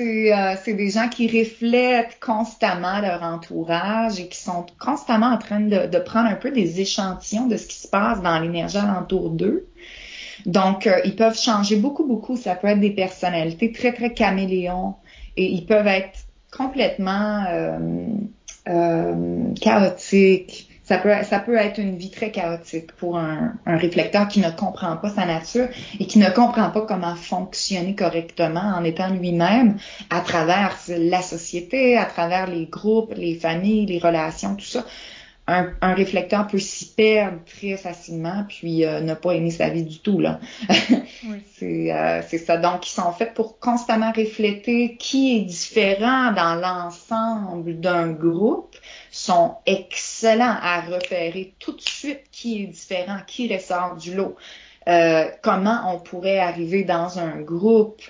Euh, 0.00 0.56
c'est 0.64 0.74
des 0.74 0.90
gens 0.90 1.08
qui 1.08 1.28
reflètent 1.28 2.18
constamment 2.18 3.00
leur 3.00 3.22
entourage 3.22 4.18
et 4.18 4.26
qui 4.26 4.38
sont 4.38 4.66
constamment 4.80 5.28
en 5.28 5.38
train 5.38 5.60
de, 5.60 5.86
de 5.86 5.98
prendre 6.00 6.28
un 6.28 6.34
peu 6.34 6.50
des 6.50 6.80
échantillons 6.80 7.46
de 7.46 7.56
ce 7.56 7.68
qui 7.68 7.78
se 7.78 7.86
passe 7.86 8.20
dans 8.20 8.40
l'énergie 8.40 8.76
alentour 8.76 9.30
d'eux. 9.30 9.68
Donc, 10.46 10.88
euh, 10.88 11.00
ils 11.04 11.14
peuvent 11.14 11.38
changer 11.38 11.76
beaucoup, 11.76 12.04
beaucoup. 12.04 12.36
Ça 12.36 12.56
peut 12.56 12.66
être 12.66 12.80
des 12.80 12.90
personnalités 12.90 13.70
très, 13.70 13.92
très 13.92 14.12
caméléons 14.12 14.96
et 15.36 15.46
ils 15.46 15.66
peuvent 15.66 15.86
être 15.86 16.20
complètement 16.56 17.44
euh, 17.48 17.78
euh, 18.68 19.54
chaotiques. 19.60 20.70
Ça 20.84 20.98
peut, 20.98 21.14
ça 21.22 21.38
peut 21.38 21.56
être 21.56 21.78
une 21.78 21.96
vie 21.96 22.10
très 22.10 22.30
chaotique 22.30 22.92
pour 22.92 23.16
un, 23.16 23.54
un, 23.64 23.76
réflecteur 23.78 24.28
qui 24.28 24.40
ne 24.40 24.50
comprend 24.50 24.98
pas 24.98 25.08
sa 25.08 25.24
nature 25.24 25.68
et 25.98 26.06
qui 26.06 26.18
ne 26.18 26.28
comprend 26.28 26.68
pas 26.70 26.82
comment 26.82 27.16
fonctionner 27.16 27.94
correctement 27.94 28.74
en 28.76 28.84
étant 28.84 29.08
lui-même 29.08 29.78
à 30.10 30.20
travers 30.20 30.76
la 30.88 31.22
société, 31.22 31.96
à 31.96 32.04
travers 32.04 32.46
les 32.48 32.66
groupes, 32.66 33.14
les 33.16 33.34
familles, 33.34 33.86
les 33.86 33.98
relations, 33.98 34.56
tout 34.56 34.66
ça 34.66 34.84
un, 35.46 35.74
un, 35.82 35.94
réflecteur 35.94 36.46
peut 36.46 36.58
s'y 36.58 36.86
perdre 36.86 37.38
très 37.44 37.76
facilement 37.76 38.44
puis 38.48 38.84
euh, 38.84 39.00
ne 39.00 39.12
pas 39.12 39.32
aimer 39.32 39.50
sa 39.50 39.68
vie 39.68 39.82
du 39.82 39.98
tout 39.98 40.18
là. 40.18 40.40
oui. 41.24 41.90
Euh, 41.90 42.22
c'est 42.26 42.38
ça. 42.38 42.56
Donc 42.56 42.86
ils 42.86 42.94
sont 42.94 43.12
faits 43.12 43.34
pour 43.34 43.58
constamment 43.58 44.12
refléter 44.12 44.96
qui 44.96 45.36
est 45.36 45.42
différent 45.42 46.32
dans 46.32 46.54
l'ensemble 46.54 47.78
d'un 47.78 48.08
groupe. 48.08 48.74
Sont 49.10 49.56
excellents 49.66 50.56
à 50.60 50.80
repérer 50.80 51.54
tout 51.58 51.72
de 51.72 51.80
suite 51.80 52.22
qui 52.32 52.62
est 52.62 52.66
différent, 52.66 53.18
qui 53.26 53.54
ressort 53.54 53.96
du 53.96 54.14
lot. 54.14 54.36
Euh, 54.88 55.26
comment 55.42 55.94
on 55.94 56.00
pourrait 56.00 56.38
arriver 56.38 56.84
dans 56.84 57.18
un 57.18 57.40
groupe 57.40 58.02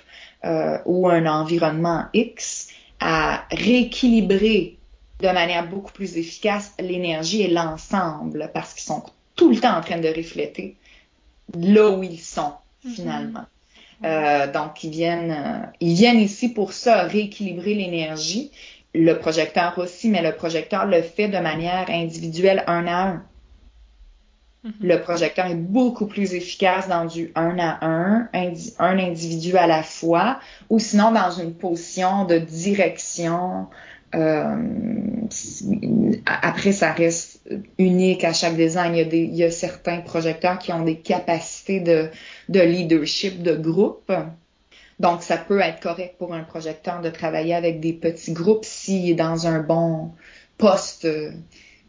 ou 0.85 1.09
un 1.09 1.25
environnement 1.25 2.05
X 2.13 2.67
à 2.99 3.45
rééquilibrer 3.49 4.74
de 5.19 5.27
manière 5.27 5.67
beaucoup 5.67 5.91
plus 5.91 6.17
efficace 6.17 6.73
l'énergie 6.79 7.41
et 7.41 7.47
l'ensemble 7.47 8.51
parce 8.53 8.73
qu'ils 8.73 8.83
sont 8.83 9.03
tout 9.35 9.49
le 9.49 9.57
temps 9.57 9.77
en 9.77 9.81
train 9.81 9.99
de 9.99 10.07
refléter 10.07 10.75
là 11.53 11.89
où 11.89 12.03
ils 12.03 12.19
sont 12.19 12.53
mm-hmm. 12.85 12.93
finalement. 12.93 13.45
Euh, 14.03 14.51
donc 14.51 14.83
ils 14.83 14.91
viennent, 14.91 15.31
euh, 15.31 15.65
ils 15.79 15.93
viennent 15.93 16.19
ici 16.19 16.49
pour 16.49 16.73
ça 16.73 17.03
rééquilibrer 17.03 17.75
l'énergie. 17.75 18.51
Le 18.93 19.13
projecteur 19.13 19.77
aussi, 19.77 20.09
mais 20.09 20.21
le 20.21 20.33
projecteur 20.33 20.85
le 20.85 21.01
fait 21.01 21.27
de 21.27 21.37
manière 21.37 21.89
individuelle 21.89 22.63
un 22.67 22.87
à 22.87 23.03
un. 23.07 23.23
Mm-hmm. 24.65 24.71
Le 24.81 25.01
projecteur 25.01 25.45
est 25.45 25.55
beaucoup 25.55 26.07
plus 26.07 26.33
efficace 26.33 26.89
dans 26.89 27.05
du 27.05 27.31
un 27.35 27.57
à 27.59 27.85
un, 27.85 28.29
un 28.33 28.99
individu 28.99 29.55
à 29.55 29.67
la 29.67 29.83
fois, 29.83 30.39
ou 30.69 30.79
sinon 30.79 31.11
dans 31.11 31.31
une 31.31 31.53
position 31.53 32.25
de 32.25 32.37
direction, 32.37 33.67
après, 36.25 36.71
ça 36.71 36.93
reste 36.93 37.41
unique 37.77 38.23
à 38.23 38.33
chaque 38.33 38.55
design. 38.55 38.95
Il 38.95 38.97
y, 38.97 39.01
a 39.01 39.05
il 39.13 39.35
y 39.35 39.43
a 39.43 39.51
certains 39.51 40.01
projecteurs 40.01 40.57
qui 40.59 40.71
ont 40.71 40.83
des 40.83 40.97
capacités 40.97 41.79
de, 41.79 42.09
de 42.49 42.61
leadership 42.61 43.43
de 43.43 43.55
groupe. 43.55 44.11
Donc, 44.99 45.23
ça 45.23 45.37
peut 45.37 45.59
être 45.59 45.79
correct 45.81 46.15
pour 46.17 46.33
un 46.33 46.43
projecteur 46.43 47.01
de 47.01 47.09
travailler 47.09 47.53
avec 47.53 47.81
des 47.81 47.93
petits 47.93 48.31
groupes 48.31 48.63
s'il 48.63 49.09
est 49.09 49.15
dans 49.15 49.45
un 49.45 49.59
bon 49.59 50.11
poste, 50.57 51.03
euh, 51.03 51.31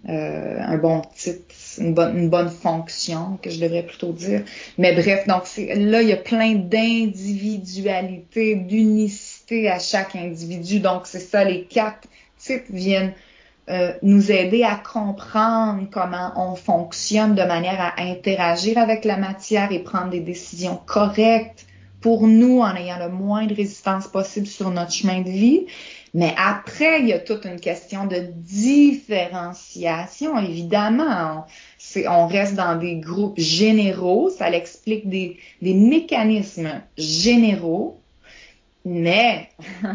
un 0.09 0.77
bon 0.77 1.03
titre, 1.15 1.55
une 1.79 1.95
bonne, 1.95 2.19
une 2.19 2.31
bonne 2.31 2.51
fonction, 2.51 3.39
que 3.41 3.51
je 3.51 3.61
devrais 3.61 3.85
plutôt 3.85 4.11
dire. 4.13 4.43
Mais 4.77 4.93
bref, 4.93 5.29
donc 5.29 5.45
là, 5.57 6.03
il 6.03 6.09
y 6.09 6.13
a 6.13 6.17
plein 6.17 6.57
d'individualité, 6.57 8.57
d'unicité 8.57 9.71
à 9.71 9.79
chaque 9.79 10.17
individu. 10.17 10.81
Donc, 10.81 11.07
c'est 11.07 11.21
ça, 11.21 11.45
les 11.45 11.63
quatre 11.65 12.09
viennent 12.71 13.13
euh, 13.69 13.95
nous 14.03 14.31
aider 14.31 14.63
à 14.63 14.77
comprendre 14.77 15.89
comment 15.91 16.31
on 16.37 16.55
fonctionne 16.55 17.35
de 17.35 17.43
manière 17.43 17.81
à 17.81 18.01
interagir 18.01 18.79
avec 18.79 19.05
la 19.05 19.17
matière 19.17 19.73
et 19.73 19.81
prendre 19.81 20.11
des 20.11 20.21
décisions 20.21 20.79
correctes 20.87 21.67
pour 22.01 22.29
nous 22.29 22.61
en 22.61 22.77
ayant 22.77 23.01
le 23.01 23.09
moins 23.09 23.47
de 23.47 23.55
résistance 23.55 24.07
possible 24.07 24.47
sur 24.47 24.71
notre 24.71 24.93
chemin 24.93 25.23
de 25.23 25.31
vie. 25.31 25.67
Mais 26.15 26.33
après, 26.39 27.01
il 27.01 27.09
y 27.09 27.13
a 27.13 27.19
toute 27.19 27.45
une 27.45 27.59
question 27.59 28.07
de 28.07 28.29
différenciation. 28.31 30.39
Évidemment, 30.39 31.47
on, 32.09 32.29
reste 32.29 32.55
dans 32.55 32.79
des 32.79 32.95
groupes 32.97 33.41
généraux, 33.41 34.31
ça 34.31 34.49
l'explique 34.49 35.09
des, 35.09 35.39
des 35.61 35.75
mécanismes 35.75 36.81
généraux, 36.97 38.01
mais 38.85 39.49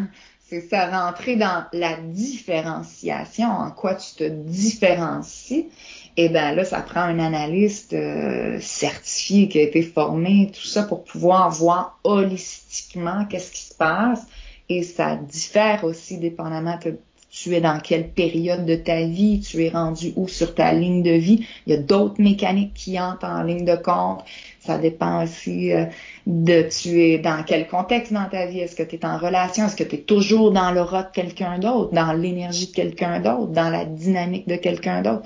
c'est 0.52 0.68
ça, 0.68 1.06
rentrer 1.06 1.38
dans 1.38 1.64
la 1.72 1.96
différenciation, 1.96 3.48
en 3.48 3.72
quoi 3.72 3.96
tu 3.96 4.16
te 4.18 4.28
différencies. 4.28 5.70
Et 6.18 6.26
eh 6.26 6.30
ben 6.30 6.54
là, 6.54 6.66
ça 6.66 6.82
prend 6.82 7.00
un 7.00 7.20
analyste 7.20 7.94
euh, 7.94 8.60
certifié 8.60 9.48
qui 9.48 9.60
a 9.60 9.62
été 9.62 9.82
formé, 9.82 10.52
tout 10.54 10.68
ça 10.68 10.84
pour 10.84 11.06
pouvoir 11.06 11.52
voir 11.52 12.00
holistiquement 12.04 13.24
qu'est-ce 13.30 13.54
qui 13.54 13.62
se 13.62 13.74
passe. 13.74 14.28
Et 14.68 14.84
ça 14.84 15.16
diffère 15.16 15.86
aussi 15.86 16.18
dépendamment 16.18 16.78
de 16.84 16.98
tu 17.32 17.56
es 17.56 17.62
dans 17.62 17.80
quelle 17.80 18.10
période 18.10 18.66
de 18.66 18.76
ta 18.76 19.06
vie, 19.06 19.40
tu 19.40 19.64
es 19.64 19.70
rendu 19.70 20.12
où 20.18 20.28
sur 20.28 20.54
ta 20.54 20.74
ligne 20.74 21.02
de 21.02 21.12
vie. 21.12 21.48
Il 21.66 21.74
y 21.74 21.78
a 21.78 21.82
d'autres 21.82 22.22
mécaniques 22.22 22.74
qui 22.74 23.00
entrent 23.00 23.26
en 23.26 23.44
ligne 23.44 23.64
de 23.64 23.78
compte. 23.78 24.26
Ça 24.62 24.78
dépend 24.78 25.24
aussi 25.24 25.74
euh, 25.74 25.86
de 26.28 26.62
tu 26.70 27.02
es 27.02 27.18
dans 27.18 27.44
quel 27.44 27.68
contexte 27.68 28.14
dans 28.14 28.30
ta 28.30 28.46
vie. 28.46 28.60
Est-ce 28.60 28.76
que 28.76 28.84
tu 28.84 28.96
es 28.96 29.06
en 29.06 29.18
relation? 29.18 29.66
Est-ce 29.66 29.76
que 29.76 29.84
tu 29.84 29.96
es 29.96 30.02
toujours 30.02 30.52
dans 30.52 30.72
l'aura 30.72 31.02
de 31.02 31.12
quelqu'un 31.12 31.58
d'autre, 31.58 31.92
dans 31.94 32.14
l'énergie 32.14 32.68
de 32.68 32.76
quelqu'un 32.76 33.20
d'autre, 33.20 33.48
dans 33.48 33.72
la 33.72 33.86
dynamique 33.86 34.48
de 34.48 34.58
quelqu'un 34.58 35.02
d'autre? 35.02 35.24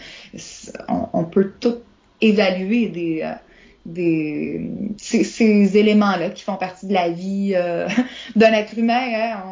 On, 0.88 1.26
peut 1.26 1.52
tout 1.60 1.80
évaluer 2.22 2.88
des, 2.88 3.24
euh, 3.24 3.34
des 3.86 4.72
ces, 4.98 5.78
éléments-là 5.78 6.30
qui 6.30 6.44
font 6.44 6.56
partie 6.56 6.88
de 6.88 6.94
la 6.94 7.10
vie 7.10 7.52
euh, 7.56 7.90
d'un 8.38 8.54
être 8.54 8.78
humain. 8.78 9.04
Hein. 9.14 9.44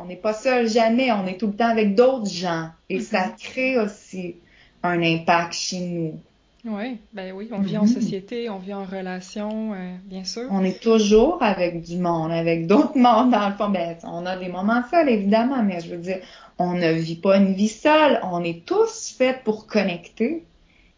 On 0.00 0.04
n'est 0.04 0.14
pas 0.14 0.34
seul 0.34 0.68
jamais, 0.68 1.10
on 1.10 1.26
est 1.26 1.36
tout 1.36 1.48
le 1.48 1.54
temps 1.54 1.68
avec 1.68 1.96
d'autres 1.96 2.30
gens. 2.30 2.68
Et 2.88 3.00
ça 3.00 3.26
mm-hmm. 3.26 3.42
crée 3.42 3.78
aussi 3.80 4.36
un 4.84 5.02
impact 5.02 5.52
chez 5.52 5.80
nous. 5.80 6.20
Oui, 6.64 6.98
ben 7.12 7.32
oui, 7.32 7.48
on 7.50 7.60
vit 7.60 7.76
en 7.76 7.82
mhm. 7.82 7.88
société, 7.88 8.48
on 8.48 8.58
vit 8.58 8.72
en 8.72 8.84
relation, 8.84 9.72
euh, 9.72 9.96
bien 10.04 10.22
sûr. 10.22 10.46
On 10.50 10.62
est 10.62 10.80
toujours 10.80 11.42
avec 11.42 11.82
du 11.82 11.96
monde, 11.96 12.30
avec 12.30 12.68
d'autres 12.68 12.96
mondes 12.96 13.32
dans 13.32 13.48
le 13.48 13.54
fond. 13.54 13.68
Ben, 13.68 13.96
on 14.04 14.24
a 14.26 14.36
des 14.36 14.48
moments 14.48 14.82
seuls, 14.88 15.08
évidemment, 15.08 15.64
mais 15.64 15.80
je 15.80 15.90
veux 15.90 15.96
dire, 16.00 16.20
on 16.58 16.74
ne 16.74 16.92
vit 16.92 17.16
pas 17.16 17.38
une 17.38 17.52
vie 17.52 17.68
seule. 17.68 18.20
On 18.22 18.44
est 18.44 18.64
tous 18.64 19.12
faits 19.18 19.42
pour 19.42 19.66
connecter 19.66 20.44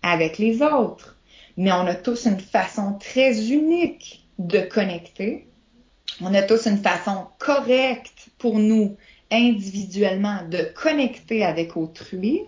avec 0.02 0.36
les 0.36 0.60
autres. 0.60 1.16
Mais 1.56 1.72
on 1.72 1.86
a 1.86 1.94
tous 1.94 2.26
une 2.26 2.40
façon 2.40 2.98
très 3.00 3.50
unique 3.50 4.26
de 4.38 4.60
connecter. 4.60 5.46
On 6.20 6.34
a 6.34 6.42
tous 6.42 6.66
une 6.66 6.78
façon 6.78 7.28
correcte 7.38 8.28
pour 8.36 8.58
nous, 8.58 8.96
individuellement, 9.32 10.40
de 10.50 10.58
connecter 10.74 11.42
avec 11.42 11.74
autrui. 11.78 12.42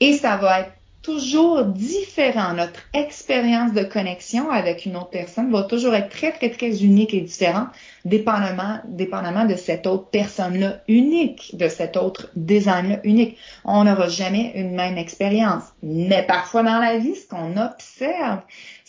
Et 0.00 0.14
ça 0.14 0.36
va 0.38 0.62
être 0.62 0.72
toujours 1.02 1.64
différent. 1.64 2.54
Notre 2.54 2.80
expérience 2.94 3.72
de 3.72 3.82
connexion 3.82 4.50
avec 4.50 4.86
une 4.86 4.96
autre 4.96 5.10
personne 5.10 5.50
va 5.50 5.64
toujours 5.64 5.94
être 5.94 6.10
très, 6.10 6.32
très, 6.32 6.50
très 6.50 6.82
unique 6.82 7.12
et 7.12 7.20
différente, 7.20 7.68
dépendamment, 8.04 8.78
dépendamment 8.86 9.44
de 9.44 9.56
cette 9.56 9.86
autre 9.86 10.08
personne-là 10.10 10.78
unique, 10.88 11.56
de 11.56 11.68
cet 11.68 11.96
autre 11.96 12.30
design-là 12.36 13.00
unique. 13.04 13.36
On 13.64 13.84
n'aura 13.84 14.08
jamais 14.08 14.52
une 14.54 14.74
même 14.74 14.96
expérience. 14.96 15.64
Mais 15.82 16.22
parfois 16.22 16.62
dans 16.62 16.78
la 16.78 16.98
vie, 16.98 17.16
ce 17.16 17.26
qu'on 17.26 17.56
observe, 17.56 18.40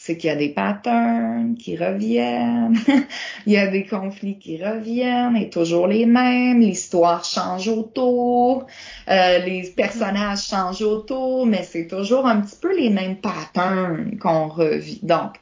c'est 0.05 0.17
qu'il 0.17 0.27
y 0.29 0.33
a 0.33 0.35
des 0.35 0.49
patterns 0.49 1.55
qui 1.55 1.77
reviennent, 1.77 2.75
il 3.45 3.53
y 3.53 3.57
a 3.57 3.67
des 3.67 3.85
conflits 3.85 4.37
qui 4.37 4.61
reviennent, 4.61 5.37
et 5.37 5.49
toujours 5.49 5.87
les 5.87 6.05
mêmes, 6.05 6.59
l'histoire 6.59 7.23
change 7.23 7.69
autour, 7.69 8.67
euh, 9.07 9.37
les 9.39 9.73
personnages 9.73 10.43
changent 10.43 10.81
autour, 10.81 11.45
mais 11.45 11.63
c'est 11.63 11.87
toujours 11.87 12.25
un 12.25 12.41
petit 12.41 12.57
peu 12.61 12.77
les 12.77 12.89
mêmes 12.89 13.15
patterns 13.15 14.17
qu'on 14.19 14.49
revit. 14.49 14.99
Donc, 15.03 15.39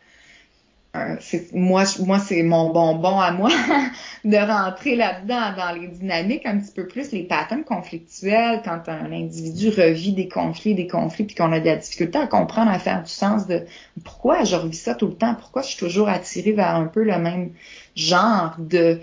moi, 1.54 1.84
moi 2.00 2.20
c'est 2.20 2.44
mon 2.44 2.70
bonbon 2.70 3.20
à 3.20 3.32
moi 3.32 3.50
de 4.26 4.36
rentrer 4.36 4.96
là-dedans 4.96 5.54
dans 5.56 5.80
les 5.80 5.88
dynamiques 5.88 6.46
un 6.46 6.60
petit 6.60 6.74
peu 6.74 6.86
plus, 6.86 7.12
les 7.12 7.24
patterns 7.24 7.64
conflictuels, 7.64 8.62
quand 8.64 8.90
un 8.90 9.12
individu 9.12 9.70
revit 9.70 10.12
des 10.12 10.28
conflits, 10.28 10.76
des 10.76 10.88
conflits, 10.88 11.24
puis 11.24 11.36
qu'on 11.36 11.54
a 11.54 11.62
de 11.62 11.66
la 11.66 11.78
difficulté 11.78 12.18
à 12.18 12.28
comprendre, 12.28 12.72
à 12.72 12.80
faire 12.80 13.04
du 13.04 13.10
sens 13.10 13.48
de 13.48 13.66
pourquoi 14.04 14.44
je 14.44 14.56
revis 14.58 14.76
ça 14.76 14.94
tout 14.94 15.08
le 15.08 15.16
temps, 15.16 15.34
pourquoi 15.36 15.62
je 15.62 15.70
suis 15.70 15.80
toujours 15.80 16.10
attirée 16.10 16.52
vers 16.52 16.76
un 16.76 16.88
peu 16.88 17.04
le 17.04 17.18
même 17.18 17.52
genre 17.96 18.56
de 18.60 19.00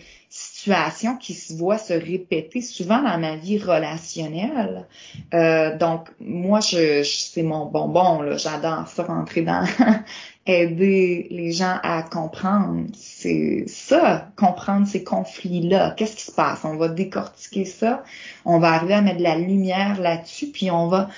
qui 1.21 1.35
se 1.35 1.55
voit 1.55 1.79
se 1.79 1.93
répéter 1.93 2.61
souvent 2.61 3.03
dans 3.03 3.19
ma 3.19 3.37
vie 3.37 3.59
relationnelle. 3.59 4.87
Euh, 5.35 5.77
donc, 5.77 6.09
moi, 6.21 6.61
je, 6.61 7.03
c'est 7.05 7.43
mon 7.43 7.67
bonbon, 7.67 8.23
là. 8.23 8.37
J'adore 8.37 8.89
ça, 8.89 9.05
rentrer 9.05 9.43
dans 9.43 9.65
aider 10.47 11.27
les 11.31 11.53
gens 11.53 11.77
à 11.83 12.03
comprendre. 12.03 12.87
C'est 12.95 13.65
ça, 13.67 14.29
comprendre 14.37 14.87
ces 14.87 15.05
conflits-là. 15.05 15.95
Qu'est-ce 15.97 16.17
qui 16.17 16.25
se 16.25 16.33
passe? 16.33 16.61
On 16.65 16.77
va 16.77 16.89
décortiquer 16.89 17.65
ça. 17.65 18.03
On 18.45 18.59
va 18.59 18.73
arriver 18.73 18.95
à 18.95 19.03
mettre 19.03 19.19
de 19.19 19.23
la 19.23 19.37
lumière 19.37 20.01
là-dessus, 20.01 20.47
puis 20.47 20.71
on 20.71 20.89
va 20.89 21.09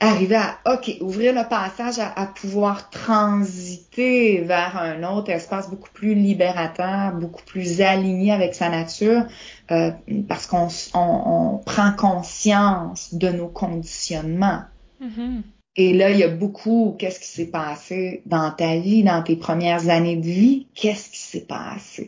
arriver 0.00 0.36
à, 0.36 0.58
OK, 0.66 0.96
ouvrir 1.00 1.34
le 1.34 1.48
passage 1.48 1.98
à, 1.98 2.26
pouvoir 2.26 2.90
transiter 2.90 4.40
vers 4.40 4.76
un 4.76 5.02
autre 5.04 5.30
espace 5.30 5.70
beaucoup 5.70 5.90
plus 5.92 6.14
libérateur, 6.14 7.12
beaucoup 7.12 7.44
plus 7.44 7.80
aligné 7.80 8.32
avec 8.32 8.54
sa 8.54 8.68
nature, 8.68 9.24
euh, 9.70 9.90
parce 10.28 10.46
qu'on 10.46 10.68
on, 10.94 11.58
prend 11.64 11.92
conscience 11.92 13.14
de 13.14 13.28
nos 13.28 13.48
conditionnements. 13.48 14.62
Mm-hmm. 15.02 15.42
Et 15.76 15.92
là, 15.92 16.10
il 16.10 16.18
y 16.18 16.22
a 16.22 16.28
beaucoup, 16.28 16.94
qu'est-ce 16.98 17.18
qui 17.18 17.26
s'est 17.26 17.50
passé 17.50 18.22
dans 18.26 18.52
ta 18.52 18.76
vie, 18.76 19.02
dans 19.02 19.22
tes 19.22 19.34
premières 19.34 19.88
années 19.88 20.16
de 20.16 20.26
vie? 20.26 20.68
Qu'est-ce 20.74 21.10
qui 21.10 21.18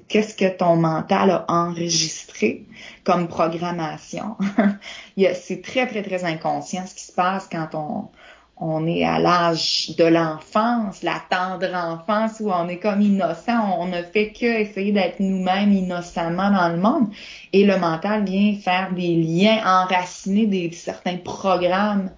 Qu'est-ce 0.09 0.35
que 0.35 0.57
ton 0.57 0.77
mental 0.77 1.31
a 1.31 1.45
enregistré 1.49 2.65
comme 3.05 3.29
programmation? 3.29 4.37
c'est 5.17 5.63
très, 5.63 5.87
très, 5.87 6.03
très 6.03 6.25
inconscient 6.25 6.87
ce 6.87 6.95
qui 6.95 7.05
se 7.05 7.13
passe 7.13 7.49
quand 7.51 8.11
on, 8.59 8.87
est 8.87 9.05
à 9.05 9.19
l'âge 9.19 9.91
de 9.99 10.05
l'enfance, 10.05 11.03
la 11.03 11.21
tendre 11.29 11.75
enfance 11.75 12.41
où 12.41 12.51
on 12.51 12.69
est 12.69 12.79
comme 12.79 13.03
innocent, 13.03 13.79
on 13.79 13.87
ne 13.87 14.03
fait 14.03 14.33
que 14.33 14.47
essayer 14.47 14.93
d'être 14.93 15.21
nous-mêmes 15.21 15.73
innocemment 15.73 16.51
dans 16.51 16.69
le 16.71 16.79
monde 16.79 17.09
et 17.53 17.65
le 17.65 17.77
mental 17.77 18.25
vient 18.25 18.55
faire 18.57 18.93
des 18.95 19.15
liens, 19.15 19.61
enraciner 19.65 20.47
des 20.47 20.73
certains 20.73 21.19
programmes 21.19 22.11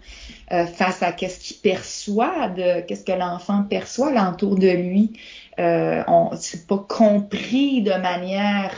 euh, 0.50 0.64
face 0.64 1.02
à 1.02 1.12
qu'est-ce 1.12 1.40
qu'il 1.40 1.56
perçoit, 1.58 2.48
de 2.48 2.80
qu'est-ce 2.80 3.04
que 3.04 3.12
l'enfant 3.12 3.64
perçoit 3.64 4.10
l'entour 4.12 4.56
de 4.56 4.70
lui. 4.70 5.12
Euh, 5.58 6.02
c'est 6.36 6.66
pas 6.66 6.84
compris 6.88 7.82
de 7.82 7.92
manière 7.92 8.72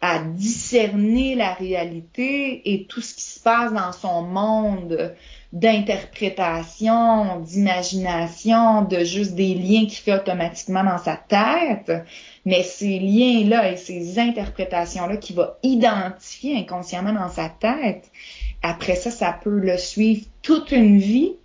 à 0.00 0.18
discerner 0.18 1.34
la 1.34 1.54
réalité 1.54 2.70
et 2.70 2.84
tout 2.84 3.00
ce 3.00 3.14
qui 3.14 3.22
se 3.22 3.40
passe 3.40 3.72
dans 3.72 3.92
son 3.92 4.20
monde 4.22 5.14
d'interprétation, 5.54 7.40
d'imagination, 7.40 8.82
de 8.82 9.04
juste 9.04 9.34
des 9.34 9.54
liens 9.54 9.86
qu'il 9.86 9.98
fait 9.98 10.14
automatiquement 10.14 10.84
dans 10.84 10.98
sa 10.98 11.16
tête. 11.16 11.92
Mais 12.44 12.62
ces 12.62 12.98
liens-là 12.98 13.70
et 13.70 13.76
ces 13.76 14.18
interprétations-là 14.18 15.16
qu'il 15.16 15.36
va 15.36 15.56
identifier 15.62 16.58
inconsciemment 16.58 17.12
dans 17.14 17.30
sa 17.30 17.48
tête, 17.48 18.10
après 18.62 18.96
ça, 18.96 19.10
ça 19.10 19.38
peut 19.42 19.58
le 19.58 19.78
suivre 19.78 20.26
toute 20.42 20.72
une 20.72 20.98
vie 20.98 21.36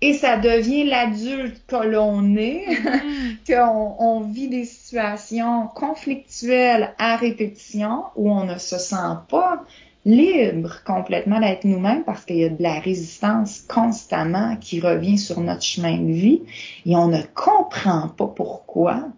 et 0.00 0.14
ça 0.14 0.36
devient 0.36 0.84
l'adulte 0.84 1.60
que 1.66 1.84
l'on 1.84 2.36
est, 2.36 2.66
mm. 2.68 3.36
qu'on 3.46 3.96
on 3.98 4.20
vit 4.20 4.48
des 4.48 4.64
situations 4.64 5.66
conflictuelles 5.74 6.94
à 6.98 7.16
répétition 7.16 8.04
où 8.16 8.30
on 8.30 8.44
ne 8.44 8.58
se 8.58 8.78
sent 8.78 9.16
pas 9.28 9.64
libre 10.04 10.82
complètement 10.84 11.40
d'être 11.40 11.64
nous-mêmes 11.64 12.04
parce 12.04 12.24
qu'il 12.24 12.36
y 12.36 12.44
a 12.44 12.48
de 12.48 12.62
la 12.62 12.80
résistance 12.80 13.60
constamment 13.68 14.56
qui 14.56 14.80
revient 14.80 15.18
sur 15.18 15.40
notre 15.40 15.62
chemin 15.62 15.98
de 15.98 16.12
vie 16.12 16.42
et 16.86 16.96
on 16.96 17.08
ne 17.08 17.20
comprend 17.34 18.08
pas 18.08 18.28
pourquoi. 18.28 19.08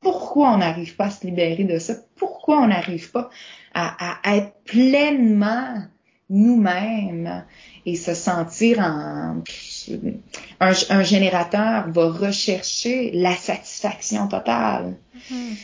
Pourquoi 0.00 0.52
on 0.52 0.58
n'arrive 0.58 0.94
pas 0.94 1.06
à 1.06 1.10
se 1.10 1.26
libérer 1.26 1.64
de 1.64 1.78
ça? 1.78 1.94
Pourquoi 2.16 2.60
on 2.60 2.68
n'arrive 2.68 3.10
pas 3.10 3.28
à, 3.74 4.20
à 4.22 4.36
être 4.36 4.54
pleinement 4.64 5.82
nous-mêmes? 6.30 7.44
Et 7.88 7.96
se 7.96 8.14
sentir 8.14 8.78
en... 8.80 9.42
Un, 10.60 11.02
générateur 11.02 11.88
va 11.88 12.10
rechercher 12.10 13.10
la 13.14 13.34
satisfaction 13.34 14.28
totale. 14.28 14.96
Mm-hmm. 15.30 15.54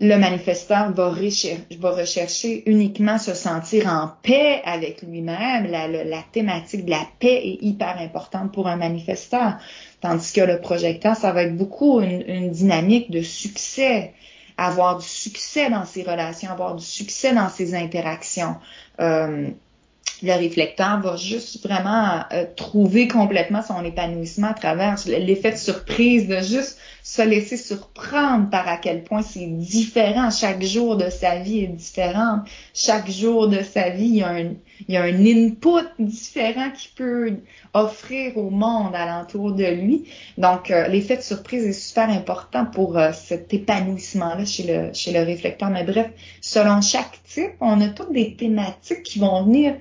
Le 0.00 0.16
manifesteur 0.16 0.92
va, 0.92 1.10
va, 1.10 1.90
rechercher 1.90 2.62
uniquement 2.66 3.18
se 3.18 3.34
sentir 3.34 3.88
en 3.88 4.10
paix 4.22 4.60
avec 4.64 5.02
lui-même. 5.02 5.66
La, 5.66 5.88
la, 5.88 6.22
thématique 6.32 6.84
de 6.84 6.90
la 6.90 7.06
paix 7.18 7.40
est 7.44 7.58
hyper 7.62 7.98
importante 7.98 8.52
pour 8.52 8.68
un 8.68 8.76
manifesteur. 8.76 9.54
Tandis 10.00 10.32
que 10.32 10.40
le 10.40 10.60
projecteur, 10.60 11.16
ça 11.16 11.32
va 11.32 11.42
être 11.44 11.56
beaucoup 11.56 12.00
une, 12.00 12.22
une 12.28 12.50
dynamique 12.50 13.10
de 13.10 13.22
succès 13.22 14.12
avoir 14.58 14.98
du 14.98 15.06
succès 15.06 15.70
dans 15.70 15.84
ses 15.84 16.02
relations, 16.02 16.50
avoir 16.50 16.76
du 16.76 16.84
succès 16.84 17.34
dans 17.34 17.48
ses 17.48 17.74
interactions. 17.74 18.56
Euh, 19.00 19.48
le 20.22 20.32
réflecteur 20.32 21.00
va 21.00 21.16
juste 21.16 21.62
vraiment 21.66 22.20
euh, 22.32 22.44
trouver 22.56 23.08
complètement 23.08 23.62
son 23.62 23.84
épanouissement 23.84 24.48
à 24.48 24.54
travers 24.54 24.96
l'effet 25.06 25.52
de 25.52 25.56
surprise, 25.56 26.28
de 26.28 26.36
juste 26.36 26.78
se 27.02 27.22
laisser 27.22 27.56
surprendre 27.56 28.48
par 28.48 28.68
à 28.68 28.76
quel 28.76 29.02
point 29.02 29.22
c'est 29.22 29.46
différent. 29.46 30.30
Chaque 30.30 30.62
jour 30.62 30.96
de 30.96 31.10
sa 31.10 31.40
vie 31.40 31.64
est 31.64 31.68
différent. 31.68 32.40
Chaque 32.72 33.10
jour 33.10 33.48
de 33.48 33.62
sa 33.62 33.90
vie, 33.90 34.06
il 34.06 34.16
y 34.16 34.22
a 34.22 34.28
un, 34.28 34.54
il 34.88 34.94
y 34.94 34.96
a 34.96 35.02
un 35.02 35.26
input 35.26 35.88
différent 35.98 36.70
qui 36.70 36.88
peut 36.94 37.32
offrir 37.74 38.36
au 38.36 38.50
monde 38.50 38.94
alentour 38.94 39.52
de 39.52 39.64
lui. 39.64 40.04
Donc, 40.38 40.70
euh, 40.70 40.86
l'effet 40.86 41.16
de 41.16 41.22
surprise 41.22 41.64
est 41.64 41.72
super 41.72 42.08
important 42.08 42.66
pour 42.66 42.96
euh, 42.96 43.10
cet 43.12 43.52
épanouissement-là 43.52 44.44
chez 44.44 44.62
le, 44.62 44.92
chez 44.92 45.12
le 45.12 45.24
réflecteur. 45.24 45.70
Mais 45.70 45.84
bref, 45.84 46.10
selon 46.40 46.80
chaque 46.80 47.18
type, 47.24 47.52
on 47.60 47.80
a 47.80 47.88
toutes 47.88 48.12
des 48.12 48.36
thématiques 48.36 49.02
qui 49.02 49.18
vont 49.18 49.42
venir 49.44 49.74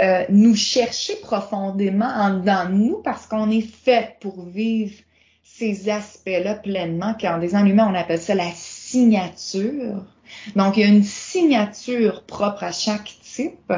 euh, 0.00 0.24
nous 0.28 0.56
chercher 0.56 1.14
profondément 1.16 2.08
en 2.08 2.38
dedans 2.38 2.64
de 2.66 2.72
nous 2.72 3.00
parce 3.04 3.26
qu'on 3.26 3.50
est 3.50 3.66
fait 3.66 4.16
pour 4.20 4.44
vivre 4.44 4.94
ces 5.44 5.88
aspects-là 5.88 6.54
pleinement, 6.54 7.14
car 7.14 7.36
en 7.36 7.38
design 7.38 7.68
humain, 7.68 7.88
on 7.88 7.94
appelle 7.94 8.20
ça 8.20 8.34
la 8.34 8.50
signature. 8.52 10.04
Donc, 10.56 10.76
il 10.76 10.80
y 10.80 10.84
a 10.84 10.88
une 10.88 11.04
signature 11.04 12.24
propre 12.24 12.64
à 12.64 12.72
chaque 12.72 13.12
type. 13.22 13.72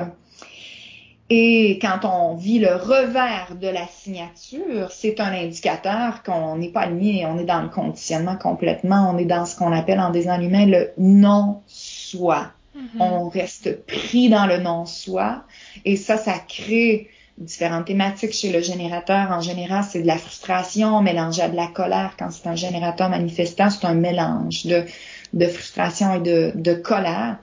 Et 1.29 1.79
quand 1.83 2.05
on 2.05 2.37
vit 2.37 2.61
le 2.61 2.77
revers 2.77 3.57
de 3.61 3.67
la 3.67 3.87
signature, 3.89 4.91
c'est 4.93 5.21
un 5.21 5.33
indicateur 5.33 6.23
qu'on 6.23 6.57
n'est 6.57 6.71
pas 6.71 6.83
aligné, 6.83 7.27
on 7.27 7.37
est 7.39 7.45
dans 7.45 7.63
le 7.63 7.69
conditionnement 7.69 8.37
complètement, 8.37 9.11
on 9.13 9.19
est 9.19 9.25
dans 9.25 9.45
ce 9.45 9.57
qu'on 9.57 9.73
appelle 9.73 9.99
en 9.99 10.11
design 10.11 10.43
humain 10.43 10.67
le 10.67 10.93
non-soi. 10.99 12.53
Mm-hmm. 12.77 13.01
On 13.01 13.29
reste 13.29 13.87
pris 13.87 14.29
dans 14.29 14.47
le 14.47 14.59
non-soi 14.59 15.45
et 15.85 15.97
ça, 15.97 16.19
ça 16.19 16.39
crée 16.39 17.09
différentes 17.39 17.87
thématiques 17.87 18.33
chez 18.33 18.53
le 18.53 18.61
générateur. 18.61 19.31
En 19.31 19.41
général, 19.41 19.85
c'est 19.85 20.03
de 20.03 20.07
la 20.07 20.19
frustration 20.19 21.01
mélangée 21.03 21.43
à 21.43 21.49
de 21.49 21.57
la 21.57 21.69
colère. 21.69 22.15
Quand 22.19 22.31
c'est 22.31 22.49
un 22.49 22.57
générateur 22.57 23.09
manifestant, 23.09 23.71
c'est 23.71 23.87
un 23.87 23.95
mélange 23.95 24.67
de, 24.67 25.47
frustration 25.47 26.15
et 26.15 26.21
de, 26.21 26.53
de 26.55 26.75
colère. 26.75 27.39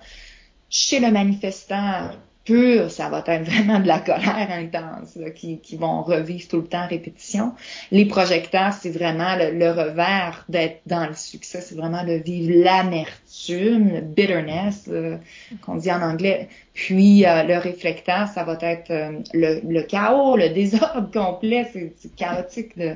Chez 0.69 0.99
le 0.99 1.11
manifestant, 1.11 2.09
pur, 2.45 2.91
ça 2.91 3.09
va 3.09 3.23
être 3.25 3.49
vraiment 3.49 3.79
de 3.79 3.87
la 3.87 3.99
colère 3.99 4.49
intense 4.51 5.17
qui, 5.35 5.59
qui 5.59 5.77
vont 5.77 6.01
revivre 6.03 6.47
tout 6.47 6.57
le 6.57 6.67
temps 6.67 6.83
en 6.83 6.87
répétition. 6.87 7.53
Les 7.91 8.05
projecteurs, 8.05 8.73
c'est 8.73 8.89
vraiment 8.89 9.35
le, 9.37 9.71
revers 9.71 10.43
d'être 10.49 10.81
dans 10.85 11.07
le 11.07 11.13
succès, 11.13 11.61
c'est 11.61 11.75
vraiment 11.75 12.03
de 12.03 12.13
vivre 12.13 12.63
l'amertume, 12.63 14.01
bitterness 14.01 14.85
euh, 14.89 15.17
qu'on 15.61 15.75
dit 15.75 15.91
en 15.91 16.01
anglais. 16.01 16.49
Puis 16.73 17.25
euh, 17.25 17.43
le 17.43 17.57
réflecteur, 17.57 18.27
ça 18.27 18.43
va 18.43 18.57
être 18.61 18.91
euh, 18.91 19.19
le, 19.33 19.61
le, 19.65 19.81
chaos, 19.83 20.35
le 20.35 20.49
désordre 20.49 21.09
complet, 21.13 21.69
c'est 21.73 22.15
chaotique 22.15 22.77
de 22.77 22.95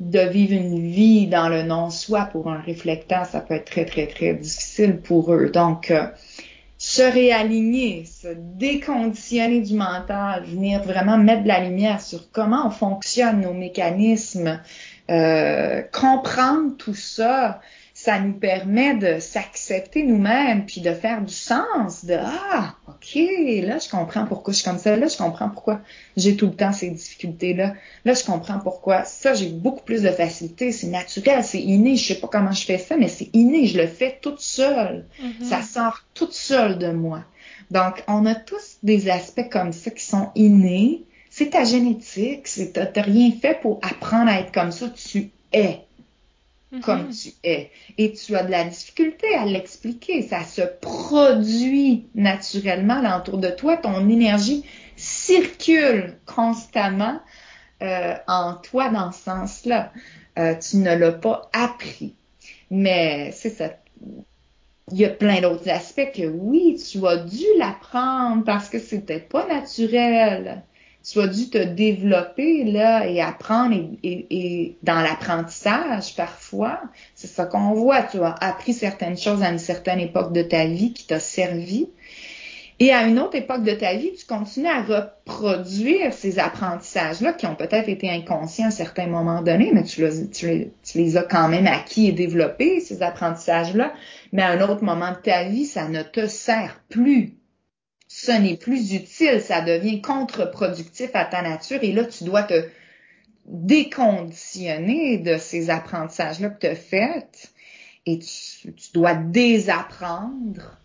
de 0.00 0.18
vivre 0.18 0.54
une 0.54 0.90
vie 0.90 1.28
dans 1.28 1.48
le 1.48 1.62
non-soi 1.62 2.28
pour 2.32 2.50
un 2.50 2.58
réflecteur, 2.58 3.24
ça 3.24 3.40
peut 3.40 3.54
être 3.54 3.66
très, 3.66 3.84
très, 3.84 4.08
très 4.08 4.34
difficile 4.34 4.96
pour 4.96 5.32
eux. 5.32 5.48
Donc, 5.48 5.92
se 6.92 7.00
réaligner, 7.00 8.04
se 8.04 8.28
déconditionner 8.36 9.62
du 9.62 9.72
mental, 9.72 10.44
venir 10.44 10.82
vraiment 10.82 11.16
mettre 11.16 11.44
de 11.44 11.48
la 11.48 11.64
lumière 11.64 12.02
sur 12.02 12.30
comment 12.32 12.66
on 12.66 12.70
fonctionne, 12.70 13.40
nos 13.40 13.54
mécanismes, 13.54 14.60
euh, 15.08 15.80
comprendre 15.90 16.76
tout 16.76 16.94
ça, 16.94 17.62
ça 18.02 18.18
nous 18.18 18.32
permet 18.32 18.96
de 18.96 19.20
s'accepter 19.20 20.02
nous-mêmes, 20.02 20.66
puis 20.66 20.80
de 20.80 20.92
faire 20.92 21.22
du 21.22 21.32
sens, 21.32 22.04
de 22.04 22.16
ah, 22.18 22.74
OK, 22.88 23.14
là, 23.14 23.78
je 23.78 23.88
comprends 23.88 24.26
pourquoi 24.26 24.52
je 24.52 24.58
suis 24.58 24.68
comme 24.68 24.80
ça. 24.80 24.96
Là, 24.96 25.06
je 25.06 25.16
comprends 25.16 25.48
pourquoi 25.48 25.80
j'ai 26.16 26.34
tout 26.34 26.46
le 26.46 26.52
temps 26.52 26.72
ces 26.72 26.90
difficultés-là. 26.90 27.74
Là, 28.04 28.14
je 28.14 28.24
comprends 28.24 28.58
pourquoi 28.58 29.04
ça, 29.04 29.34
j'ai 29.34 29.50
beaucoup 29.50 29.84
plus 29.84 30.02
de 30.02 30.08
facilité. 30.08 30.72
C'est 30.72 30.88
naturel, 30.88 31.44
c'est 31.44 31.60
inné. 31.60 31.94
Je 31.94 32.08
sais 32.08 32.14
pas 32.16 32.26
comment 32.26 32.50
je 32.50 32.64
fais 32.64 32.78
ça, 32.78 32.96
mais 32.96 33.06
c'est 33.06 33.30
inné. 33.34 33.66
Je 33.66 33.78
le 33.78 33.86
fais 33.86 34.18
toute 34.20 34.40
seule. 34.40 35.04
Mhm. 35.22 35.46
Ça 35.46 35.62
sort 35.62 36.02
toute 36.12 36.32
seule 36.32 36.78
de 36.78 36.90
moi. 36.90 37.22
Donc, 37.70 38.02
on 38.08 38.26
a 38.26 38.34
tous 38.34 38.78
des 38.82 39.10
aspects 39.10 39.48
comme 39.48 39.72
ça 39.72 39.92
qui 39.92 40.04
sont 40.04 40.30
innés. 40.34 41.04
C'est 41.30 41.50
ta 41.50 41.62
génétique. 41.62 42.48
C'est, 42.48 42.72
t'as 42.72 43.02
rien 43.02 43.30
fait 43.30 43.60
pour 43.62 43.78
apprendre 43.82 44.28
à 44.28 44.40
être 44.40 44.50
comme 44.50 44.72
ça. 44.72 44.88
Tu 44.88 45.30
es 45.52 45.82
comme 46.80 47.06
Mhm. 47.06 47.12
tu 47.12 47.28
es. 47.44 47.70
Et 47.98 48.12
tu 48.12 48.34
as 48.34 48.44
de 48.44 48.50
la 48.50 48.64
difficulté 48.64 49.34
à 49.34 49.44
l'expliquer. 49.44 50.22
Ça 50.22 50.42
se 50.42 50.62
produit 50.80 52.06
naturellement 52.14 52.98
alentour 52.98 53.38
de 53.38 53.50
toi. 53.50 53.76
Ton 53.76 54.08
énergie 54.08 54.64
circule 54.96 56.14
constamment 56.26 57.20
euh, 57.82 58.14
en 58.28 58.54
toi 58.54 58.88
dans 58.90 59.12
ce 59.12 59.24
sens-là. 59.24 59.92
Euh, 60.38 60.54
tu 60.54 60.76
ne 60.78 60.94
l'as 60.96 61.12
pas 61.12 61.50
appris. 61.52 62.14
Mais 62.70 63.32
c'est 63.32 63.50
ça. 63.50 63.70
Il 64.90 64.98
y 64.98 65.04
a 65.04 65.10
plein 65.10 65.40
d'autres 65.40 65.68
aspects 65.68 66.12
que 66.14 66.26
oui, 66.26 66.76
tu 66.76 67.06
as 67.06 67.16
dû 67.18 67.44
l'apprendre 67.58 68.44
parce 68.44 68.68
que 68.68 68.78
c'était 68.78 69.20
pas 69.20 69.46
naturel 69.46 70.62
tu 71.04 71.20
as 71.20 71.26
dû 71.26 71.50
te 71.50 71.58
développer 71.58 72.64
là 72.64 73.06
et 73.06 73.20
apprendre 73.20 73.74
et, 74.02 74.26
et- 74.30 74.76
dans 74.82 75.00
l'apprentissage 75.00 76.14
parfois, 76.16 76.80
c'est 77.14 77.26
ça 77.26 77.46
qu'on 77.46 77.72
voit. 77.74 78.02
Tu 78.02 78.20
as 78.22 78.34
appris 78.40 78.72
certaines 78.72 79.18
choses 79.18 79.42
à 79.42 79.50
une 79.50 79.58
certaine 79.58 80.00
époque 80.00 80.32
de 80.32 80.42
ta 80.42 80.66
vie 80.66 80.92
qui 80.92 81.06
t'a 81.06 81.18
servi. 81.20 81.88
Et 82.80 82.92
à 82.92 83.04
une 83.06 83.20
autre 83.20 83.36
époque 83.36 83.62
de 83.62 83.72
ta 83.74 83.94
vie, 83.94 84.10
tu 84.18 84.26
continues 84.26 84.66
à 84.66 84.82
reproduire 84.82 86.12
ces 86.12 86.38
apprentissages-là 86.40 87.32
qui 87.32 87.46
ont 87.46 87.54
peut-être 87.54 87.88
été 87.88 88.10
inconscients 88.10 88.68
à 88.68 88.70
certains 88.72 89.06
moments 89.06 89.42
donnés, 89.42 89.70
mais 89.72 89.84
tu, 89.84 90.00
les- 90.00 90.28
tu 90.30 90.70
tu 90.82 90.98
les 90.98 91.16
as 91.16 91.22
quand 91.22 91.48
même 91.48 91.66
acquis 91.68 92.08
et 92.08 92.12
développés, 92.12 92.80
ces 92.80 93.02
apprentissages-là. 93.02 93.92
Mais 94.32 94.42
à 94.42 94.48
un 94.50 94.60
autre 94.68 94.82
moment 94.82 95.10
de 95.12 95.16
ta 95.16 95.44
vie, 95.44 95.64
ça 95.66 95.88
ne 95.88 96.02
te 96.02 96.26
sert 96.26 96.80
plus 96.88 97.34
ce 98.14 98.30
n'est 98.30 98.58
plus 98.58 98.92
utile, 98.92 99.40
ça 99.40 99.62
devient 99.62 100.02
contre-productif 100.02 101.10
à 101.14 101.24
ta 101.24 101.40
nature 101.40 101.78
et 101.82 101.92
là, 101.92 102.04
tu 102.04 102.24
dois 102.24 102.42
te 102.42 102.68
déconditionner 103.46 105.16
de 105.16 105.38
ces 105.38 105.70
apprentissages-là 105.70 106.50
que 106.50 106.60
tu 106.60 106.66
as 106.66 106.76
faits 106.76 107.50
et 108.04 108.18
tu, 108.18 108.74
tu 108.74 108.92
dois 108.92 109.14
désapprendre 109.14 110.76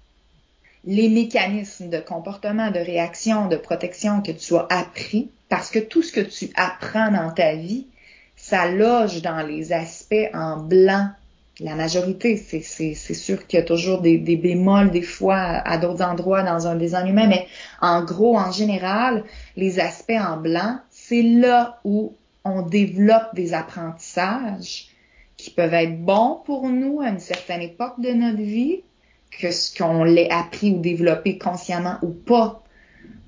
les 0.86 1.10
mécanismes 1.10 1.90
de 1.90 2.00
comportement, 2.00 2.72
de 2.72 2.80
réaction, 2.80 3.50
de 3.50 3.58
protection 3.58 4.22
que 4.22 4.32
tu 4.32 4.56
as 4.56 4.66
appris 4.70 5.30
parce 5.50 5.70
que 5.70 5.80
tout 5.80 6.04
ce 6.04 6.14
que 6.14 6.22
tu 6.22 6.50
apprends 6.56 7.12
dans 7.12 7.32
ta 7.32 7.56
vie, 7.56 7.88
ça 8.38 8.72
loge 8.72 9.22
dans 9.22 9.46
les 9.46 9.74
aspects 9.74 10.16
en 10.34 10.58
blanc 10.58 11.10
la 11.60 11.76
majorité, 11.76 12.38
c'est, 12.38 12.62
sûr 12.94 13.48
qu'il 13.48 13.58
y 13.58 13.62
a 13.62 13.66
toujours 13.66 14.02
des, 14.02 14.18
des 14.20 14.38
bémols 14.38 14.92
des 14.92 15.02
fois 15.02 15.38
à 15.38 15.78
d'autres 15.78 16.04
endroits 16.04 16.44
dans 16.44 16.68
un 16.68 16.76
design 16.76 17.08
humain, 17.08 17.28
mais 17.28 17.48
en 17.82 18.04
gros, 18.04 18.38
en 18.38 18.52
général, 18.52 19.24
les 19.56 19.80
aspects 19.80 20.12
en 20.12 20.38
blanc, 20.38 20.80
c'est 20.92 21.24
là 21.24 21.80
où 21.84 22.14
on 22.46 22.62
développe 22.62 23.34
des 23.34 23.54
apprentissages 23.54 24.90
qui 25.36 25.52
peuvent 25.52 25.74
être 25.74 26.00
bons 26.00 26.42
pour 26.46 26.68
nous 26.70 27.02
à 27.02 27.10
une 27.10 27.20
certaine 27.20 27.62
époque 27.62 28.00
de 28.00 28.12
notre 28.12 28.42
vie, 28.42 28.82
que 29.40 29.52
ce 29.52 29.76
qu'on 29.76 30.04
l'ait 30.04 30.32
appris 30.32 30.72
ou 30.72 30.80
développé 30.80 31.38
consciemment 31.38 31.98
ou 32.02 32.10
pas. 32.10 32.64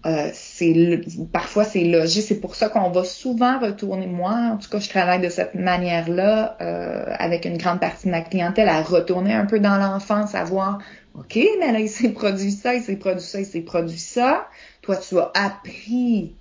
Euh, 0.05 0.29
c'est 0.33 1.01
parfois 1.33 1.65
c'est 1.65 1.83
logé, 1.83 2.21
c'est 2.21 2.39
pour 2.39 2.55
ça 2.55 2.69
qu'on 2.69 2.89
va 2.89 3.03
souvent 3.03 3.59
retourner. 3.59 4.07
Moi, 4.07 4.31
en 4.31 4.57
tout 4.57 4.69
cas, 4.69 4.79
je 4.79 4.87
travaille 4.87 5.19
de 5.19 5.27
cette 5.27 5.55
manière-là 5.55 6.55
euh, 6.61 7.05
avec 7.17 7.43
une 7.43 7.57
grande 7.57 7.81
partie 7.81 8.05
de 8.05 8.11
ma 8.11 8.21
clientèle 8.21 8.69
à 8.69 8.81
retourner 8.81 9.33
un 9.33 9.45
peu 9.45 9.59
dans 9.59 9.77
l'enfance, 9.77 10.35
à 10.35 10.45
voir, 10.45 10.79
ok, 11.15 11.37
mais 11.59 11.73
là 11.73 11.79
il 11.79 11.89
s'est 11.89 12.09
produit 12.09 12.51
ça, 12.51 12.75
il 12.75 12.81
s'est 12.81 12.95
produit 12.95 13.21
ça, 13.25 13.39
il 13.41 13.45
s'est 13.45 13.59
produit 13.61 13.99
ça. 13.99 14.47
Toi, 14.81 14.95
tu 14.95 15.17
as 15.19 15.31
appris 15.33 16.33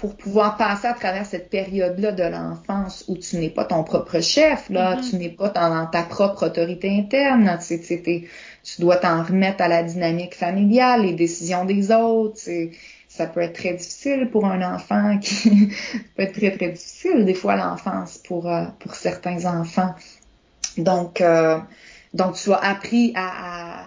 pour 0.00 0.16
pouvoir 0.16 0.56
passer 0.56 0.86
à 0.86 0.94
travers 0.94 1.26
cette 1.26 1.50
période-là 1.50 2.12
de 2.12 2.22
l'enfance 2.22 3.04
où 3.06 3.18
tu 3.18 3.36
n'es 3.36 3.50
pas 3.50 3.66
ton 3.66 3.84
propre 3.84 4.20
chef, 4.20 4.70
là, 4.70 4.96
Mhm. 4.96 5.02
tu 5.02 5.16
n'es 5.16 5.28
pas 5.28 5.50
dans, 5.50 5.68
dans 5.68 5.86
ta 5.86 6.02
propre 6.02 6.46
autorité 6.46 6.90
interne, 6.98 7.58
tu, 7.60 7.76
sais, 7.76 8.24
tu 8.62 8.80
dois 8.80 8.96
t'en 8.96 9.22
remettre 9.22 9.62
à 9.62 9.68
la 9.68 9.82
dynamique 9.82 10.34
familiale, 10.34 11.02
les 11.02 11.14
décisions 11.14 11.64
des 11.64 11.90
autres, 11.92 12.40
ça 13.08 13.26
peut 13.26 13.40
être 13.40 13.54
très 13.54 13.74
difficile 13.74 14.28
pour 14.30 14.46
un 14.46 14.74
enfant 14.74 15.18
qui 15.22 15.70
ça 15.70 15.98
peut 16.16 16.22
être 16.22 16.34
très 16.34 16.50
très 16.50 16.70
difficile 16.70 17.24
des 17.24 17.34
fois 17.34 17.56
l'enfance 17.56 18.18
pour 18.18 18.48
euh, 18.48 18.64
pour 18.78 18.94
certains 18.94 19.44
enfants. 19.46 19.94
Donc 20.78 21.20
euh, 21.20 21.58
donc 22.14 22.34
tu 22.36 22.52
as 22.52 22.58
appris 22.58 23.12
à, 23.14 23.82
à 23.82 23.86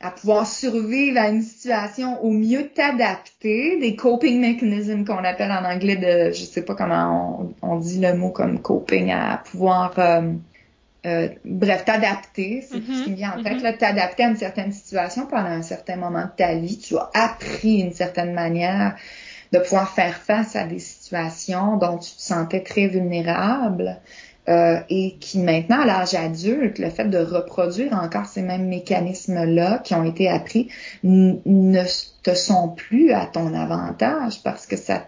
à 0.00 0.12
pouvoir 0.12 0.46
survivre 0.46 1.18
à 1.18 1.28
une 1.28 1.42
situation 1.42 2.22
au 2.22 2.30
mieux 2.30 2.68
t'adapter, 2.68 3.78
des 3.80 3.96
coping 3.96 4.40
mechanisms 4.40 5.04
qu'on 5.04 5.24
appelle 5.24 5.50
en 5.50 5.64
anglais 5.64 5.96
de, 5.96 6.32
je 6.32 6.44
sais 6.44 6.62
pas 6.62 6.76
comment 6.76 7.52
on, 7.62 7.72
on 7.72 7.76
dit 7.78 8.00
le 8.00 8.14
mot 8.14 8.30
comme 8.30 8.60
coping, 8.60 9.10
à 9.10 9.42
pouvoir, 9.44 9.98
euh, 9.98 10.32
euh, 11.06 11.28
bref, 11.44 11.84
t'adapter, 11.84 12.62
c'est 12.68 12.80
tout 12.80 12.92
ce 12.92 13.04
qui 13.04 13.10
me 13.10 13.16
vient 13.16 13.38
en 13.38 13.42
tête, 13.42 13.58
Mhm. 13.58 13.62
là, 13.62 13.72
t'adapter 13.72 14.24
à 14.24 14.28
une 14.28 14.36
certaine 14.36 14.72
situation 14.72 15.26
pendant 15.26 15.48
un 15.50 15.62
certain 15.62 15.96
moment 15.96 16.22
de 16.24 16.30
ta 16.36 16.54
vie. 16.56 16.78
Tu 16.78 16.96
as 16.96 17.08
appris 17.14 17.80
une 17.80 17.92
certaine 17.92 18.32
manière 18.32 18.96
de 19.52 19.58
pouvoir 19.60 19.90
faire 19.90 20.16
face 20.16 20.56
à 20.56 20.64
des 20.64 20.78
situations 20.80 21.76
dont 21.76 21.98
tu 21.98 22.10
te 22.10 22.20
sentais 22.20 22.62
très 22.62 22.86
vulnérable. 22.88 24.00
euh, 24.48 24.80
et 24.88 25.16
qui 25.20 25.40
maintenant, 25.40 25.82
à 25.82 25.84
l'âge 25.84 26.14
adulte, 26.14 26.78
le 26.78 26.88
fait 26.88 27.04
de 27.04 27.18
reproduire 27.18 27.92
encore 27.92 28.24
ces 28.24 28.40
mêmes 28.40 28.66
mécanismes-là 28.66 29.80
qui 29.84 29.94
ont 29.94 30.04
été 30.04 30.26
appris 30.26 30.70
ne 31.02 31.82
te 32.22 32.34
sont 32.34 32.70
plus 32.70 33.12
à 33.12 33.26
ton 33.26 33.52
avantage 33.52 34.42
parce 34.42 34.66
que 34.66 34.76
ça, 34.76 35.04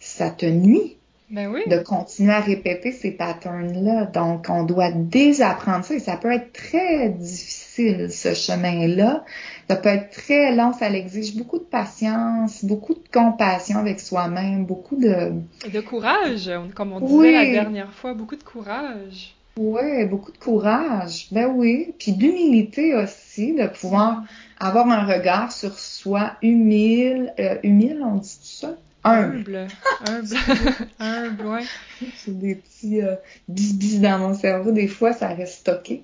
ça 0.00 0.28
te 0.28 0.44
nuit 0.44 0.98
Ben 1.32 1.48
oui. 1.50 1.62
de 1.66 1.78
continuer 1.78 2.34
à 2.34 2.40
répéter 2.40 2.92
ces 2.92 3.10
patterns-là. 3.10 4.04
Donc, 4.04 4.48
on 4.50 4.64
doit 4.64 4.92
désapprendre 4.92 5.82
ça 5.82 5.94
et 5.94 5.98
ça 5.98 6.18
peut 6.18 6.30
être 6.30 6.52
très 6.52 7.08
difficile, 7.08 8.12
ce 8.12 8.34
chemin-là. 8.34 9.24
Ça 9.66 9.76
peut 9.76 9.88
être 9.88 10.10
très 10.10 10.54
long, 10.54 10.74
ça 10.74 10.90
exige 10.90 11.34
beaucoup 11.34 11.56
de 11.58 11.64
patience, 11.64 12.62
beaucoup 12.66 12.92
de 12.92 13.02
compassion 13.10 13.78
avec 13.78 14.00
soi-même, 14.00 14.66
beaucoup 14.66 14.96
de, 14.96 15.32
courage, 15.80 16.50
comme 16.74 16.92
on 16.92 17.00
disait 17.00 17.16
Oui. 17.16 17.32
la 17.32 17.46
dernière 17.46 17.94
fois, 17.94 18.12
beaucoup 18.12 18.36
de 18.36 18.44
courage. 18.44 19.34
ouais, 19.56 20.04
beaucoup 20.04 20.32
de 20.32 20.38
courage. 20.38 21.28
Ben 21.32 21.46
oui. 21.46 21.94
Puis 21.98 22.12
d'humilité 22.12 22.94
aussi, 22.94 23.54
de 23.54 23.68
pouvoir 23.68 24.22
avoir 24.60 24.86
un 24.86 25.06
regard 25.06 25.50
sur 25.50 25.78
soi 25.78 26.32
humile, 26.42 27.32
euh, 27.38 27.56
humile, 27.62 28.02
on 28.04 28.16
dit 28.16 28.36
tout 28.38 28.66
ça? 28.66 28.74
Humble. 29.04 29.66
Humble. 30.06 30.36
Humble. 31.00 31.46
Ouais. 31.46 31.64
J'ai 32.00 32.32
des 32.32 32.54
petits 32.56 33.02
euh, 33.02 33.16
bis 33.48 34.00
dans 34.00 34.18
mon 34.18 34.34
cerveau. 34.34 34.70
Des 34.72 34.88
fois, 34.88 35.12
ça 35.12 35.28
reste 35.28 35.60
stocké. 35.60 36.02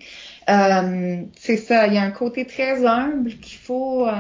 Euh, 0.49 1.23
c'est 1.37 1.57
ça. 1.57 1.87
Il 1.87 1.95
y 1.95 1.99
a 1.99 2.03
un 2.03 2.11
côté 2.11 2.47
très 2.47 2.85
humble 2.85 3.31
qu'il 3.39 3.59
faut 3.59 4.07
euh, 4.07 4.13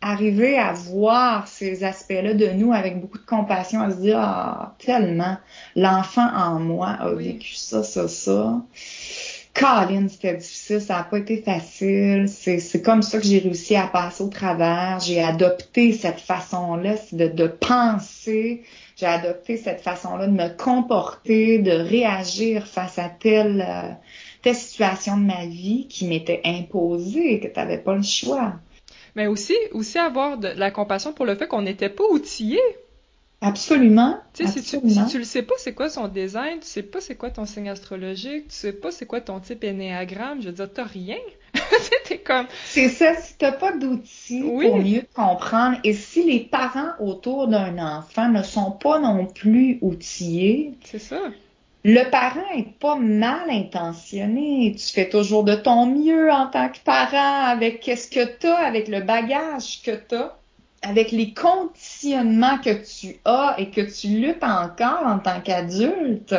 arriver 0.00 0.58
à 0.58 0.72
voir 0.72 1.48
ces 1.48 1.84
aspects-là 1.84 2.34
de 2.34 2.46
nous 2.50 2.72
avec 2.72 3.00
beaucoup 3.00 3.18
de 3.18 3.24
compassion, 3.26 3.80
à 3.82 3.90
se 3.90 3.96
dire 3.96 4.18
ah 4.18 4.76
tellement 4.78 5.36
l'enfant 5.76 6.28
en 6.34 6.58
moi 6.60 6.88
a 6.90 7.12
Oui. 7.12 7.32
vécu 7.32 7.54
ça, 7.54 7.82
ça, 7.84 8.08
ça. 8.08 8.62
Colin, 9.54 10.08
c'était 10.08 10.36
difficile, 10.36 10.80
ça 10.80 10.98
n'a 10.98 11.04
pas 11.04 11.18
été 11.18 11.42
facile. 11.42 12.28
C'est, 12.28 12.82
comme 12.82 13.02
ça 13.02 13.18
que 13.18 13.24
j'ai 13.24 13.38
réussi 13.38 13.74
à 13.76 13.86
passer 13.86 14.22
au 14.22 14.28
travers. 14.28 15.00
J'ai 15.00 15.22
adopté 15.22 15.92
cette 15.92 16.20
façon-là 16.20 16.94
de, 17.12 17.46
penser. 17.46 18.62
J'ai 18.96 19.06
adopté 19.06 19.56
cette 19.56 19.80
façon-là 19.80 20.28
de 20.28 20.32
me 20.32 20.56
comporter, 20.56 21.58
de 21.58 21.72
réagir 21.72 22.66
face 22.66 22.98
à 22.98 23.08
telle, 23.08 23.64
euh, 24.46 24.52
situation 24.52 25.16
de 25.16 25.24
ma 25.24 25.46
vie 25.46 25.88
qui 25.88 26.06
m'était 26.06 26.40
imposée, 26.44 27.40
que 27.40 27.48
tu 27.48 27.58
n'avais 27.58 27.78
pas 27.78 27.94
le 27.94 28.02
choix. 28.02 28.54
Mais 29.16 29.26
aussi, 29.26 29.56
aussi 29.72 29.98
avoir 29.98 30.38
de 30.38 30.48
la 30.48 30.70
compassion 30.70 31.12
pour 31.12 31.26
le 31.26 31.34
fait 31.34 31.48
qu'on 31.48 31.62
n'était 31.62 31.88
pas 31.88 32.04
outillé. 32.10 32.60
Absolument. 33.42 34.18
Si 34.34 34.44
tu, 34.52 34.60
si 34.90 35.06
tu 35.06 35.18
le 35.18 35.24
sais 35.24 35.42
pas 35.42 35.54
c'est 35.56 35.72
quoi 35.72 35.88
son 35.88 36.08
design, 36.08 36.60
tu 36.60 36.66
sais 36.66 36.82
pas 36.82 37.00
c'est 37.00 37.14
quoi 37.16 37.30
ton 37.30 37.46
signe 37.46 37.70
astrologique, 37.70 38.48
tu 38.48 38.54
sais 38.54 38.72
pas 38.74 38.90
c'est 38.90 39.06
quoi 39.06 39.22
ton 39.22 39.40
type 39.40 39.64
énéagramme, 39.64 40.42
je 40.42 40.48
veux 40.48 40.52
dire, 40.54 40.70
t'as 40.72 40.84
rien. 40.84 41.16
T'es 42.04 42.18
comme, 42.18 42.46
C'est 42.64 42.88
ça, 42.90 43.14
si 43.16 43.36
t'as 43.38 43.52
pas 43.52 43.72
d'outils 43.72 44.42
Oui. 44.44 44.66
pour 44.68 44.78
mieux 44.78 45.04
comprendre 45.14 45.78
et 45.84 45.94
si 45.94 46.22
les 46.24 46.40
parents 46.40 46.90
autour 47.00 47.48
d'un 47.48 47.78
enfant 47.78 48.28
ne 48.28 48.42
sont 48.42 48.72
pas 48.72 48.98
non 48.98 49.26
plus 49.26 49.78
outillés, 49.80 50.78
c'est 50.84 50.98
ça. 50.98 51.18
le 51.84 52.10
parent 52.10 52.44
est 52.56 52.78
pas 52.78 52.96
mal 52.96 53.48
intentionné. 53.50 54.74
Tu 54.78 54.92
fais 54.92 55.08
toujours 55.08 55.44
de 55.44 55.54
ton 55.54 55.86
mieux 55.86 56.30
en 56.30 56.46
tant 56.48 56.68
que 56.68 56.78
parent 56.84 57.44
avec 57.46 57.80
qu'est-ce 57.80 58.10
que 58.10 58.38
tu 58.38 58.46
as, 58.46 58.56
avec 58.66 58.88
le 58.88 59.00
bagage 59.00 59.82
que 59.82 59.92
tu 59.92 60.14
as, 60.16 60.39
avec 60.82 61.12
les 61.12 61.34
conditionnements 61.34 62.58
que 62.58 62.70
tu 62.70 63.16
as 63.24 63.54
et 63.58 63.70
que 63.70 63.80
tu 63.80 64.08
luttes 64.08 64.42
encore 64.42 65.06
en 65.06 65.18
tant 65.18 65.40
qu'adulte. 65.40 66.34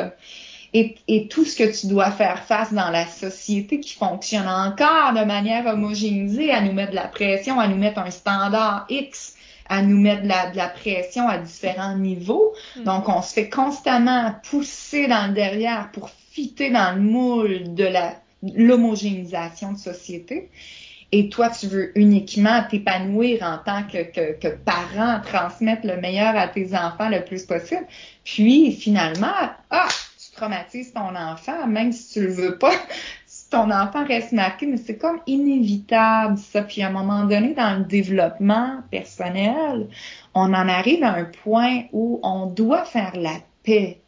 Et, 0.74 0.96
et, 1.10 1.28
tout 1.28 1.44
ce 1.44 1.58
que 1.58 1.78
tu 1.78 1.88
dois 1.88 2.12
faire 2.12 2.44
face 2.44 2.72
dans 2.72 2.92
la 2.92 3.06
société 3.06 3.82
qui 3.82 3.94
fonctionne 3.94 4.48
encore 4.48 5.12
de 5.12 5.26
manière 5.26 5.66
homogénéisée, 5.66 6.50
à 6.50 6.62
nous 6.62 6.72
mettre 6.72 6.92
de 6.92 6.96
la 6.96 7.10
pression, 7.10 7.60
à 7.60 7.68
nous 7.68 7.76
mettre 7.76 8.00
un 8.00 8.10
standard 8.10 8.86
X 8.89 9.36
à 9.72 9.82
nous 9.82 9.98
mettre 9.98 10.24
de 10.24 10.58
la, 10.58 10.68
pression 10.68 11.30
à 11.30 11.38
différents 11.38 11.96
niveaux. 11.96 12.54
Hmm. 12.76 12.84
Donc, 12.84 13.08
on 13.08 13.22
se 13.22 13.34
fait 13.34 13.50
constamment 13.50 14.36
pousser 14.50 15.08
dans 15.08 15.28
le 15.28 15.34
derrière 15.34 15.89
pour 15.94 16.10
fitter 16.32 16.70
dans 16.70 16.94
le 16.94 17.02
moule 17.02 17.74
de 17.74 17.86
la 17.86 18.16
l'homogénéisation 18.44 19.74
de 19.74 19.78
société. 19.78 20.50
Et 21.12 21.30
toi, 21.30 21.49
tu 21.49 21.68
veux 21.68 21.97
uniquement 21.97 22.64
t'épanouir 22.70 23.43
en 23.43 23.57
tant 23.57 23.84
que, 23.84 24.03
que, 24.03 24.39
que, 24.39 24.55
parent, 24.55 25.20
transmettre 25.22 25.86
le 25.86 25.97
meilleur 25.97 26.36
à 26.36 26.47
tes 26.47 26.74
enfants 26.74 27.09
le 27.09 27.24
plus 27.26 27.45
possible. 27.45 27.86
Puis, 28.24 28.72
finalement, 28.72 29.28
ah, 29.70 29.88
tu 30.18 30.36
traumatises 30.36 30.93
ton 30.93 31.16
enfant, 31.16 31.68
même 31.68 31.91
si 31.91 32.14
tu 32.14 32.22
le 32.22 32.32
veux 32.32 32.57
pas 32.57 32.72
ton 33.51 33.70
enfant 33.70 34.05
reste 34.05 34.32
marqué, 34.32 34.66
mais 34.66 34.78
c'est 34.78 34.97
comme 34.97 35.20
inévitable 35.28 36.38
ça. 36.38 36.64
Puis 36.64 36.82
à 36.82 36.88
un 36.88 36.91
moment 36.91 37.26
donné, 37.26 37.53
dans 37.53 37.78
le 37.78 37.84
développement 37.84 38.82
personnel, 38.89 39.88
on 40.34 40.53
en 40.53 40.70
arrive 40.70 41.03
à 41.03 41.14
un 41.14 41.26
point 41.26 41.84
où 41.91 42.20
on 42.24 42.47
doit 42.47 42.86
faire 42.86 43.16
la 43.16 43.36
paix. 43.64 44.01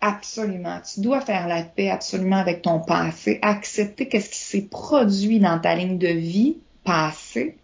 Absolument. 0.00 0.80
Tu 0.80 1.00
dois 1.00 1.20
faire 1.20 1.48
la 1.48 1.62
paix 1.62 1.90
absolument 1.90 2.36
avec 2.36 2.62
ton 2.62 2.80
passé. 2.80 3.38
Accepter 3.42 4.08
qu'est-ce 4.08 4.30
qui 4.30 4.38
s'est 4.38 4.68
produit 4.68 5.40
dans 5.40 5.58
ta 5.58 5.74
ligne 5.74 5.98
de 5.98 6.08
vie 6.08 6.58
passée 6.84 7.56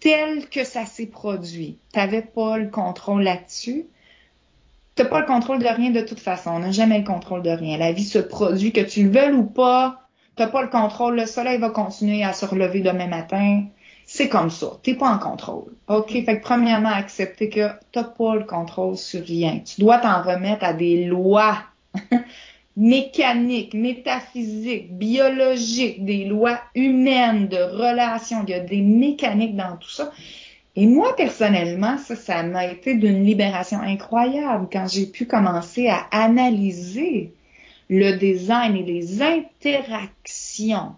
tel 0.00 0.48
que 0.48 0.64
ça 0.64 0.86
s'est 0.86 1.06
produit. 1.06 1.78
Tu 1.92 1.98
n'avais 1.98 2.22
pas 2.22 2.58
le 2.58 2.68
contrôle 2.68 3.22
là-dessus. 3.22 3.86
Tu 4.94 5.02
n'as 5.02 5.08
pas 5.08 5.20
le 5.20 5.26
contrôle 5.26 5.58
de 5.58 5.66
rien 5.66 5.90
de 5.90 6.00
toute 6.00 6.20
façon. 6.20 6.50
On 6.50 6.58
n'a 6.60 6.70
jamais 6.70 6.98
le 6.98 7.04
contrôle 7.04 7.42
de 7.42 7.50
rien. 7.50 7.76
La 7.76 7.92
vie 7.92 8.04
se 8.04 8.18
produit, 8.18 8.72
que 8.72 8.80
tu 8.80 9.04
le 9.04 9.10
veuilles 9.10 9.34
ou 9.34 9.44
pas, 9.44 10.06
T'as 10.36 10.48
pas 10.48 10.60
le 10.60 10.68
contrôle, 10.68 11.16
le 11.16 11.24
soleil 11.24 11.58
va 11.58 11.70
continuer 11.70 12.22
à 12.22 12.34
se 12.34 12.44
relever 12.44 12.80
demain 12.80 13.06
matin. 13.06 13.64
C'est 14.06 14.28
comme 14.28 14.50
ça. 14.50 14.78
T'es 14.84 14.94
pas 14.94 15.10
en 15.10 15.18
contrôle. 15.18 15.72
OK? 15.88 16.10
Fait 16.10 16.38
que 16.38 16.42
premièrement, 16.42 16.90
accepter 16.90 17.48
que 17.48 17.68
t'as 17.90 18.04
pas 18.04 18.36
le 18.36 18.44
contrôle 18.44 18.96
sur 18.96 19.22
rien. 19.22 19.60
Tu 19.64 19.80
dois 19.80 19.98
t'en 19.98 20.22
remettre 20.22 20.64
à 20.64 20.72
des 20.72 21.04
lois 21.06 21.58
mécaniques, 22.76 23.74
métaphysiques, 23.74 24.96
biologiques, 24.96 26.04
des 26.04 26.24
lois 26.24 26.60
humaines 26.76 27.48
de 27.48 27.56
relations. 27.56 28.44
Il 28.46 28.50
y 28.50 28.54
a 28.54 28.60
des 28.60 28.80
mécaniques 28.80 29.56
dans 29.56 29.76
tout 29.76 29.90
ça. 29.90 30.12
Et 30.76 30.86
moi, 30.86 31.16
personnellement, 31.16 31.98
ça, 31.98 32.14
ça 32.14 32.42
m'a 32.44 32.66
été 32.66 32.94
d'une 32.94 33.24
libération 33.24 33.80
incroyable 33.80 34.68
quand 34.70 34.86
j'ai 34.86 35.06
pu 35.06 35.26
commencer 35.26 35.88
à 35.88 36.06
analyser 36.12 37.32
le 37.88 38.12
design 38.12 38.76
et 38.76 38.82
les 38.82 39.22
interactions 39.22 40.94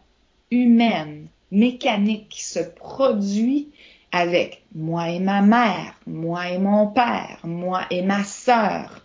humaines, 0.51 1.29
mécaniques 1.51 2.28
qui 2.28 2.44
se 2.44 2.61
produisent 2.61 3.68
avec 4.12 4.64
moi 4.74 5.11
et 5.11 5.20
ma 5.20 5.42
mère, 5.42 5.94
moi 6.07 6.49
et 6.49 6.59
mon 6.59 6.88
père, 6.88 7.38
moi 7.44 7.82
et 7.90 8.03
ma 8.03 8.24
sœur. 8.24 9.03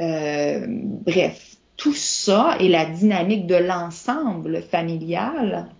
Euh, 0.00 0.66
bref, 0.68 1.56
tout 1.76 1.94
ça 1.94 2.56
et 2.60 2.68
la 2.68 2.86
dynamique 2.86 3.46
de 3.46 3.56
l'ensemble 3.56 4.62
familial. 4.62 5.70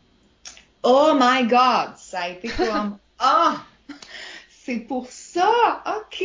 Oh 0.82 1.12
my 1.14 1.47
God, 1.47 1.97
ça 1.97 2.22
a 2.22 2.28
été 2.30 2.49
comme 2.49 2.99
ah, 3.18 3.57
c'est 4.49 4.80
pour 4.80 5.07
ça, 5.07 5.82
ok 5.86 6.24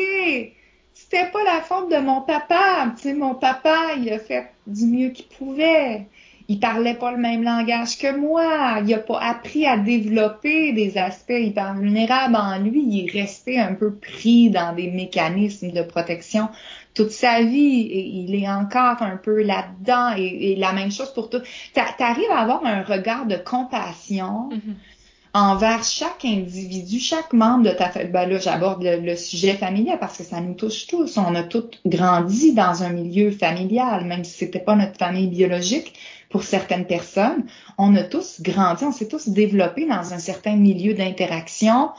c'était 1.06 1.30
pas 1.30 1.44
la 1.44 1.62
faute 1.62 1.92
de 1.92 1.98
mon 1.98 2.22
papa. 2.22 2.94
Tu 3.00 3.14
mon 3.14 3.36
papa, 3.36 3.94
il 3.98 4.12
a 4.12 4.20
fait 4.20 4.52
du 4.66 4.86
mieux 4.86 5.10
qu'il 5.10 5.28
pouvait. 5.28 6.08
Il 6.48 6.60
parlait 6.60 6.94
pas 6.94 7.12
le 7.12 7.18
même 7.18 7.44
langage 7.44 7.98
que 7.98 8.16
moi. 8.16 8.80
Il 8.86 8.94
a 8.94 9.00
pas 9.00 9.20
appris 9.20 9.66
à 9.66 9.78
développer 9.78 10.74
des 10.74 10.98
aspects 10.98 11.32
hyper 11.32 11.74
vulnérables 11.76 12.36
en 12.36 12.60
lui. 12.60 12.84
Il 12.88 13.06
est 13.06 13.12
resté 13.12 13.60
un 13.60 13.74
peu 13.74 13.96
pris 13.96 14.52
dans 14.52 14.76
des 14.76 14.92
mécanismes 14.92 15.72
de 15.72 15.82
protection 15.82 16.50
toute 16.94 17.12
sa 17.12 17.42
vie 17.42 17.82
et 17.82 18.06
il 18.06 18.36
est 18.36 18.48
encore 18.48 19.02
un 19.02 19.18
peu 19.18 19.42
là-dedans 19.42 20.14
et, 20.18 20.56
la 20.56 20.72
même 20.72 20.92
chose 20.92 21.14
pour 21.14 21.30
tout. 21.30 21.42
Tu 21.74 21.80
arrives 22.04 22.32
à 22.32 22.40
avoir 22.40 22.66
un 22.66 22.84
regard 22.84 23.26
de 23.26 23.36
compassion. 23.36 24.50
Mm-hmm 24.52 24.76
envers 25.36 25.84
chaque 25.84 26.24
individu, 26.24 26.98
chaque 26.98 27.34
membre 27.34 27.66
de 27.66 27.72
ta 27.72 27.90
famille. 27.90 28.10
Ben 28.10 28.30
là, 28.30 28.40
j'aborde 28.40 28.82
le, 28.82 29.16
sujet 29.18 29.56
familial 29.56 30.00
parce 30.00 30.18
que 30.18 30.24
ça 30.24 30.40
nous 30.40 30.54
touche 30.54 30.88
tous. 30.88 31.18
On 31.18 31.36
a 31.36 31.44
tous 31.44 31.72
grandi 31.86 32.54
dans 32.54 32.84
un 32.84 32.90
milieu 32.90 33.32
familial, 33.32 34.06
même 34.06 34.24
si 34.24 34.32
c'était 34.32 34.60
pas 34.60 34.78
notre 34.78 34.98
famille 34.98 35.28
biologique. 35.28 35.94
Pour 36.36 36.44
certaines 36.44 36.86
personnes, 36.86 37.46
on 37.78 37.96
a 37.96 38.04
tous 38.04 38.42
grandi, 38.42 38.84
on 38.84 38.92
s'est 38.92 39.08
tous 39.08 39.30
développés 39.30 39.86
dans 39.86 40.14
un 40.14 40.20
certain 40.20 40.58
milieu 40.58 40.94
d'interaction 40.94 41.92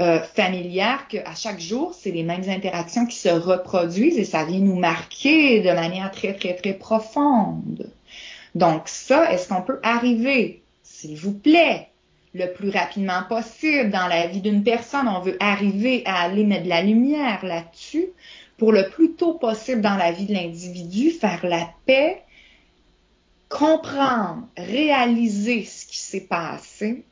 euh, 0.00 0.18
familière 0.18 1.08
que 1.08 1.18
à 1.18 1.34
chaque 1.34 1.60
jour, 1.60 1.92
c'est 1.92 2.10
les 2.10 2.22
mêmes 2.22 2.48
interactions 2.48 3.04
qui 3.04 3.18
se 3.18 3.28
reproduisent 3.28 4.16
et 4.16 4.24
ça 4.24 4.46
vient 4.46 4.60
nous 4.60 4.78
marquer 4.78 5.60
de 5.60 5.70
manière 5.72 6.10
très 6.10 6.32
très 6.32 6.54
très 6.54 6.72
profonde. 6.72 7.90
Donc 8.54 8.84
ça, 8.86 9.30
est-ce 9.30 9.46
qu'on 9.46 9.60
peut 9.60 9.78
arriver, 9.82 10.62
s'il 10.82 11.18
vous 11.18 11.34
plaît, 11.34 11.88
le 12.32 12.46
plus 12.46 12.70
rapidement 12.70 13.24
possible 13.28 13.90
dans 13.90 14.08
la 14.08 14.26
vie 14.26 14.40
d'une 14.40 14.64
personne? 14.64 15.06
On 15.06 15.20
veut 15.20 15.36
arriver 15.38 16.02
à 16.06 16.22
aller 16.22 16.44
mettre 16.44 16.64
de 16.64 16.70
la 16.70 16.80
lumière 16.80 17.44
là-dessus 17.44 18.06
pour 18.56 18.72
le 18.72 18.88
plus 18.88 19.12
tôt 19.16 19.34
possible 19.34 19.82
dans 19.82 19.96
la 19.96 20.12
vie 20.12 20.24
de 20.24 20.32
l'individu, 20.32 21.10
faire 21.10 21.44
la 21.44 21.68
paix, 21.84 22.22
comprendre, 23.52 24.48
réaliser 24.56 25.64
ce 25.64 25.86
qui 25.86 25.98
s'est 25.98 26.26
passé, 26.26 27.04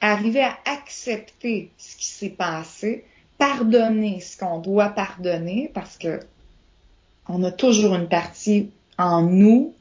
arriver 0.00 0.42
à 0.42 0.56
accepter 0.64 1.72
ce 1.76 1.96
qui 1.96 2.06
s'est 2.06 2.30
passé, 2.30 3.04
pardonner 3.38 4.20
ce 4.20 4.38
qu'on 4.38 4.60
doit 4.60 4.90
pardonner 4.90 5.70
parce 5.74 5.98
que 5.98 6.20
on 7.28 7.42
a 7.42 7.50
toujours 7.50 7.94
une 7.94 8.08
partie 8.08 8.70
en 8.96 9.22
nous 9.22 9.74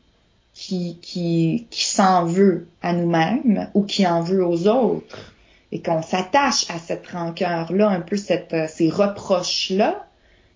qui, 0.53 0.97
qui, 1.01 1.67
qui 1.69 1.85
s'en 1.85 2.25
veut 2.25 2.67
à 2.81 2.93
nous-mêmes 2.93 3.69
ou 3.73 3.83
qui 3.83 4.05
en 4.07 4.21
veut 4.21 4.45
aux 4.45 4.67
autres. 4.67 5.33
Et 5.71 5.81
qu'on 5.81 6.01
s'attache 6.01 6.69
à 6.69 6.79
cette 6.79 7.07
rancœur-là, 7.07 7.89
un 7.89 8.01
peu 8.01 8.15
cette, 8.15 8.53
euh, 8.53 8.67
ces 8.69 8.89
reproches-là 8.89 10.07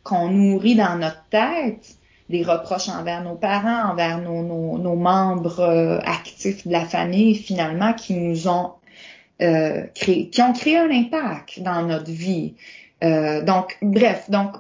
qu'on 0.04 0.30
nourrit 0.30 0.76
dans 0.76 0.98
notre 0.98 1.24
tête, 1.30 1.96
des 2.32 2.44
reproches 2.44 2.90
envers 2.90 3.24
nos 3.24 3.36
parents, 3.36 3.92
envers 3.92 4.20
nos, 4.20 4.96
membres 4.96 5.60
euh, 5.60 6.00
actifs 6.00 6.66
de 6.66 6.72
la 6.72 6.86
famille, 6.86 7.36
finalement, 7.36 7.94
qui 7.94 8.16
nous 8.16 8.48
ont 8.48 8.72
euh, 9.42 9.86
créé, 9.94 10.30
qui 10.30 10.42
ont 10.42 10.54
créé 10.54 10.78
un 10.78 10.90
impact 10.90 11.62
dans 11.62 11.84
notre 11.84 12.12
vie. 12.12 12.56
Euh, 13.04 13.44
donc, 13.44 13.78
bref, 13.82 14.30
donc 14.30 14.56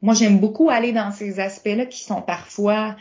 moi 0.00 0.14
j'aime 0.14 0.38
beaucoup 0.38 0.70
aller 0.70 0.92
dans 0.92 1.12
ces 1.12 1.38
aspects-là 1.38 1.86
qui 1.86 2.02
sont 2.02 2.22
parfois 2.22 2.96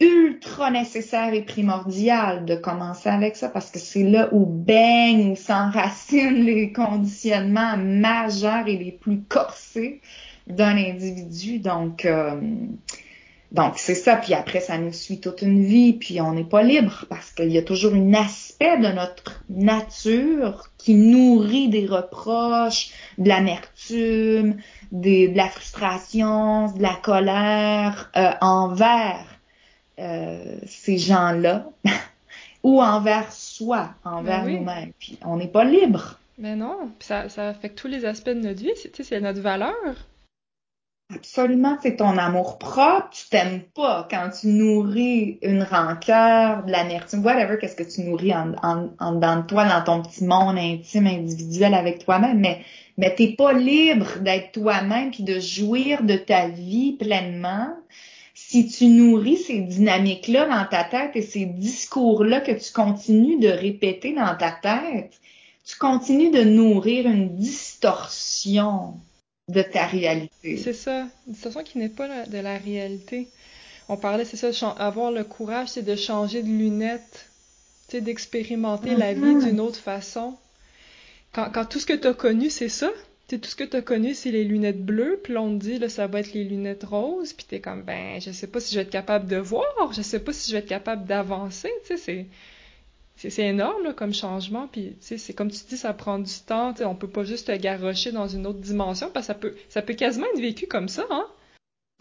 ultra 0.00 0.70
nécessaire 0.70 1.34
et 1.34 1.42
primordial 1.42 2.44
de 2.44 2.54
commencer 2.54 3.08
avec 3.08 3.36
ça 3.36 3.48
parce 3.48 3.70
que 3.70 3.78
c'est 3.78 4.04
là 4.04 4.28
où 4.32 4.46
baignent, 4.46 5.32
où 5.32 5.36
s'enracinent 5.36 6.44
les 6.44 6.72
conditionnements 6.72 7.76
majeurs 7.76 8.66
et 8.66 8.78
les 8.78 8.92
plus 8.92 9.20
corsés 9.22 10.00
d'un 10.46 10.76
individu. 10.76 11.58
Donc, 11.58 12.06
donc 13.52 13.74
c'est 13.76 13.94
ça. 13.94 14.16
Puis 14.16 14.32
après, 14.32 14.60
ça 14.60 14.78
nous 14.78 14.92
suit 14.92 15.20
toute 15.20 15.42
une 15.42 15.62
vie. 15.62 15.92
Puis 15.92 16.20
on 16.20 16.32
n'est 16.32 16.44
pas 16.44 16.62
libre 16.62 17.04
parce 17.10 17.32
qu'il 17.32 17.52
y 17.52 17.58
a 17.58 17.62
toujours 17.62 17.94
un 17.94 18.14
aspect 18.14 18.78
de 18.78 18.88
notre 18.88 19.42
nature 19.50 20.70
qui 20.78 20.94
nourrit 20.94 21.68
des 21.68 21.86
reproches, 21.86 22.92
de 23.18 23.28
l'amertume, 23.28 24.56
de 24.90 25.36
la 25.36 25.48
frustration, 25.48 26.72
de 26.72 26.82
la 26.82 26.94
colère 26.94 28.10
euh, 28.16 28.30
envers 28.40 29.26
euh, 29.98 30.56
ces 30.66 30.96
gens-là 30.96 31.68
ou 32.62 32.80
envers 32.80 33.30
soi, 33.32 33.90
envers 34.04 34.44
ben 34.44 34.56
nous-mêmes. 34.56 34.92
Puis 34.98 35.18
on 35.26 35.36
n'est 35.36 35.48
pas 35.48 35.64
libre. 35.64 36.18
Mais 36.38 36.56
non, 36.56 36.90
ça, 37.00 37.28
ça 37.28 37.48
affecte 37.48 37.78
tous 37.78 37.88
les 37.88 38.06
aspects 38.06 38.30
de 38.30 38.40
notre 38.40 38.62
vie, 38.62 38.72
c'est 38.74 39.20
notre 39.20 39.40
valeur. 39.40 40.06
Absolument, 41.14 41.76
c'est 41.82 41.96
ton 41.96 42.16
amour 42.16 42.58
propre, 42.58 43.10
tu 43.10 43.28
t'aimes 43.28 43.62
pas. 43.74 44.06
Quand 44.10 44.30
tu 44.30 44.46
nourris 44.46 45.38
une 45.42 45.62
rancœur, 45.62 46.64
de 46.64 46.70
l'amertume, 46.70 47.24
whatever, 47.24 47.58
qu'est-ce 47.60 47.76
que 47.76 47.82
tu 47.82 48.02
nourris 48.02 48.32
en, 48.34 48.52
en, 48.62 48.88
en 48.98 49.12
dedans 49.12 49.40
de 49.40 49.46
toi, 49.46 49.64
dans 49.66 49.82
ton 49.82 50.02
petit 50.02 50.24
monde 50.24 50.56
intime, 50.58 51.06
individuel 51.06 51.74
avec 51.74 52.04
toi-même, 52.04 52.38
mais, 52.38 52.62
mais 52.96 53.14
t'es 53.14 53.34
pas 53.36 53.52
libre 53.52 54.20
d'être 54.20 54.52
toi-même 54.52 55.10
puis 55.10 55.24
de 55.24 55.38
jouir 55.38 56.02
de 56.02 56.16
ta 56.16 56.48
vie 56.48 56.92
pleinement. 56.92 57.68
Si 58.34 58.68
tu 58.68 58.86
nourris 58.86 59.36
ces 59.38 59.60
dynamiques-là 59.60 60.46
dans 60.46 60.66
ta 60.68 60.84
tête 60.84 61.14
et 61.14 61.22
ces 61.22 61.44
discours-là 61.44 62.40
que 62.40 62.52
tu 62.52 62.72
continues 62.72 63.38
de 63.38 63.48
répéter 63.48 64.14
dans 64.14 64.34
ta 64.36 64.50
tête, 64.50 65.20
tu 65.66 65.76
continues 65.76 66.30
de 66.30 66.42
nourrir 66.42 67.06
une 67.06 67.36
distorsion 67.36 68.94
de 69.48 69.62
ta 69.62 69.86
réalité. 69.86 70.56
C'est 70.56 70.72
ça, 70.72 71.08
une 71.26 71.32
distorsion 71.32 71.62
qui 71.62 71.78
n'est 71.78 71.88
pas 71.88 72.26
de 72.26 72.38
la 72.38 72.58
réalité. 72.58 73.28
On 73.88 73.96
parlait, 73.96 74.24
c'est 74.24 74.36
ça, 74.36 74.70
avoir 74.70 75.10
le 75.10 75.24
courage, 75.24 75.68
c'est 75.68 75.82
de 75.82 75.96
changer 75.96 76.42
de 76.42 76.48
lunettes, 76.48 77.28
tu 77.88 78.00
d'expérimenter 78.00 78.94
la 78.94 79.12
vie 79.12 79.20
mm-hmm. 79.20 79.44
d'une 79.44 79.60
autre 79.60 79.78
façon. 79.78 80.36
Quand, 81.32 81.50
quand 81.52 81.64
tout 81.64 81.78
ce 81.78 81.86
que 81.86 81.92
tu 81.92 82.06
as 82.06 82.14
connu, 82.14 82.48
c'est 82.48 82.68
ça, 82.68 82.90
tu 83.28 83.40
tout 83.40 83.48
ce 83.48 83.56
que 83.56 83.64
tu 83.64 83.76
as 83.76 83.82
connu, 83.82 84.14
c'est 84.14 84.30
les 84.30 84.44
lunettes 84.44 84.84
bleues, 84.84 85.20
puis 85.22 85.36
on 85.36 85.58
te 85.58 85.64
dit, 85.64 85.78
là, 85.78 85.88
ça 85.88 86.06
va 86.06 86.20
être 86.20 86.32
les 86.32 86.44
lunettes 86.44 86.84
roses, 86.84 87.32
puis 87.32 87.46
t'es 87.48 87.60
comme, 87.60 87.82
ben, 87.82 88.20
je 88.20 88.30
sais 88.30 88.46
pas 88.46 88.60
si 88.60 88.72
je 88.72 88.78
vais 88.78 88.82
être 88.82 88.90
capable 88.90 89.26
de 89.26 89.36
voir, 89.36 89.92
je 89.92 90.02
sais 90.02 90.20
pas 90.20 90.32
si 90.32 90.48
je 90.50 90.56
vais 90.56 90.60
être 90.60 90.68
capable 90.68 91.06
d'avancer, 91.06 91.70
tu 91.86 91.96
sais, 91.96 91.96
c'est 91.96 92.26
c'est 93.30 93.46
énorme 93.46 93.84
là, 93.84 93.92
comme 93.92 94.14
changement 94.14 94.68
puis 94.70 94.96
c'est 95.00 95.32
comme 95.34 95.50
tu 95.50 95.64
dis 95.68 95.76
ça 95.76 95.92
prend 95.92 96.18
du 96.18 96.32
temps 96.46 96.74
on 96.80 96.94
peut 96.94 97.08
pas 97.08 97.24
juste 97.24 97.48
te 97.48 97.56
garrocher 97.56 98.12
dans 98.12 98.28
une 98.28 98.46
autre 98.46 98.60
dimension 98.60 99.10
parce 99.12 99.26
que 99.26 99.32
ça 99.32 99.38
peut 99.38 99.54
ça 99.68 99.82
peut 99.82 99.94
quasiment 99.94 100.26
être 100.34 100.40
vécu 100.40 100.66
comme 100.66 100.88
ça 100.88 101.04
hein 101.10 101.26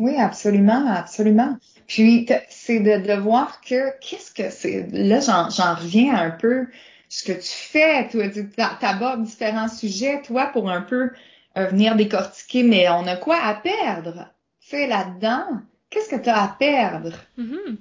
oui 0.02 0.16
absolument 0.18 0.86
absolument 0.88 1.58
puis 1.88 2.26
c'est 2.50 2.80
de, 2.80 3.06
de 3.08 3.20
voir 3.20 3.62
que 3.62 3.98
qu'est-ce 4.00 4.32
que 4.32 4.50
c'est 4.50 4.88
là 4.92 5.20
j'en 5.20 5.76
reviens 5.76 6.16
un 6.16 6.32
peu 6.32 6.68
ce 7.12 7.26
que 7.26 7.34
tu 7.34 7.50
fais, 7.50 8.08
toi, 8.08 8.30
tu 8.30 8.46
abordes 8.86 9.24
différents 9.24 9.68
sujets, 9.68 10.22
toi, 10.22 10.46
pour 10.46 10.72
un 10.72 10.82
peu 10.82 11.12
euh, 11.58 11.66
venir 11.66 11.98
décortiquer, 11.98 12.64
mais 12.64 12.88
on 12.88 13.06
a 13.06 13.18
quoi 13.18 13.36
à 13.36 13.54
perdre? 13.54 14.30
Fais 14.62 14.88
là-dedans? 14.88 15.60
Qu'est-ce 15.90 16.08
que 16.08 16.22
tu 16.22 16.30
as 16.30 16.42
à 16.42 16.48
perdre? 16.48 17.12
Mm-hmm. 17.38 17.76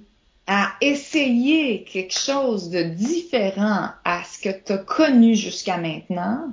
À 0.53 0.73
essayer 0.81 1.85
quelque 1.85 2.19
chose 2.19 2.71
de 2.71 2.83
différent 2.83 3.91
à 4.05 4.23
ce 4.25 4.41
que 4.41 4.49
tu 4.49 4.73
as 4.73 4.79
connu 4.79 5.37
jusqu'à 5.37 5.77
maintenant. 5.77 6.49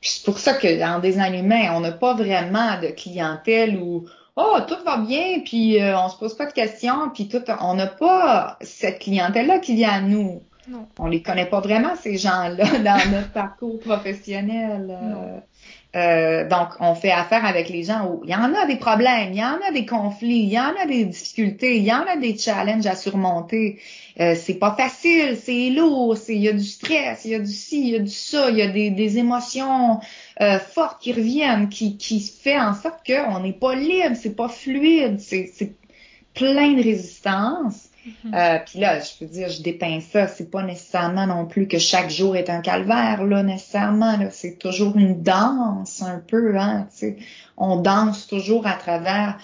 C'est 0.00 0.24
pour 0.24 0.38
ça 0.38 0.54
que 0.54 0.78
dans 0.78 1.00
des 1.00 1.16
humain, 1.16 1.72
on 1.74 1.80
n'a 1.80 1.90
pas 1.90 2.14
vraiment 2.14 2.80
de 2.80 2.86
clientèle 2.88 3.78
où 3.78 4.04
oh 4.36 4.58
tout 4.68 4.76
va 4.84 4.98
bien 4.98 5.40
puis 5.44 5.82
euh, 5.82 5.98
on 5.98 6.08
se 6.08 6.16
pose 6.16 6.36
pas 6.36 6.46
de 6.46 6.52
questions 6.52 7.10
puis 7.12 7.26
tout 7.26 7.42
on 7.60 7.74
n'a 7.74 7.88
pas 7.88 8.58
cette 8.60 9.00
clientèle 9.00 9.48
là 9.48 9.58
qui 9.58 9.74
vient 9.74 9.94
à 9.94 10.00
nous 10.02 10.42
non. 10.68 10.88
On 10.98 11.06
les 11.06 11.22
connaît 11.22 11.46
pas 11.46 11.60
vraiment, 11.60 11.94
ces 11.96 12.16
gens-là, 12.16 12.78
dans 12.84 13.10
notre 13.10 13.30
parcours 13.32 13.78
professionnel. 13.78 14.88
Euh, 14.90 15.38
euh, 15.96 16.46
donc, 16.46 16.68
on 16.80 16.94
fait 16.94 17.10
affaire 17.10 17.46
avec 17.46 17.70
les 17.70 17.82
gens 17.82 18.06
où 18.06 18.20
il 18.24 18.30
y 18.30 18.34
en 18.34 18.54
a 18.54 18.66
des 18.66 18.76
problèmes, 18.76 19.32
il 19.32 19.38
y 19.38 19.44
en 19.44 19.58
a 19.66 19.72
des 19.72 19.86
conflits, 19.86 20.42
il 20.42 20.52
y 20.52 20.60
en 20.60 20.74
a 20.78 20.84
des 20.86 21.06
difficultés, 21.06 21.78
il 21.78 21.84
y 21.84 21.92
en 21.92 22.04
a 22.06 22.16
des 22.16 22.36
challenges 22.36 22.84
à 22.84 22.94
surmonter. 22.94 23.80
Euh, 24.20 24.34
c'est 24.34 24.58
pas 24.58 24.74
facile, 24.76 25.38
c'est 25.42 25.70
lourd, 25.70 26.16
il 26.28 26.38
y 26.38 26.48
a 26.48 26.52
du 26.52 26.64
stress, 26.64 27.24
il 27.24 27.30
y 27.30 27.34
a 27.34 27.38
du 27.38 27.52
ci, 27.52 27.80
il 27.80 27.88
y 27.88 27.96
a 27.96 28.00
du 28.00 28.10
ça, 28.10 28.50
il 28.50 28.58
y 28.58 28.62
a 28.62 28.68
des, 28.68 28.90
des 28.90 29.16
émotions 29.16 30.00
euh, 30.42 30.58
fortes 30.58 31.00
qui 31.00 31.14
reviennent, 31.14 31.70
qui, 31.70 31.96
qui 31.96 32.20
fait 32.20 32.58
en 32.58 32.74
sorte 32.74 33.00
qu'on 33.06 33.40
n'est 33.40 33.52
pas 33.54 33.74
libre, 33.74 34.16
c'est 34.20 34.36
pas 34.36 34.48
fluide, 34.48 35.18
c'est 35.20 35.50
plein 36.34 36.72
de 36.72 36.82
résistance. 36.82 37.85
Mm-hmm. 38.06 38.34
Euh, 38.34 38.58
puis 38.64 38.78
là, 38.78 39.00
je 39.00 39.18
peux 39.18 39.26
dire, 39.26 39.48
je 39.48 39.62
dépeins 39.62 40.00
ça. 40.00 40.26
C'est 40.26 40.50
pas 40.50 40.62
nécessairement 40.62 41.26
non 41.26 41.46
plus 41.46 41.66
que 41.66 41.78
chaque 41.78 42.10
jour 42.10 42.36
est 42.36 42.50
un 42.50 42.60
calvaire, 42.60 43.24
là, 43.24 43.42
nécessairement. 43.42 44.16
Là. 44.16 44.30
C'est 44.30 44.58
toujours 44.58 44.96
une 44.96 45.22
danse, 45.22 46.02
un 46.02 46.18
peu, 46.18 46.56
hein. 46.58 46.86
sais. 46.90 47.16
On 47.56 47.76
danse 47.76 48.26
toujours 48.26 48.66
à 48.66 48.74
travers 48.74 49.38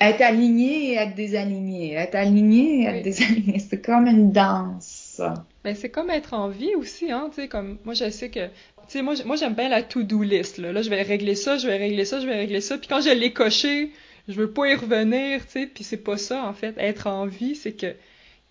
être 0.00 0.20
aligné 0.20 0.92
et 0.92 0.94
être 0.96 1.14
désaligné. 1.14 1.94
Être 1.94 2.14
aligné 2.14 2.82
et 2.82 2.86
être 2.86 3.04
désaligné. 3.04 3.58
C'est 3.58 3.80
comme 3.80 4.06
une 4.06 4.32
danse. 4.32 5.20
Ben, 5.64 5.74
c'est 5.74 5.88
comme 5.88 6.10
être 6.10 6.34
en 6.34 6.48
vie 6.48 6.74
aussi, 6.74 7.10
hein. 7.10 7.28
Tu 7.30 7.42
sais, 7.42 7.48
comme 7.48 7.78
moi, 7.84 7.94
je 7.94 8.10
sais 8.10 8.28
que 8.28 8.48
tu 8.88 8.92
sais, 8.92 9.02
moi, 9.02 9.14
moi 9.24 9.34
j'aime 9.34 9.54
bien 9.54 9.68
la 9.68 9.82
to-do 9.82 10.22
list. 10.22 10.58
Là. 10.58 10.72
là, 10.72 10.80
je 10.80 10.90
vais 10.90 11.02
régler 11.02 11.34
ça, 11.34 11.58
je 11.58 11.66
vais 11.66 11.76
régler 11.76 12.04
ça, 12.04 12.20
je 12.20 12.26
vais 12.26 12.36
régler 12.36 12.60
ça. 12.60 12.78
Puis 12.78 12.86
quand 12.86 13.00
je 13.00 13.10
l'ai 13.10 13.32
coché, 13.32 13.90
je 14.28 14.34
veux 14.34 14.50
pas 14.50 14.66
y 14.66 14.74
revenir, 14.74 15.44
tu 15.46 15.52
sais, 15.52 15.66
puis 15.66 15.84
c'est 15.84 15.96
pas 15.96 16.16
ça 16.16 16.44
en 16.44 16.52
fait. 16.52 16.74
Être 16.78 17.06
en 17.06 17.26
vie, 17.26 17.54
c'est 17.54 17.72
que, 17.72 17.86
tu 17.86 17.96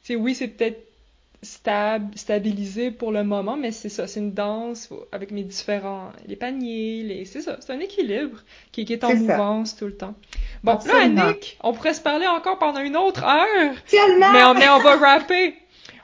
sais, 0.03 0.15
oui, 0.15 0.35
c'est 0.35 0.47
peut-être 0.47 0.81
stable, 1.45 2.17
stabilisé 2.17 2.91
pour 2.91 3.11
le 3.11 3.23
moment, 3.23 3.55
mais 3.55 3.71
c'est 3.71 3.89
ça, 3.89 4.07
c'est 4.07 4.19
une 4.19 4.33
danse 4.33 4.89
avec 5.11 5.31
mes 5.31 5.43
différents, 5.43 6.11
les 6.27 6.35
paniers, 6.35 7.03
les, 7.03 7.25
c'est 7.25 7.41
ça, 7.41 7.57
c'est 7.59 7.71
un 7.71 7.79
équilibre 7.79 8.39
qui, 8.71 8.81
est 8.81 9.03
en 9.03 9.15
mouvance 9.15 9.75
tout 9.75 9.85
le 9.85 9.95
temps. 9.95 10.15
Bon, 10.63 10.79
là, 10.85 11.03
Annick, 11.03 11.57
on 11.61 11.73
pourrait 11.73 11.93
se 11.93 12.01
parler 12.01 12.27
encore 12.27 12.57
pendant 12.57 12.81
une 12.81 12.97
autre 12.97 13.23
heure, 13.23 13.75
mais 13.91 14.43
on, 14.43 14.53
mais 14.55 14.69
on 14.69 14.79
va 14.79 14.95
rapper, 14.95 15.55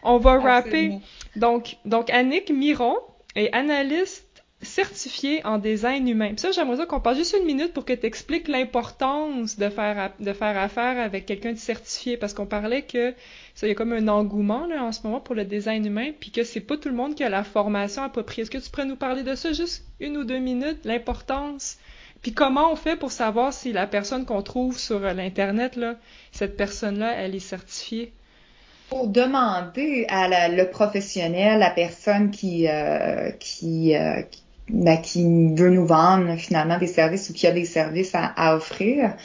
on 0.03 0.17
va 0.17 0.39
rapper. 0.39 0.99
Donc, 1.35 1.77
donc 1.85 2.09
Annick 2.09 2.51
Miron 2.51 2.97
est 3.35 3.51
analyste 3.53 4.27
certifié 4.61 5.45
en 5.45 5.57
design 5.57 6.07
humain. 6.07 6.29
Puis 6.29 6.39
ça, 6.39 6.51
j'aimerais 6.51 6.85
qu'on 6.85 6.99
passe 6.99 7.17
juste 7.17 7.35
une 7.39 7.45
minute 7.45 7.73
pour 7.73 7.85
que 7.85 7.93
tu 7.93 8.05
expliques 8.05 8.47
l'importance 8.47 9.57
de 9.57 9.69
faire, 9.69 10.11
de 10.19 10.33
faire 10.33 10.57
affaire 10.57 10.99
avec 10.99 11.25
quelqu'un 11.25 11.53
de 11.53 11.57
certifié, 11.57 12.17
parce 12.17 12.33
qu'on 12.33 12.45
parlait 12.45 12.83
que 12.83 13.13
ça 13.55 13.67
y 13.67 13.71
a 13.71 13.75
comme 13.75 13.93
un 13.93 14.07
engouement 14.07 14.65
là, 14.67 14.83
en 14.83 14.91
ce 14.91 15.01
moment 15.03 15.19
pour 15.19 15.35
le 15.35 15.45
design 15.45 15.85
humain, 15.85 16.11
puis 16.19 16.31
que 16.31 16.43
c'est 16.43 16.59
pas 16.59 16.77
tout 16.77 16.89
le 16.89 16.95
monde 16.95 17.15
qui 17.15 17.23
a 17.23 17.29
la 17.29 17.43
formation 17.43 18.03
appropriée. 18.03 18.43
Est-ce 18.43 18.51
que 18.51 18.57
tu 18.57 18.69
pourrais 18.69 18.85
nous 18.85 18.95
parler 18.95 19.23
de 19.23 19.35
ça 19.35 19.51
juste 19.53 19.85
une 19.99 20.17
ou 20.17 20.23
deux 20.23 20.39
minutes, 20.39 20.79
l'importance, 20.85 21.77
puis 22.21 22.33
comment 22.33 22.71
on 22.71 22.75
fait 22.75 22.95
pour 22.95 23.11
savoir 23.11 23.51
si 23.51 23.73
la 23.73 23.87
personne 23.87 24.25
qu'on 24.25 24.43
trouve 24.43 24.77
sur 24.77 24.99
l'internet 24.99 25.75
là, 25.75 25.95
cette 26.31 26.55
personne-là, 26.55 27.15
elle 27.15 27.35
est 27.35 27.39
certifiée? 27.39 28.13
Pour 28.89 29.07
demander 29.07 30.05
à 30.09 30.49
le 30.49 30.69
professionnel, 30.69 31.59
la 31.59 31.71
personne 31.71 32.29
qui, 32.29 32.67
euh, 32.67 33.31
qui, 33.39 33.95
euh, 33.95 34.21
ben, 34.71 35.01
qui 35.01 35.23
veut 35.55 35.69
nous 35.69 35.85
vendre 35.85 36.35
finalement 36.37 36.77
des 36.77 36.87
services 36.87 37.29
ou 37.29 37.33
qui 37.33 37.47
a 37.47 37.51
des 37.51 37.65
services 37.65 38.13
à, 38.13 38.55
offrir. 38.55 39.15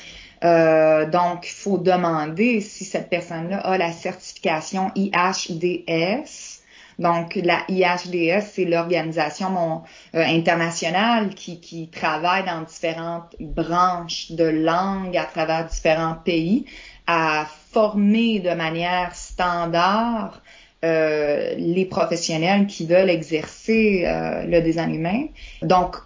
Euh, 0.44 1.08
donc, 1.08 1.46
il 1.48 1.54
faut 1.54 1.78
demander 1.78 2.60
si 2.60 2.84
cette 2.84 3.08
personne-là 3.08 3.58
a 3.58 3.78
la 3.78 3.92
certification 3.92 4.90
IHDS. 4.94 6.60
Donc, 6.98 7.36
la 7.36 7.60
IHDS, 7.68 8.42
c'est 8.52 8.64
l'organisation 8.64 9.82
euh, 10.14 10.24
internationale 10.24 11.34
qui, 11.34 11.60
qui 11.60 11.88
travaille 11.88 12.44
dans 12.44 12.62
différentes 12.62 13.36
branches 13.38 14.32
de 14.32 14.44
langue 14.44 15.16
à 15.16 15.24
travers 15.24 15.66
différents 15.66 16.16
pays 16.24 16.66
à 17.06 17.46
former 17.72 18.40
de 18.40 18.50
manière 18.50 19.14
standard 19.14 20.40
euh, 20.86 21.54
les 21.56 21.84
professionnels 21.84 22.66
qui 22.66 22.86
veulent 22.86 23.10
exercer 23.10 24.04
euh, 24.06 24.44
le 24.44 24.60
design 24.60 24.94
humain. 24.94 25.26
Donc, 25.62 25.96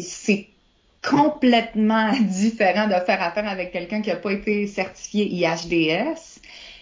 c'est 0.00 0.46
complètement 1.02 2.12
différent 2.20 2.86
de 2.86 2.94
faire 3.04 3.22
affaire 3.22 3.48
avec 3.48 3.72
quelqu'un 3.72 4.02
qui 4.02 4.10
n'a 4.10 4.16
pas 4.16 4.32
été 4.32 4.66
certifié 4.66 5.26
IHDS. 5.26 6.40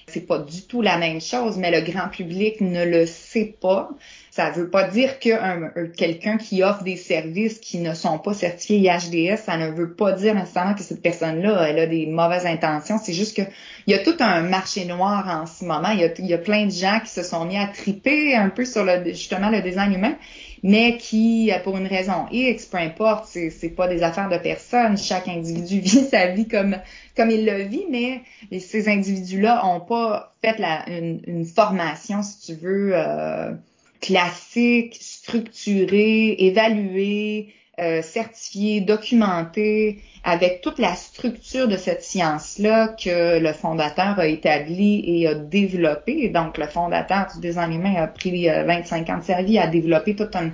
C'est 0.08 0.26
pas 0.26 0.38
du 0.38 0.62
tout 0.62 0.82
la 0.82 0.98
même 0.98 1.20
chose, 1.20 1.56
mais 1.56 1.70
le 1.70 1.80
grand 1.80 2.08
public 2.08 2.60
ne 2.60 2.84
le 2.84 3.06
sait 3.06 3.56
pas. 3.60 3.90
Ça 4.36 4.50
veut 4.50 4.68
pas 4.68 4.86
dire 4.86 5.18
que 5.18 5.86
quelqu'un 5.96 6.36
qui 6.36 6.62
offre 6.62 6.82
des 6.82 6.96
services 6.96 7.58
qui 7.58 7.78
ne 7.78 7.94
sont 7.94 8.18
pas 8.18 8.34
certifiés 8.34 8.76
IHDS, 8.80 9.38
ça 9.38 9.56
ne 9.56 9.70
veut 9.70 9.94
pas 9.94 10.12
dire 10.12 10.34
nécessairement 10.34 10.74
que 10.74 10.82
cette 10.82 11.00
personne-là, 11.00 11.66
elle 11.66 11.78
a 11.78 11.86
des 11.86 12.04
mauvaises 12.04 12.44
intentions. 12.44 12.98
C'est 13.02 13.14
juste 13.14 13.34
que 13.34 13.40
il 13.86 13.96
y 13.96 13.98
a 13.98 13.98
tout 14.00 14.16
un 14.20 14.42
marché 14.42 14.84
noir 14.84 15.26
en 15.26 15.46
ce 15.46 15.64
moment. 15.64 15.88
Il 15.88 16.00
y 16.00 16.04
a, 16.04 16.10
il 16.18 16.26
y 16.26 16.34
a 16.34 16.38
plein 16.38 16.66
de 16.66 16.70
gens 16.70 17.00
qui 17.02 17.08
se 17.08 17.22
sont 17.22 17.46
mis 17.46 17.56
à 17.56 17.66
triper 17.68 18.34
un 18.34 18.50
peu 18.50 18.66
sur 18.66 18.84
le, 18.84 19.04
justement 19.06 19.48
le 19.48 19.62
design 19.62 19.94
humain, 19.94 20.16
mais 20.62 20.98
qui, 20.98 21.50
pour 21.64 21.78
une 21.78 21.86
raison 21.86 22.26
X, 22.30 22.66
peu 22.66 22.76
importe, 22.76 23.24
c'est, 23.28 23.48
c'est 23.48 23.70
pas 23.70 23.88
des 23.88 24.02
affaires 24.02 24.28
de 24.28 24.36
personne. 24.36 24.98
Chaque 24.98 25.28
individu 25.28 25.80
vit 25.80 26.04
sa 26.10 26.26
vie 26.26 26.46
comme 26.46 26.76
comme 27.16 27.30
il 27.30 27.46
le 27.46 27.62
vit, 27.62 27.86
mais 27.90 28.20
ces 28.60 28.90
individus-là 28.90 29.64
ont 29.66 29.80
pas 29.80 30.34
fait 30.42 30.58
la, 30.58 30.86
une, 30.90 31.22
une 31.26 31.46
formation, 31.46 32.22
si 32.22 32.52
tu 32.52 32.60
veux. 32.60 32.90
Euh, 32.92 33.54
classique, 34.00 34.96
structuré, 35.00 36.36
évalué, 36.38 37.54
euh, 37.78 38.00
certifié, 38.00 38.80
documenté, 38.80 39.98
avec 40.24 40.62
toute 40.62 40.78
la 40.78 40.94
structure 40.94 41.68
de 41.68 41.76
cette 41.76 42.02
science-là 42.02 42.88
que 42.88 43.38
le 43.38 43.52
fondateur 43.52 44.18
a 44.18 44.26
établi 44.26 45.04
et 45.06 45.28
a 45.28 45.34
développé. 45.34 46.30
Donc, 46.30 46.56
le 46.56 46.66
fondateur 46.68 47.26
du 47.34 47.40
design 47.46 47.74
humain 47.74 47.94
a 47.96 48.06
pris 48.06 48.46
25 48.48 49.10
euh, 49.10 49.12
ans 49.12 49.18
de 49.18 49.24
sa 49.24 49.42
vie 49.42 49.58
à 49.58 49.66
développer 49.66 50.16
toute 50.16 50.34
une, 50.34 50.52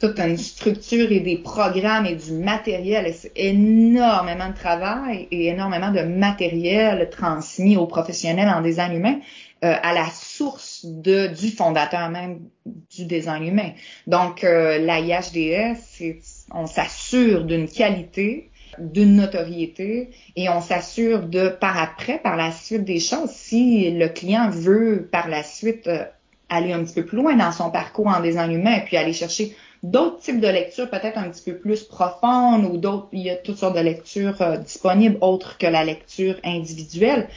toute 0.00 0.18
une 0.18 0.36
structure 0.36 1.12
et 1.12 1.20
des 1.20 1.36
programmes 1.36 2.06
et 2.06 2.16
du 2.16 2.32
matériel. 2.32 3.14
C'est 3.14 3.30
énormément 3.36 4.48
de 4.48 4.54
travail 4.54 5.28
et 5.30 5.46
énormément 5.46 5.92
de 5.92 6.00
matériel 6.00 7.08
transmis 7.08 7.76
aux 7.76 7.86
professionnels 7.86 8.48
en 8.48 8.62
design 8.62 8.96
humain. 8.96 9.20
Euh, 9.64 9.74
à 9.82 9.92
la 9.92 10.08
source 10.10 10.84
de, 10.84 11.26
du 11.26 11.50
fondateur 11.50 12.10
même 12.10 12.42
du 12.64 13.06
design 13.06 13.44
humain. 13.44 13.72
Donc, 14.06 14.44
euh, 14.44 14.78
la 14.78 15.00
IHDS, 15.00 16.14
on 16.54 16.66
s'assure 16.66 17.44
d'une 17.44 17.68
qualité 17.68 18.50
d'une 18.78 19.16
notoriété 19.16 20.10
et 20.36 20.48
on 20.48 20.60
s'assure 20.60 21.22
de 21.22 21.48
par 21.48 21.76
après, 21.76 22.18
par 22.18 22.36
la 22.36 22.52
suite 22.52 22.84
des 22.84 23.00
choses, 23.00 23.30
si 23.30 23.90
le 23.90 24.08
client 24.08 24.50
veut 24.50 25.08
par 25.10 25.28
la 25.28 25.42
suite 25.42 25.88
euh, 25.88 26.04
aller 26.48 26.72
un 26.72 26.84
petit 26.84 26.94
peu 26.94 27.04
plus 27.04 27.18
loin 27.18 27.34
dans 27.34 27.50
son 27.50 27.72
parcours 27.72 28.06
en 28.06 28.20
design 28.20 28.52
humain 28.52 28.76
et 28.76 28.84
puis 28.84 28.96
aller 28.96 29.12
chercher 29.12 29.56
d'autres 29.82 30.20
types 30.20 30.40
de 30.40 30.48
lectures 30.48 30.88
peut-être 30.88 31.18
un 31.18 31.30
petit 31.30 31.50
peu 31.50 31.56
plus 31.56 31.82
profondes 31.82 32.64
ou 32.64 32.76
d'autres, 32.76 33.08
il 33.12 33.22
y 33.22 33.30
a 33.30 33.36
toutes 33.36 33.58
sortes 33.58 33.76
de 33.76 33.80
lectures 33.80 34.40
euh, 34.40 34.56
disponibles 34.56 35.18
autres 35.20 35.58
que 35.58 35.66
la 35.66 35.84
lecture 35.84 36.36
individuelle. 36.44 37.28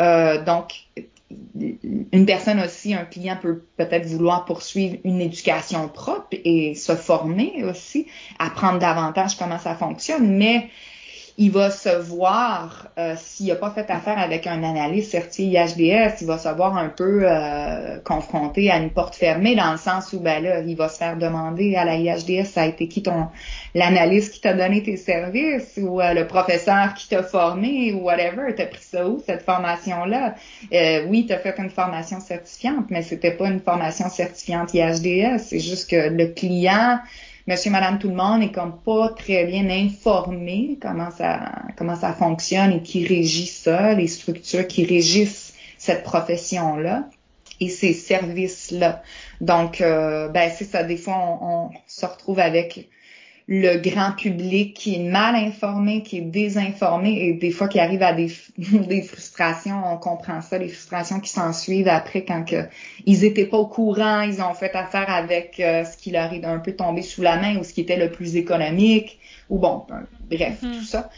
Euh, 0.00 0.42
donc, 0.44 0.72
une 1.54 2.26
personne 2.26 2.60
aussi, 2.60 2.94
un 2.94 3.04
client 3.04 3.38
peut 3.40 3.62
peut-être 3.76 4.06
vouloir 4.06 4.44
poursuivre 4.44 4.96
une 5.04 5.20
éducation 5.20 5.88
propre 5.88 6.36
et 6.44 6.74
se 6.74 6.96
former 6.96 7.64
aussi, 7.64 8.06
apprendre 8.38 8.78
davantage 8.78 9.36
comment 9.36 9.58
ça 9.58 9.74
fonctionne, 9.74 10.36
mais 10.36 10.70
il 11.38 11.50
va 11.50 11.70
se 11.70 11.88
voir, 11.88 12.88
euh, 12.98 13.14
s'il 13.16 13.46
n'a 13.46 13.54
pas 13.54 13.70
fait 13.70 13.90
affaire 13.90 14.18
avec 14.18 14.46
un 14.46 14.62
analyste 14.62 15.12
certifié 15.12 15.60
IHDS, 15.60 16.20
il 16.20 16.26
va 16.26 16.38
se 16.38 16.48
voir 16.48 16.76
un 16.76 16.88
peu 16.88 17.22
euh, 17.24 17.98
confronté 18.04 18.70
à 18.70 18.78
une 18.78 18.90
porte 18.90 19.14
fermée 19.14 19.54
dans 19.54 19.72
le 19.72 19.78
sens 19.78 20.12
où 20.12 20.20
ben 20.20 20.42
là, 20.42 20.60
il 20.60 20.76
va 20.76 20.88
se 20.88 20.98
faire 20.98 21.16
demander 21.16 21.76
à 21.76 21.84
la 21.84 21.96
IHDS, 21.96 22.46
ça 22.46 22.62
a 22.62 22.66
été 22.66 22.88
qui 22.88 23.02
ton 23.02 23.28
l'analyste 23.74 24.34
qui 24.34 24.40
t'a 24.40 24.54
donné 24.54 24.82
tes 24.82 24.96
services 24.96 25.78
ou 25.80 26.00
euh, 26.00 26.14
le 26.14 26.26
professeur 26.26 26.94
qui 26.94 27.08
t'a 27.08 27.22
formé 27.22 27.92
ou 27.92 28.04
whatever, 28.04 28.54
t'as 28.56 28.66
pris 28.66 28.82
ça 28.82 29.08
où 29.08 29.22
cette 29.24 29.42
formation-là? 29.42 30.34
oui, 31.08 31.26
t'as 31.28 31.38
fait 31.38 31.54
une 31.58 31.70
formation 31.70 32.20
certifiante, 32.20 32.86
mais 32.90 33.02
c'était 33.02 33.32
pas 33.32 33.48
une 33.48 33.60
formation 33.60 34.08
certifiante 34.08 34.74
IHDS, 34.74 35.38
c'est 35.38 35.60
juste 35.60 35.90
que 35.90 36.08
le 36.08 36.26
client 36.26 36.98
monsieur, 37.50 37.72
madame, 37.72 37.98
tout 37.98 38.08
le 38.08 38.14
monde 38.14 38.44
est 38.44 38.52
comme 38.52 38.78
pas 38.78 39.08
très 39.08 39.44
bien 39.44 39.68
informé 39.68 40.78
comment 40.80 41.10
ça, 41.10 41.50
comment 41.76 41.96
ça 41.96 42.12
fonctionne 42.12 42.70
et 42.74 42.80
qui 42.80 43.04
régit 43.04 43.48
ça, 43.48 43.92
les 43.94 44.06
structures 44.06 44.68
qui 44.68 44.84
régissent 44.84 45.52
cette 45.76 46.04
profession-là 46.04 47.08
et 47.58 47.68
ces 47.68 47.92
services-là. 47.92 49.02
Donc, 49.40 49.80
euh, 49.80 50.28
ben 50.28 50.48
c'est 50.56 50.64
ça. 50.64 50.84
Des 50.84 50.96
fois, 50.96 51.38
on, 51.42 51.70
se 51.88 52.06
retrouve 52.06 52.38
avec 52.38 52.88
le 53.52 53.78
grand 53.78 54.12
public 54.12 54.74
qui 54.74 54.94
est 54.94 55.10
mal 55.10 55.34
informé, 55.34 56.04
qui 56.04 56.18
est 56.18 56.20
désinformé 56.20 57.20
et 57.20 57.32
des 57.34 57.50
fois 57.50 57.66
qui 57.66 57.80
arrive 57.80 58.00
à 58.00 58.12
des, 58.12 58.30
des 58.58 59.02
frustrations, 59.02 59.82
on 59.84 59.96
comprend 59.96 60.40
ça, 60.40 60.56
les 60.56 60.68
frustrations 60.68 61.18
qui 61.18 61.30
s'en 61.30 61.52
suivent 61.52 61.88
après 61.88 62.24
quand 62.24 62.44
que, 62.44 62.68
ils 63.06 63.24
étaient 63.24 63.46
pas 63.46 63.56
au 63.56 63.66
courant, 63.66 64.20
ils 64.20 64.40
ont 64.40 64.54
fait 64.54 64.72
affaire 64.76 65.10
avec 65.10 65.58
euh, 65.58 65.84
ce 65.84 65.96
qui 65.96 66.12
leur 66.12 66.32
est 66.32 66.44
un 66.44 66.60
peu 66.60 66.76
tombé 66.76 67.02
sous 67.02 67.22
la 67.22 67.38
main 67.40 67.56
ou 67.56 67.64
ce 67.64 67.72
qui 67.72 67.80
était 67.80 67.96
le 67.96 68.12
plus 68.12 68.36
économique 68.36 69.18
ou 69.48 69.58
bon, 69.58 69.84
bref, 70.30 70.62
mm-hmm. 70.62 70.78
tout 70.78 70.84
ça. 70.84 71.10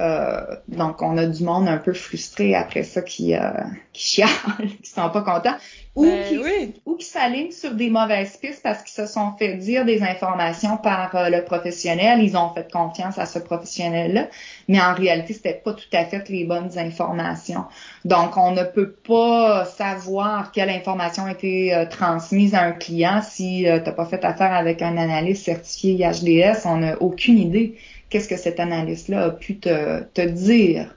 Euh, 0.00 0.44
donc, 0.66 1.00
on 1.02 1.16
a 1.16 1.26
du 1.26 1.44
monde 1.44 1.68
un 1.68 1.78
peu 1.78 1.92
frustré 1.92 2.54
après 2.56 2.82
ça 2.82 3.00
qui, 3.00 3.34
euh, 3.34 3.50
qui 3.92 4.16
chiale, 4.16 4.28
qui 4.82 4.90
sont 4.90 5.08
pas 5.08 5.22
contents, 5.22 5.56
ou 5.96 6.04
ben 6.04 6.24
qui, 6.28 6.74
ou 6.84 6.94
qui 6.96 7.06
s'alignent 7.06 7.50
sur 7.50 7.74
des 7.74 7.90
mauvaises 7.90 8.36
pistes 8.36 8.62
parce 8.62 8.82
qu'ils 8.82 9.06
se 9.06 9.10
sont 9.10 9.32
fait 9.38 9.54
dire 9.54 9.84
des 9.84 10.02
informations 10.02 10.76
par 10.76 11.16
euh, 11.16 11.30
le 11.30 11.42
professionnel. 11.42 12.22
Ils 12.22 12.36
ont 12.36 12.52
fait 12.54 12.70
confiance 12.70 13.18
à 13.18 13.26
ce 13.26 13.38
professionnel-là, 13.38 14.28
mais 14.68 14.80
en 14.80 14.94
réalité, 14.94 15.32
c'était 15.32 15.54
pas 15.54 15.72
tout 15.72 15.88
à 15.92 16.04
fait 16.04 16.28
les 16.28 16.44
bonnes 16.44 16.78
informations. 16.78 17.64
Donc, 18.04 18.36
on 18.36 18.52
ne 18.52 18.62
peut 18.62 18.92
pas 18.92 19.64
savoir 19.64 20.52
quelle 20.52 20.70
information 20.70 21.24
a 21.24 21.32
été 21.32 21.74
euh, 21.74 21.86
transmise 21.86 22.54
à 22.54 22.60
un 22.60 22.72
client 22.72 23.22
si 23.22 23.62
tu 23.64 23.70
n'as 23.70 23.80
pas 23.80 24.06
fait 24.06 24.24
affaire 24.24 24.52
avec 24.52 24.82
un 24.82 24.96
analyste 24.98 25.44
certifié 25.44 25.92
IHDS. 25.94 26.66
On 26.66 26.76
n'a 26.76 27.00
aucune 27.00 27.38
idée 27.38 27.76
qu'est-ce 28.10 28.28
que 28.28 28.36
cette 28.36 28.60
analyste-là 28.60 29.24
a 29.24 29.30
pu 29.30 29.58
te, 29.58 30.02
te 30.02 30.20
dire. 30.20 30.95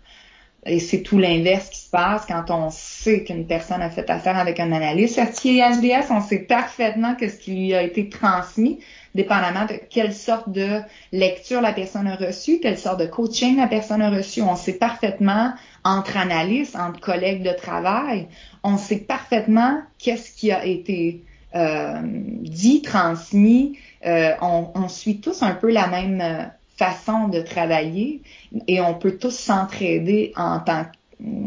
Et 0.66 0.80
c'est 0.80 1.02
tout 1.02 1.18
l'inverse 1.18 1.70
qui 1.70 1.80
se 1.80 1.90
passe 1.90 2.26
quand 2.26 2.52
on 2.52 2.70
sait 2.70 3.24
qu'une 3.24 3.48
personne 3.48 3.82
a 3.82 3.90
fait 3.90 4.10
affaire 4.10 4.38
avec 4.38 4.60
un 4.60 4.72
analyste 4.74 5.16
certifié 5.16 5.62
HDS, 5.62 6.12
on 6.12 6.22
sait 6.22 6.40
parfaitement 6.40 7.16
que 7.16 7.30
ce 7.30 7.38
qui 7.38 7.56
lui 7.56 7.74
a 7.74 7.82
été 7.82 8.10
transmis, 8.10 8.80
dépendamment 9.16 9.66
de 9.66 9.76
quelle 9.90 10.14
sorte 10.14 10.50
de 10.50 10.82
lecture 11.14 11.62
la 11.62 11.72
personne 11.72 12.08
a 12.08 12.16
reçue, 12.16 12.60
quelle 12.60 12.78
sorte 12.78 13.00
de 13.00 13.06
coaching 13.06 13.56
la 13.56 13.68
personne 13.68 14.02
a 14.02 14.10
reçu. 14.10 14.42
On 14.42 14.58
sait 14.58 14.74
parfaitement 14.74 15.54
entre 15.86 16.18
analystes, 16.18 16.76
entre 16.76 17.00
collègues 17.00 17.44
de 17.44 17.54
travail, 17.54 18.28
on 18.64 18.78
sait 18.78 18.98
parfaitement 18.98 19.82
qu'est-ce 19.98 20.32
qui 20.32 20.52
a 20.52 20.66
été 20.66 21.24
euh, 21.56 22.02
dit, 22.04 22.82
transmis. 22.82 23.78
Euh, 24.06 24.34
on, 24.42 24.70
on, 24.76 24.88
suit 24.88 25.20
tous 25.20 25.42
un 25.42 25.56
peu 25.56 25.72
la 25.72 25.88
même 25.88 26.22
euh, 26.22 26.46
façon 26.80 27.28
de 27.28 27.42
travailler 27.42 28.22
et 28.68 28.80
on 28.80 28.94
peut 28.94 29.18
tous 29.18 29.38
s'entraider 29.38 30.32
en 30.38 30.62
tant 30.62 30.86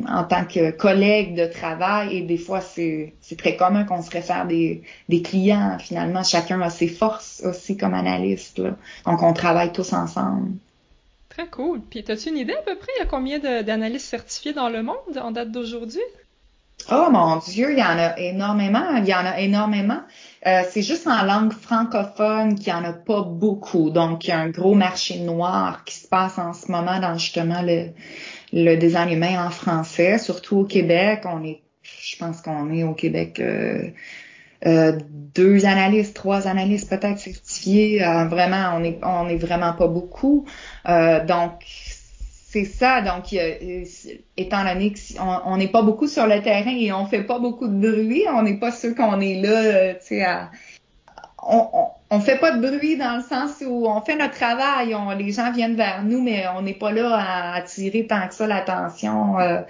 en 0.07 0.25
tant 0.25 0.45
que 0.45 0.71
de 1.35 1.47
travail 1.51 2.19
et 2.19 2.21
des 2.21 2.37
fois 2.37 2.61
c'est 2.61 3.15
très 3.39 3.57
commun 3.57 3.85
qu'on 3.85 4.03
se 4.03 4.11
réfère 4.11 4.47
des, 4.47 4.83
des 5.09 5.23
clients. 5.23 5.79
Finalement 5.81 6.23
chacun 6.23 6.61
a 6.61 6.69
ses 6.69 6.89
forces 6.89 7.43
aussi 7.47 7.79
comme 7.79 7.95
analyste 7.95 8.61
donc 9.07 9.23
on 9.23 9.33
travaille 9.33 9.73
tous 9.73 9.95
ensemble. 9.95 10.53
Très 11.31 11.47
cool. 11.47 11.81
Puis 11.89 12.05
as-tu 12.07 12.29
une 12.29 12.37
idée 12.37 12.53
à 12.53 12.61
peu 12.61 12.77
près 12.77 12.93
il 13.01 13.07
combien 13.09 13.39
d'analystes 13.39 14.11
certifiés 14.17 14.53
dans 14.53 14.69
le 14.69 14.83
monde 14.83 15.17
en 15.19 15.31
date 15.31 15.51
d'aujourd'hui? 15.51 16.03
Oh 16.91 17.09
mon 17.11 17.37
dieu 17.37 17.73
il 17.73 17.79
y 17.79 17.83
en 17.83 17.99
a 17.99 18.19
énormément 18.19 18.97
il 18.97 19.07
y 19.07 19.15
en 19.15 19.25
a 19.25 19.39
énormément 19.39 20.03
euh, 20.45 20.63
c'est 20.71 20.83
juste 20.83 21.07
en 21.07 21.23
langue 21.23 21.53
francophone 21.53 22.57
qu'il 22.57 22.73
n'y 22.73 22.79
en 22.81 22.85
a 22.85 22.93
pas 22.93 23.23
beaucoup. 23.23 23.91
Donc, 23.91 24.25
il 24.25 24.31
y 24.31 24.33
a 24.33 24.39
un 24.41 24.49
gros 24.49 24.75
marché 24.75 25.21
noir 25.21 25.85
qui 25.85 25.95
se 25.95 26.09
passe 26.09 26.37
en 26.39 26.53
ce 26.53 26.71
moment 26.71 26.99
dans 26.99 27.17
justement 27.17 27.63
le, 27.63 27.91
le 28.53 28.75
design 28.75 29.11
humain 29.11 29.47
en 29.47 29.51
français, 29.51 30.19
surtout 30.19 30.59
au 30.59 30.65
Québec. 30.65 31.23
On 31.27 31.45
est, 31.45 31.63
je 31.83 32.17
pense 32.17 32.43
qu'on 32.43 32.73
est 32.73 32.83
au 32.83 32.95
Québec 32.95 33.39
euh, 33.39 33.91
euh, 34.67 34.99
deux 35.35 35.65
analystes, 35.65 36.17
trois 36.17 36.49
analystes 36.49 36.91
peut-être 36.91 37.19
certifiés. 37.19 38.01
vraiment, 38.01 38.77
on 38.77 38.83
est, 38.83 38.99
on 39.05 39.29
est 39.29 39.37
vraiment 39.37 39.75
pas 39.75 39.87
beaucoup. 39.87 40.45
donc, 40.85 41.53
c'est 42.53 42.67
ça. 42.67 43.01
Donc, 43.01 43.33
étant 44.37 44.65
donné 44.65 44.93
qu'on 45.17 45.57
n'est 45.57 45.69
pas 45.69 45.83
beaucoup 45.83 46.07
sur 46.07 46.27
le 46.27 46.43
terrain 46.43 46.71
et 46.71 46.93
on 46.93 47.07
fait 47.07 47.23
pas 47.23 47.39
beaucoup 47.39 47.67
de 47.67 47.91
bruit, 47.91 48.25
on 48.29 48.43
n'est 48.43 48.59
pas 48.59 48.71
sûr 48.71 48.95
qu'on 48.95 49.21
est 49.21 49.41
là, 49.41 49.49
euh, 49.49 49.95
tu 49.95 50.19
sais, 50.19 50.27
on, 51.43 51.67
on, 52.11 52.21
fait 52.21 52.39
pas 52.39 52.53
de 52.53 52.61
bruit 52.61 52.97
dans 52.97 53.17
le 53.17 53.23
sens 53.23 53.63
où 53.67 53.87
on 53.89 54.01
fait 54.03 54.17
notre 54.17 54.35
travail, 54.35 54.95
on, 54.95 55.11
les 55.11 55.33
gens 55.33 55.51
viennent 55.51 55.77
vers 55.77 56.05
nous, 56.05 56.23
mais 56.23 56.45
on 56.55 56.61
n'est 56.61 56.75
pas 56.75 56.93
là 56.93 57.17
à 57.17 57.55
attirer 57.55 58.07
tant 58.07 58.29
que 58.29 58.35
ça 58.35 58.47
l'attention. 58.47 59.41
Euh, 59.41 59.43
euh, 59.43 59.63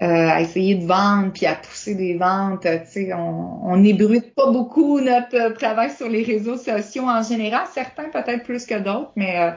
à 0.00 0.40
essayer 0.40 0.76
de 0.76 0.86
vendre 0.86 1.30
puis 1.32 1.46
à 1.46 1.54
pousser 1.54 1.94
des 1.94 2.14
ventes. 2.14 2.62
Tu 2.62 2.90
sais, 2.90 3.12
on, 3.12 3.60
on 3.64 3.84
ébruite 3.84 4.34
pas 4.34 4.50
beaucoup 4.50 4.98
notre 5.00 5.36
euh, 5.36 5.50
travail 5.50 5.90
sur 5.90 6.08
les 6.08 6.22
réseaux 6.22 6.56
sociaux 6.56 7.04
en 7.04 7.22
général. 7.22 7.66
Certains 7.74 8.08
peut-être 8.08 8.44
plus 8.44 8.64
que 8.64 8.78
d'autres, 8.78 9.12
mais 9.16 9.38
euh, 9.38 9.50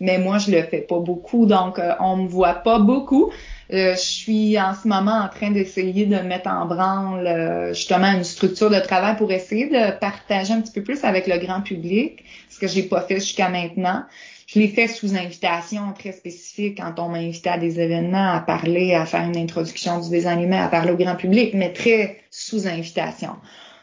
mais 0.00 0.18
moi 0.18 0.38
je 0.38 0.50
le 0.50 0.62
fais 0.62 0.80
pas 0.80 1.00
beaucoup, 1.00 1.46
donc 1.46 1.78
on 2.00 2.16
me 2.16 2.28
voit 2.28 2.54
pas 2.54 2.78
beaucoup. 2.78 3.30
je 3.70 3.94
suis 3.96 4.58
en 4.58 4.74
ce 4.74 4.88
moment 4.88 5.20
en 5.24 5.28
train 5.28 5.50
d'essayer 5.50 6.06
de 6.06 6.16
mettre 6.16 6.48
en 6.48 6.66
branle 6.66 7.72
justement 7.72 8.12
une 8.12 8.24
structure 8.24 8.70
de 8.70 8.80
travail 8.80 9.16
pour 9.16 9.30
essayer 9.30 9.68
de 9.68 9.98
partager 9.98 10.52
un 10.52 10.60
petit 10.60 10.72
peu 10.72 10.82
plus 10.82 11.04
avec 11.04 11.26
le 11.26 11.38
grand 11.38 11.60
public, 11.60 12.24
ce 12.48 12.58
que 12.58 12.66
j'ai 12.66 12.82
pas 12.82 13.02
fait 13.02 13.16
jusqu'à 13.16 13.48
maintenant. 13.48 14.04
Je 14.52 14.58
l'ai 14.58 14.66
fait 14.66 14.88
sous 14.88 15.14
invitation 15.14 15.92
très 15.96 16.10
spécifique 16.10 16.78
quand 16.78 17.00
on 17.00 17.08
m'a 17.08 17.18
invité 17.18 17.50
à 17.50 17.58
des 17.58 17.78
événements 17.78 18.32
à 18.32 18.40
parler, 18.40 18.94
à 18.94 19.06
faire 19.06 19.22
une 19.22 19.36
introduction 19.36 20.00
du 20.00 20.08
design 20.08 20.42
humain, 20.42 20.64
à 20.64 20.68
parler 20.68 20.90
au 20.90 20.96
grand 20.96 21.14
public, 21.14 21.54
mais 21.54 21.72
très 21.72 22.16
sous 22.32 22.66
invitation. 22.66 23.36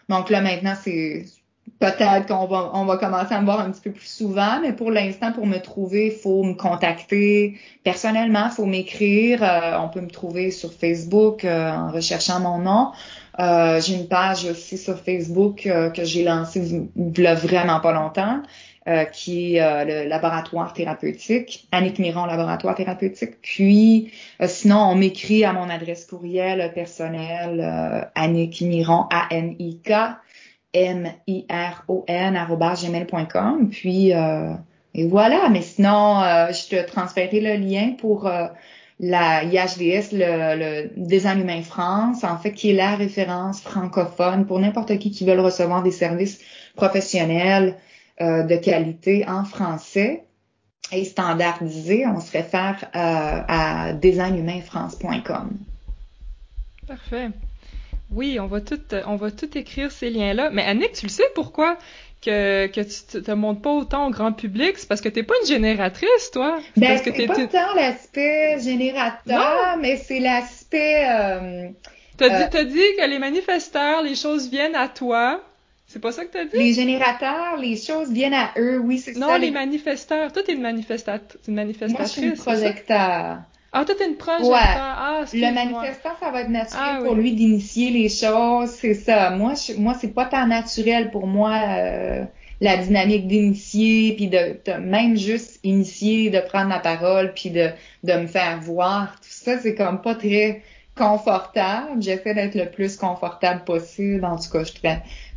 Donc 0.09 0.29
là 0.29 0.41
maintenant 0.41 0.73
c'est 0.83 1.23
peut-être 1.79 2.27
qu'on 2.27 2.47
va 2.47 2.71
on 2.73 2.83
va 2.83 2.97
commencer 2.97 3.33
à 3.33 3.39
me 3.39 3.45
voir 3.45 3.61
un 3.61 3.71
petit 3.71 3.79
peu 3.79 3.91
plus 3.91 4.09
souvent, 4.09 4.59
mais 4.61 4.73
pour 4.73 4.91
l'instant 4.91 5.31
pour 5.31 5.45
me 5.45 5.59
trouver, 5.59 6.07
il 6.07 6.19
faut 6.19 6.43
me 6.43 6.53
contacter 6.53 7.57
personnellement, 7.85 8.49
faut 8.49 8.65
m'écrire. 8.65 9.43
Euh, 9.43 9.77
on 9.79 9.87
peut 9.87 10.01
me 10.01 10.09
trouver 10.09 10.51
sur 10.51 10.73
Facebook 10.73 11.45
euh, 11.45 11.71
en 11.71 11.91
recherchant 11.91 12.41
mon 12.41 12.57
nom. 12.57 12.91
Euh, 13.39 13.79
j'ai 13.79 13.93
une 13.93 14.09
page 14.09 14.43
aussi 14.43 14.77
sur 14.77 14.99
Facebook 14.99 15.61
que 15.63 16.03
j'ai 16.03 16.23
lancée 16.25 16.89
il 16.97 17.27
vraiment 17.35 17.79
pas 17.79 17.93
longtemps. 17.93 18.41
Euh, 18.87 19.03
qui 19.03 19.57
est 19.57 19.61
euh, 19.61 19.83
le 19.83 20.07
laboratoire 20.07 20.71
thérapeutique, 20.71 21.67
Annick 21.73 21.99
Miron 21.99 22.25
Laboratoire 22.25 22.73
thérapeutique. 22.73 23.41
Puis, 23.41 24.13
euh, 24.41 24.47
sinon, 24.47 24.77
on 24.77 24.95
m'écrit 24.95 25.43
à 25.43 25.51
mon 25.51 25.69
adresse 25.69 26.05
courriel 26.05 26.71
personnelle, 26.73 27.59
euh, 27.59 28.05
Annick 28.15 28.61
Miron, 28.61 29.07
A-N-I-K, 29.11 29.91
M-I-R-O-N, 30.71 32.39
gmail.com. 32.47 33.69
Puis, 33.71 34.11
et 34.11 35.07
voilà. 35.07 35.49
Mais 35.49 35.61
sinon, 35.63 36.21
je 36.51 36.69
te 36.69 36.87
transférerai 36.87 37.41
le 37.41 37.55
lien 37.55 37.91
pour 37.99 38.29
la 38.99 39.43
IHDS, 39.43 40.13
le, 40.13 40.55
le 40.57 40.91
Design 40.95 41.41
Humain 41.41 41.61
France, 41.61 42.23
en 42.23 42.37
fait, 42.37 42.53
qui 42.53 42.69
est 42.69 42.73
la 42.73 42.95
référence 42.95 43.59
francophone 43.59 44.45
pour 44.45 44.59
n'importe 44.59 44.97
qui 44.97 45.11
qui 45.11 45.25
veut 45.25 45.37
recevoir 45.41 45.83
des 45.83 45.91
services 45.91 46.39
professionnels 46.75 47.75
euh, 48.21 48.43
de 48.43 48.55
qualité 48.55 49.25
en 49.27 49.45
français. 49.45 50.23
est 50.91 51.03
standardisé, 51.03 52.05
on 52.07 52.19
se 52.19 52.31
réfère 52.31 52.89
euh, 52.95 53.41
à 53.47 53.93
designhumainfrance.com. 53.93 55.51
Parfait. 56.87 57.29
Oui, 58.11 58.39
on 58.39 58.47
va 58.47 58.61
tout, 58.61 58.79
on 59.05 59.17
va 59.17 59.31
tout 59.31 59.57
écrire 59.57 59.91
ces 59.91 60.09
liens-là. 60.09 60.49
Mais 60.51 60.63
Annick, 60.63 60.93
tu 60.93 61.05
le 61.07 61.11
sais 61.11 61.29
pourquoi 61.35 61.77
que, 62.23 62.67
que 62.67 62.81
tu 62.81 63.21
te 63.21 63.31
montres 63.31 63.61
pas 63.61 63.71
autant 63.71 64.07
au 64.07 64.09
grand 64.09 64.31
public? 64.31 64.73
C'est 64.77 64.87
parce 64.87 65.01
que 65.01 65.09
t'es 65.09 65.23
pas 65.23 65.33
une 65.41 65.47
génératrice, 65.47 66.31
toi? 66.31 66.59
Ben, 66.77 66.99
c'est 67.03 67.27
pas 67.27 67.47
tant 67.47 67.75
l'aspect 67.75 68.59
générateur, 68.61 69.77
mais 69.79 69.97
c'est 69.97 70.19
l'aspect... 70.19 71.05
Euh, 71.09 71.67
t'as 72.17 72.47
dit, 72.47 72.57
euh, 72.57 72.63
dit 72.63 72.97
que 72.97 73.09
les 73.09 73.19
manifesteurs, 73.19 74.01
les 74.01 74.15
choses 74.15 74.49
viennent 74.49 74.75
à 74.75 74.87
toi. 74.87 75.41
C'est 75.87 75.99
pas 75.99 76.11
ça 76.11 76.25
que 76.25 76.33
t'as 76.33 76.43
dit? 76.43 76.57
Les 76.57 76.73
générateurs, 76.73 77.55
les 77.57 77.77
choses 77.77 78.11
viennent 78.11 78.33
à 78.33 78.51
eux, 78.57 78.79
oui, 78.79 78.99
c'est 78.99 79.13
ça. 79.13 79.19
Non, 79.19 79.37
les 79.37 79.51
manifesteurs. 79.51 80.33
Toi, 80.33 80.43
t'es 80.45 80.53
une, 80.53 80.61
manifestate, 80.61 81.37
une 81.47 81.55
manifestatrice. 81.55 81.97
Moi, 81.97 82.05
je 82.05 82.11
suis 82.11 82.23
une 82.23 82.35
projecteur. 82.35 83.37
Ah, 83.71 83.85
toi, 83.85 83.95
t'es 83.97 84.05
une 84.05 84.17
projecteur. 84.17 84.51
Ouais. 84.51 84.59
Ah, 84.59 85.23
le 85.31 85.53
manifestant, 85.53 86.09
ça 86.19 86.29
va 86.31 86.41
être 86.41 86.49
naturel 86.49 86.83
ah, 86.83 86.99
pour 87.03 87.15
lui 87.15 87.31
d'initier 87.31 87.91
les 87.91 88.09
choses, 88.09 88.71
c'est 88.71 88.95
ça. 88.95 89.29
Moi, 89.29 89.53
je, 89.53 89.73
moi, 89.79 89.95
c'est 89.99 90.13
pas 90.13 90.25
tant 90.25 90.45
naturel 90.45 91.09
pour 91.09 91.25
moi 91.25 91.53
euh, 91.53 92.25
la 92.59 92.77
dynamique 92.77 93.27
d'initier, 93.27 94.13
puis 94.13 94.27
de, 94.27 94.59
de, 94.65 94.73
même 94.73 95.15
juste 95.15 95.59
initier, 95.63 96.29
de 96.29 96.39
prendre 96.41 96.69
la 96.69 96.79
parole, 96.79 97.33
puis 97.33 97.49
de, 97.49 97.69
de 98.03 98.13
me 98.13 98.27
faire 98.27 98.59
voir. 98.59 99.15
Tout 99.21 99.29
ça, 99.29 99.57
c'est 99.59 99.75
comme 99.75 100.01
pas 100.01 100.15
très 100.15 100.61
confortable. 100.97 102.01
J'essaie 102.01 102.33
d'être 102.33 102.55
le 102.55 102.69
plus 102.69 102.97
confortable 102.97 103.63
possible. 103.63 104.25
En 104.25 104.37
tout 104.37 104.49
cas, 104.51 104.63
je 104.63 104.73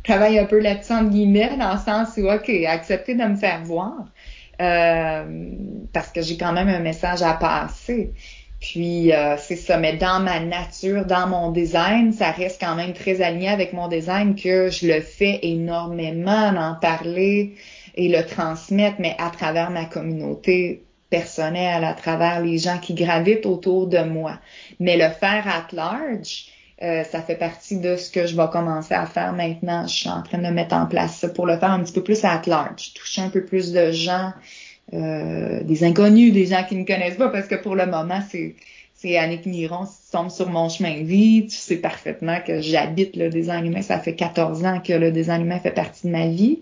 travaille 0.03 0.39
un 0.39 0.45
peu 0.45 0.59
là-dessus, 0.59 0.93
entre 0.93 1.09
guillemets, 1.09 1.55
dans 1.57 1.73
le 1.73 1.79
sens 1.79 2.17
où, 2.17 2.29
OK, 2.29 2.49
accepter 2.67 3.15
de 3.15 3.23
me 3.23 3.35
faire 3.35 3.63
voir. 3.63 4.05
Euh, 4.61 5.23
parce 5.93 6.09
que 6.09 6.21
j'ai 6.21 6.37
quand 6.37 6.53
même 6.53 6.67
un 6.67 6.79
message 6.79 7.21
à 7.23 7.33
passer. 7.33 8.11
Puis 8.59 9.11
euh, 9.11 9.37
c'est 9.37 9.55
ça, 9.55 9.77
mais 9.77 9.97
dans 9.97 10.19
ma 10.19 10.39
nature, 10.39 11.05
dans 11.05 11.27
mon 11.27 11.51
design, 11.51 12.13
ça 12.13 12.29
reste 12.29 12.61
quand 12.61 12.75
même 12.75 12.93
très 12.93 13.21
aligné 13.21 13.49
avec 13.49 13.73
mon 13.73 13.87
design 13.87 14.35
que 14.35 14.69
je 14.69 14.87
le 14.87 15.01
fais 15.01 15.39
énormément 15.41 16.51
d'en 16.51 16.75
parler 16.75 17.55
et 17.95 18.07
le 18.07 18.23
transmettre, 18.23 18.97
mais 18.99 19.15
à 19.17 19.31
travers 19.31 19.71
ma 19.71 19.85
communauté 19.85 20.83
personnelle, 21.11 21.83
à 21.83 21.93
travers 21.93 22.41
les 22.41 22.57
gens 22.57 22.79
qui 22.79 22.95
gravitent 22.95 23.45
autour 23.45 23.85
de 23.85 23.99
moi. 23.99 24.39
Mais 24.79 24.97
le 24.97 25.09
faire 25.09 25.47
at 25.47 25.67
large, 25.73 26.47
euh, 26.81 27.03
ça 27.03 27.21
fait 27.21 27.35
partie 27.35 27.77
de 27.77 27.95
ce 27.95 28.09
que 28.09 28.25
je 28.25 28.35
vais 28.35 28.47
commencer 28.51 28.95
à 28.95 29.05
faire 29.05 29.33
maintenant. 29.33 29.85
Je 29.85 29.93
suis 29.93 30.09
en 30.09 30.23
train 30.23 30.39
de 30.39 30.47
mettre 30.47 30.73
en 30.73 30.87
place 30.87 31.17
ça 31.17 31.29
pour 31.29 31.45
le 31.45 31.57
faire 31.57 31.69
un 31.69 31.83
petit 31.83 31.93
peu 31.93 32.03
plus 32.03 32.25
at 32.25 32.41
large, 32.47 32.93
toucher 32.95 33.21
un 33.21 33.29
peu 33.29 33.45
plus 33.45 33.71
de 33.71 33.91
gens, 33.91 34.33
euh, 34.93 35.61
des 35.63 35.83
inconnus, 35.83 36.33
des 36.33 36.47
gens 36.47 36.63
qui 36.67 36.75
ne 36.75 36.85
connaissent 36.85 37.17
pas, 37.17 37.29
parce 37.29 37.47
que 37.47 37.55
pour 37.55 37.75
le 37.75 37.85
moment, 37.85 38.21
c'est 38.27 38.55
c'est 39.01 39.17
Annick 39.17 39.47
Miron, 39.47 39.87
si 39.87 40.05
tu 40.05 40.11
tombes 40.11 40.29
sur 40.29 40.47
mon 40.47 40.69
chemin 40.69 40.99
de 40.99 41.03
vie, 41.03 41.47
tu 41.47 41.55
sais 41.55 41.77
parfaitement 41.77 42.39
que 42.45 42.61
j'habite 42.61 43.15
le 43.15 43.29
design. 43.29 43.81
Ça 43.81 43.97
fait 43.97 44.13
14 44.13 44.63
ans 44.63 44.79
que 44.79 44.93
le 44.93 45.11
design 45.11 45.51
fait 45.59 45.71
partie 45.71 46.05
de 46.05 46.11
ma 46.11 46.27
vie. 46.27 46.59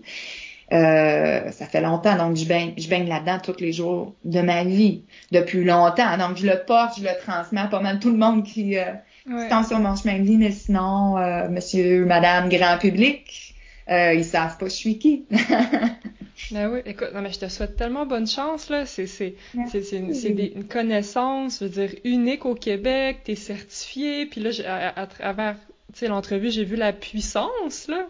Euh, 0.72 1.50
ça 1.50 1.66
fait 1.66 1.80
longtemps, 1.80 2.16
donc 2.16 2.36
je 2.36 2.44
baigne, 2.44 2.74
je 2.78 2.88
baigne 2.88 3.08
là-dedans 3.08 3.38
tous 3.42 3.60
les 3.60 3.72
jours 3.72 4.14
de 4.24 4.40
ma 4.40 4.62
vie, 4.62 5.02
depuis 5.32 5.64
longtemps. 5.64 6.16
Donc 6.16 6.36
je 6.36 6.46
le 6.46 6.64
porte, 6.64 6.98
je 6.98 7.02
le 7.02 7.10
transmets 7.20 7.62
à 7.62 7.66
pas 7.66 7.80
mal 7.80 7.98
tout 7.98 8.10
le 8.10 8.16
monde 8.16 8.44
qui, 8.44 8.78
euh, 8.78 8.84
ouais. 9.28 9.48
sur 9.64 9.80
mon 9.80 9.96
chemin 9.96 10.18
de 10.20 10.24
vie, 10.24 10.36
mais 10.36 10.52
sinon, 10.52 11.18
euh, 11.18 11.48
monsieur, 11.48 12.04
madame, 12.04 12.48
grand 12.48 12.78
public, 12.78 13.54
euh, 13.90 14.14
ils 14.14 14.24
savent 14.24 14.56
pas 14.58 14.66
je 14.66 14.70
suis 14.70 14.98
qui. 14.98 15.24
ben 16.52 16.70
oui, 16.70 16.80
écoute, 16.86 17.08
non, 17.12 17.22
mais 17.22 17.32
je 17.32 17.40
te 17.40 17.48
souhaite 17.48 17.74
tellement 17.74 18.06
bonne 18.06 18.28
chance, 18.28 18.70
là. 18.70 18.86
C'est, 18.86 19.08
c'est, 19.08 19.34
c'est, 19.66 19.96
une, 19.96 20.14
c'est 20.14 20.28
une 20.28 20.68
connaissance, 20.68 21.58
je 21.58 21.64
veux 21.64 21.70
dire, 21.70 21.98
unique 22.04 22.46
au 22.46 22.54
Québec, 22.54 23.22
t'es 23.24 23.34
certifié, 23.34 24.26
puis 24.26 24.40
là, 24.40 24.50
à, 24.68 25.00
à, 25.00 25.06
travers, 25.08 25.56
tu 25.92 25.98
sais, 25.98 26.06
l'entrevue, 26.06 26.52
j'ai 26.52 26.64
vu 26.64 26.76
la 26.76 26.92
puissance, 26.92 27.88
là, 27.88 28.06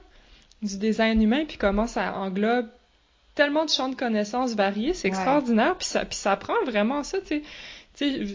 du 0.62 0.78
design 0.78 1.20
humain, 1.23 1.45
puis 1.47 1.57
comment 1.57 1.87
ça 1.87 2.15
englobe 2.16 2.69
tellement 3.35 3.65
de 3.65 3.70
champs 3.70 3.89
de 3.89 3.95
connaissances 3.95 4.55
variés, 4.55 4.93
c'est 4.93 5.09
extraordinaire, 5.09 5.77
puis 5.77 5.87
ça, 5.87 6.05
puis 6.05 6.16
ça 6.16 6.37
prend 6.37 6.62
vraiment 6.66 7.03
ça, 7.03 7.19
tu 7.20 7.43
sais. 7.43 7.43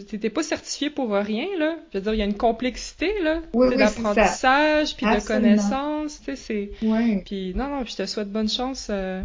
Tu 0.08 0.30
pas 0.30 0.42
certifié 0.42 0.90
pour 0.90 1.12
rien, 1.12 1.46
là. 1.58 1.76
Je 1.92 1.98
veux 1.98 2.02
dire, 2.02 2.14
il 2.14 2.18
y 2.18 2.22
a 2.22 2.24
une 2.24 2.36
complexité, 2.36 3.12
là, 3.22 3.40
d'apprentissage, 3.76 4.96
puis 4.96 5.06
de 5.06 5.26
connaissances, 5.26 6.20
tu 6.20 6.24
sais, 6.24 6.36
c'est... 6.36 6.70
Puis 7.24 7.52
non, 7.54 7.68
non, 7.68 7.82
puis 7.82 7.92
je 7.92 8.02
te 8.02 8.06
souhaite 8.06 8.30
bonne 8.30 8.48
chance 8.48 8.88
euh, 8.90 9.22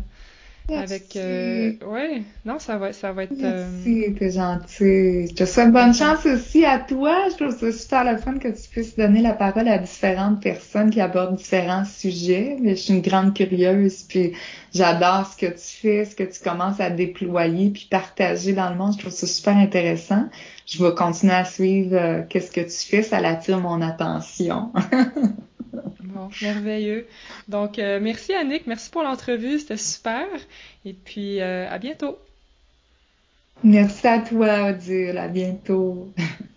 avec... 0.70 1.16
Euh, 1.16 1.74
ouais, 1.86 2.24
non, 2.46 2.60
ça 2.60 2.78
va, 2.78 2.94
ça 2.94 3.12
va 3.12 3.24
être... 3.24 3.34
Merci, 3.38 4.06
euh... 4.06 4.14
t'es 4.18 4.32
gentil. 4.32 5.28
Je 5.28 5.34
te 5.34 5.46
souhaite 5.46 5.72
bonne 5.72 5.94
chance 5.94 6.26
aussi 6.26 6.66
à 6.66 6.80
toi. 6.80 7.28
Je 7.30 7.44
trouve 7.44 7.58
ça 7.58 7.72
super 7.72 8.12
le 8.12 8.18
fun 8.18 8.38
que 8.38 8.48
tu 8.48 8.70
puisses 8.70 8.96
donner 8.96 9.22
la 9.22 9.34
parole 9.34 9.68
à 9.68 9.78
différentes 9.78 10.42
personnes 10.42 10.90
qui 10.90 11.02
abordent 11.02 11.36
différents 11.36 11.86
sujets. 11.86 12.58
Mais 12.62 12.76
je 12.76 12.82
suis 12.82 12.94
une 12.94 13.02
grande 13.02 13.34
curieuse, 13.34 14.04
puis 14.04 14.34
j'adore 14.74 15.32
ce 15.32 15.38
que 15.38 15.52
tu 15.52 15.78
fais, 15.82 16.06
ce 16.06 16.16
que 16.16 16.24
tu 16.24 16.42
commences 16.42 16.80
à 16.80 16.90
déployer 16.90 17.70
puis 17.70 17.88
partager 17.90 18.54
dans 18.54 18.70
le 18.70 18.76
monde. 18.76 18.94
Je 18.94 19.00
trouve 19.00 19.14
ça 19.14 19.28
super 19.28 19.58
intéressant. 19.58 20.30
Je 20.66 20.84
vais 20.84 20.94
continuer 20.96 21.34
à 21.34 21.46
suivre 21.46 21.96
euh, 21.96 22.22
qu'est-ce 22.28 22.52
que 22.52 22.62
tu 22.62 22.90
fais, 22.90 23.04
ça 23.04 23.18
attire 23.18 23.60
mon 23.60 23.82
attention. 23.82 24.72
bon, 26.04 26.30
merveilleux. 26.42 27.08
Donc, 27.48 27.80
euh, 27.80 28.00
merci 28.02 28.34
Annick, 28.34 28.68
merci 28.68 28.90
pour 28.90 29.04
l'entrevue, 29.04 29.60
c'était 29.60 29.78
super. 29.78 30.28
Et 30.86 30.94
puis, 30.94 31.42
euh, 31.42 31.70
à 31.70 31.78
bientôt. 31.78 32.18
Merci 33.64 34.08
à 34.08 34.20
toi, 34.20 34.70
Odile, 34.70 35.18
à 35.18 35.28
bientôt. 35.28 36.14